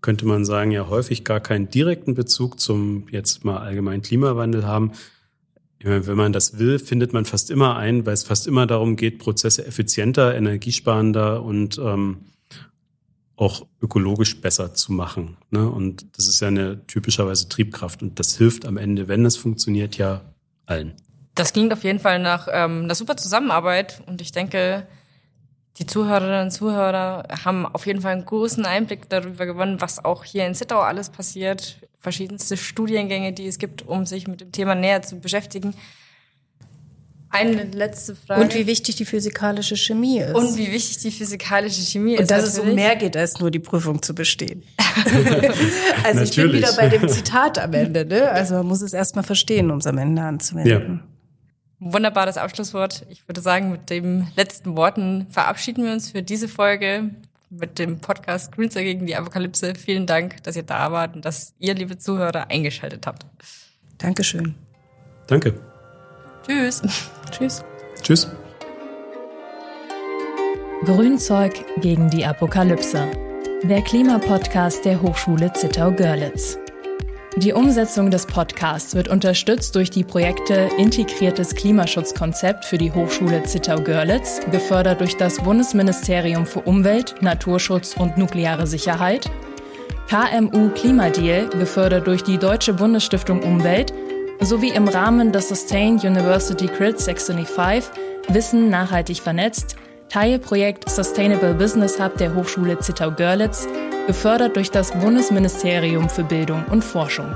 könnte 0.01 0.27
man 0.27 0.45
sagen, 0.45 0.71
ja 0.71 0.89
häufig 0.89 1.25
gar 1.25 1.41
keinen 1.41 1.71
direkten 1.71 2.13
Bezug 2.13 2.61
zum 2.61 3.07
jetzt 3.11 3.43
mal 3.43 3.57
allgemeinen 3.57 4.03
Klimawandel 4.03 4.67
haben, 4.67 4.93
wenn 5.85 6.17
man 6.17 6.33
das 6.33 6.59
will, 6.59 6.79
findet 6.79 7.13
man 7.13 7.25
fast 7.25 7.51
immer 7.51 7.77
ein, 7.77 8.07
weil 8.07 8.15
es 8.15 8.23
fast 8.23 8.47
immer 8.47 8.67
darum 8.67 8.97
geht, 8.97 9.19
Prozesse 9.19 9.67
effizienter, 9.67 10.35
energiesparender 10.35 11.43
und 11.43 11.79
ähm, 11.79 12.19
auch 13.37 13.67
ökologisch 13.83 14.41
besser 14.41 14.75
zu 14.75 14.93
machen. 14.93 15.37
Ne? 15.51 15.69
Und 15.69 16.17
das 16.17 16.29
ist 16.29 16.41
ja 16.41 16.49
eine 16.49 16.87
typischerweise 16.87 17.49
Triebkraft. 17.49 18.03
Und 18.03 18.19
das 18.19 18.37
hilft 18.37 18.65
am 18.65 18.77
Ende, 18.77 19.09
wenn 19.09 19.27
es 19.27 19.37
funktioniert, 19.37 19.99
ja 19.99 20.23
allen. 20.67 20.95
Das 21.35 21.53
klingt 21.53 21.73
auf 21.73 21.85
jeden 21.85 21.99
Fall 21.99 22.19
nach 22.19 22.49
ähm, 22.51 22.85
einer 22.85 22.95
super 22.95 23.17
Zusammenarbeit. 23.17 24.03
Und 24.07 24.21
ich 24.21 24.33
denke, 24.33 24.87
die 25.79 25.87
Zuhörerinnen 25.87 26.45
und 26.47 26.51
Zuhörer 26.53 27.27
haben 27.45 27.67
auf 27.67 27.87
jeden 27.87 28.01
Fall 28.01 28.13
einen 28.13 28.25
großen 28.25 28.65
Einblick 28.65 29.09
darüber 29.09 29.45
gewonnen, 29.45 29.81
was 29.81 30.05
auch 30.05 30.23
hier 30.25 30.47
in 30.47 30.55
Zittau 30.55 30.81
alles 30.81 31.11
passiert. 31.11 31.77
Verschiedenste 31.99 32.57
Studiengänge, 32.57 33.33
die 33.33 33.47
es 33.47 33.59
gibt, 33.59 33.83
um 33.83 34.07
sich 34.07 34.29
mit 34.29 34.41
dem 34.41 34.53
Thema 34.53 34.75
näher 34.75 35.03
zu 35.03 35.19
beschäftigen. 35.19 35.75
Eine 37.31 37.65
letzte 37.65 38.15
Frage. 38.15 38.43
Und 38.43 38.55
wie 38.55 38.69
wichtig 38.69 38.95
die 38.95 39.05
physikalische 39.05 39.77
Chemie 39.77 40.21
ist. 40.21 40.37
Und 40.37 40.57
wie 40.57 40.71
wichtig 40.71 40.99
die 40.99 41.11
physikalische 41.11 41.81
Chemie 41.81 42.15
ist. 42.15 42.21
Und 42.21 42.31
dass 42.31 42.45
es 42.45 42.61
um 42.61 42.73
mehr 42.77 42.95
geht, 42.95 43.17
als 43.17 43.41
nur 43.41 43.51
die 43.51 43.59
Prüfung 43.59 44.01
zu 44.01 44.15
bestehen. 44.15 44.63
also 46.05 46.21
ich 46.21 46.37
bin 46.37 46.53
wieder 46.53 46.73
bei 46.75 46.87
dem 46.87 47.09
Zitat 47.09 47.59
am 47.59 47.73
Ende. 47.73 48.05
Ne? 48.05 48.31
Also 48.31 48.55
man 48.55 48.67
muss 48.67 48.83
es 48.83 48.93
erstmal 48.93 49.25
verstehen, 49.25 49.73
um 49.73 49.79
es 49.79 49.87
am 49.89 49.99
Ende 49.99 50.23
anzuwenden. 50.23 51.01
Ja. 51.03 51.14
Wunderbares 51.87 52.39
Abschlusswort. 52.39 53.05
Ich 53.11 53.29
würde 53.29 53.43
sagen, 53.43 53.71
mit 53.71 53.91
den 53.91 54.27
letzten 54.37 54.75
Worten 54.75 55.27
verabschieden 55.29 55.85
wir 55.85 55.93
uns 55.93 56.13
für 56.13 56.23
diese 56.23 56.49
Folge 56.49 57.11
mit 57.51 57.79
dem 57.79 57.99
Podcast 57.99 58.53
Greenster 58.53 58.83
gegen 58.83 59.05
die 59.05 59.15
Apokalypse. 59.15 59.75
Vielen 59.75 60.07
Dank, 60.07 60.43
dass 60.45 60.57
ihr 60.57 60.63
da 60.63 60.93
wart 60.93 61.15
und 61.15 61.27
dass 61.27 61.53
ihr, 61.59 61.75
liebe 61.75 61.99
Zuhörer, 61.99 62.51
eingeschaltet 62.51 63.07
habt. 63.07 63.27
Dankeschön. 63.99 64.55
Danke. 65.27 65.61
Tschüss. 66.47 66.81
Tschüss. 67.31 67.63
Tschüss. 68.03 68.29
Grünzeug 70.85 71.53
gegen 71.83 72.09
die 72.09 72.25
Apokalypse. 72.25 73.11
Der 73.63 73.83
Klimapodcast 73.83 74.87
der 74.87 75.03
Hochschule 75.03 75.53
Zittau-Görlitz. 75.53 76.59
Die 77.37 77.53
Umsetzung 77.53 78.13
des 78.13 78.27
Podcasts 78.27 78.95
wird 78.95 79.09
unterstützt 79.09 79.75
durch 79.75 79.91
die 79.91 80.05
Projekte 80.05 80.69
Integriertes 80.79 81.57
Klimaschutzkonzept 81.57 82.65
für 82.65 82.79
die 82.79 82.93
Hochschule 82.93 83.43
Zittau-Görlitz, 83.43 84.41
gefördert 84.53 85.01
durch 85.01 85.17
das 85.17 85.39
Bundesministerium 85.39 86.47
für 86.47 86.61
Umwelt, 86.61 87.17
Naturschutz 87.23 87.97
und 87.97 88.17
nukleare 88.17 88.69
Sicherheit, 88.69 89.29
KMU 90.09 90.69
Klimadeal, 90.71 91.49
gefördert 91.49 92.07
durch 92.07 92.23
die 92.23 92.39
Deutsche 92.39 92.73
Bundesstiftung 92.73 93.43
Umwelt, 93.43 93.93
sowie 94.41 94.71
im 94.71 94.87
Rahmen 94.87 95.33
des 95.33 95.49
Sustain 95.49 95.95
University 95.95 96.67
Grid 96.67 97.01
625 97.01 97.91
Wissen 98.29 98.71
nachhaltig 98.71 99.21
vernetzt, 99.21 99.75
Teilprojekt 100.15 100.89
Sustainable 100.89 101.55
Business 101.55 101.99
Hub 101.99 102.17
der 102.19 102.37
Hochschule 102.37 102.79
Zittau-Görlitz, 102.79 103.67
gefördert 104.07 104.55
durch 104.55 104.71
das 104.71 104.93
Bundesministerium 104.93 106.09
für 106.09 106.23
Bildung 106.23 106.65
und 106.71 106.85
Forschung. 106.85 107.35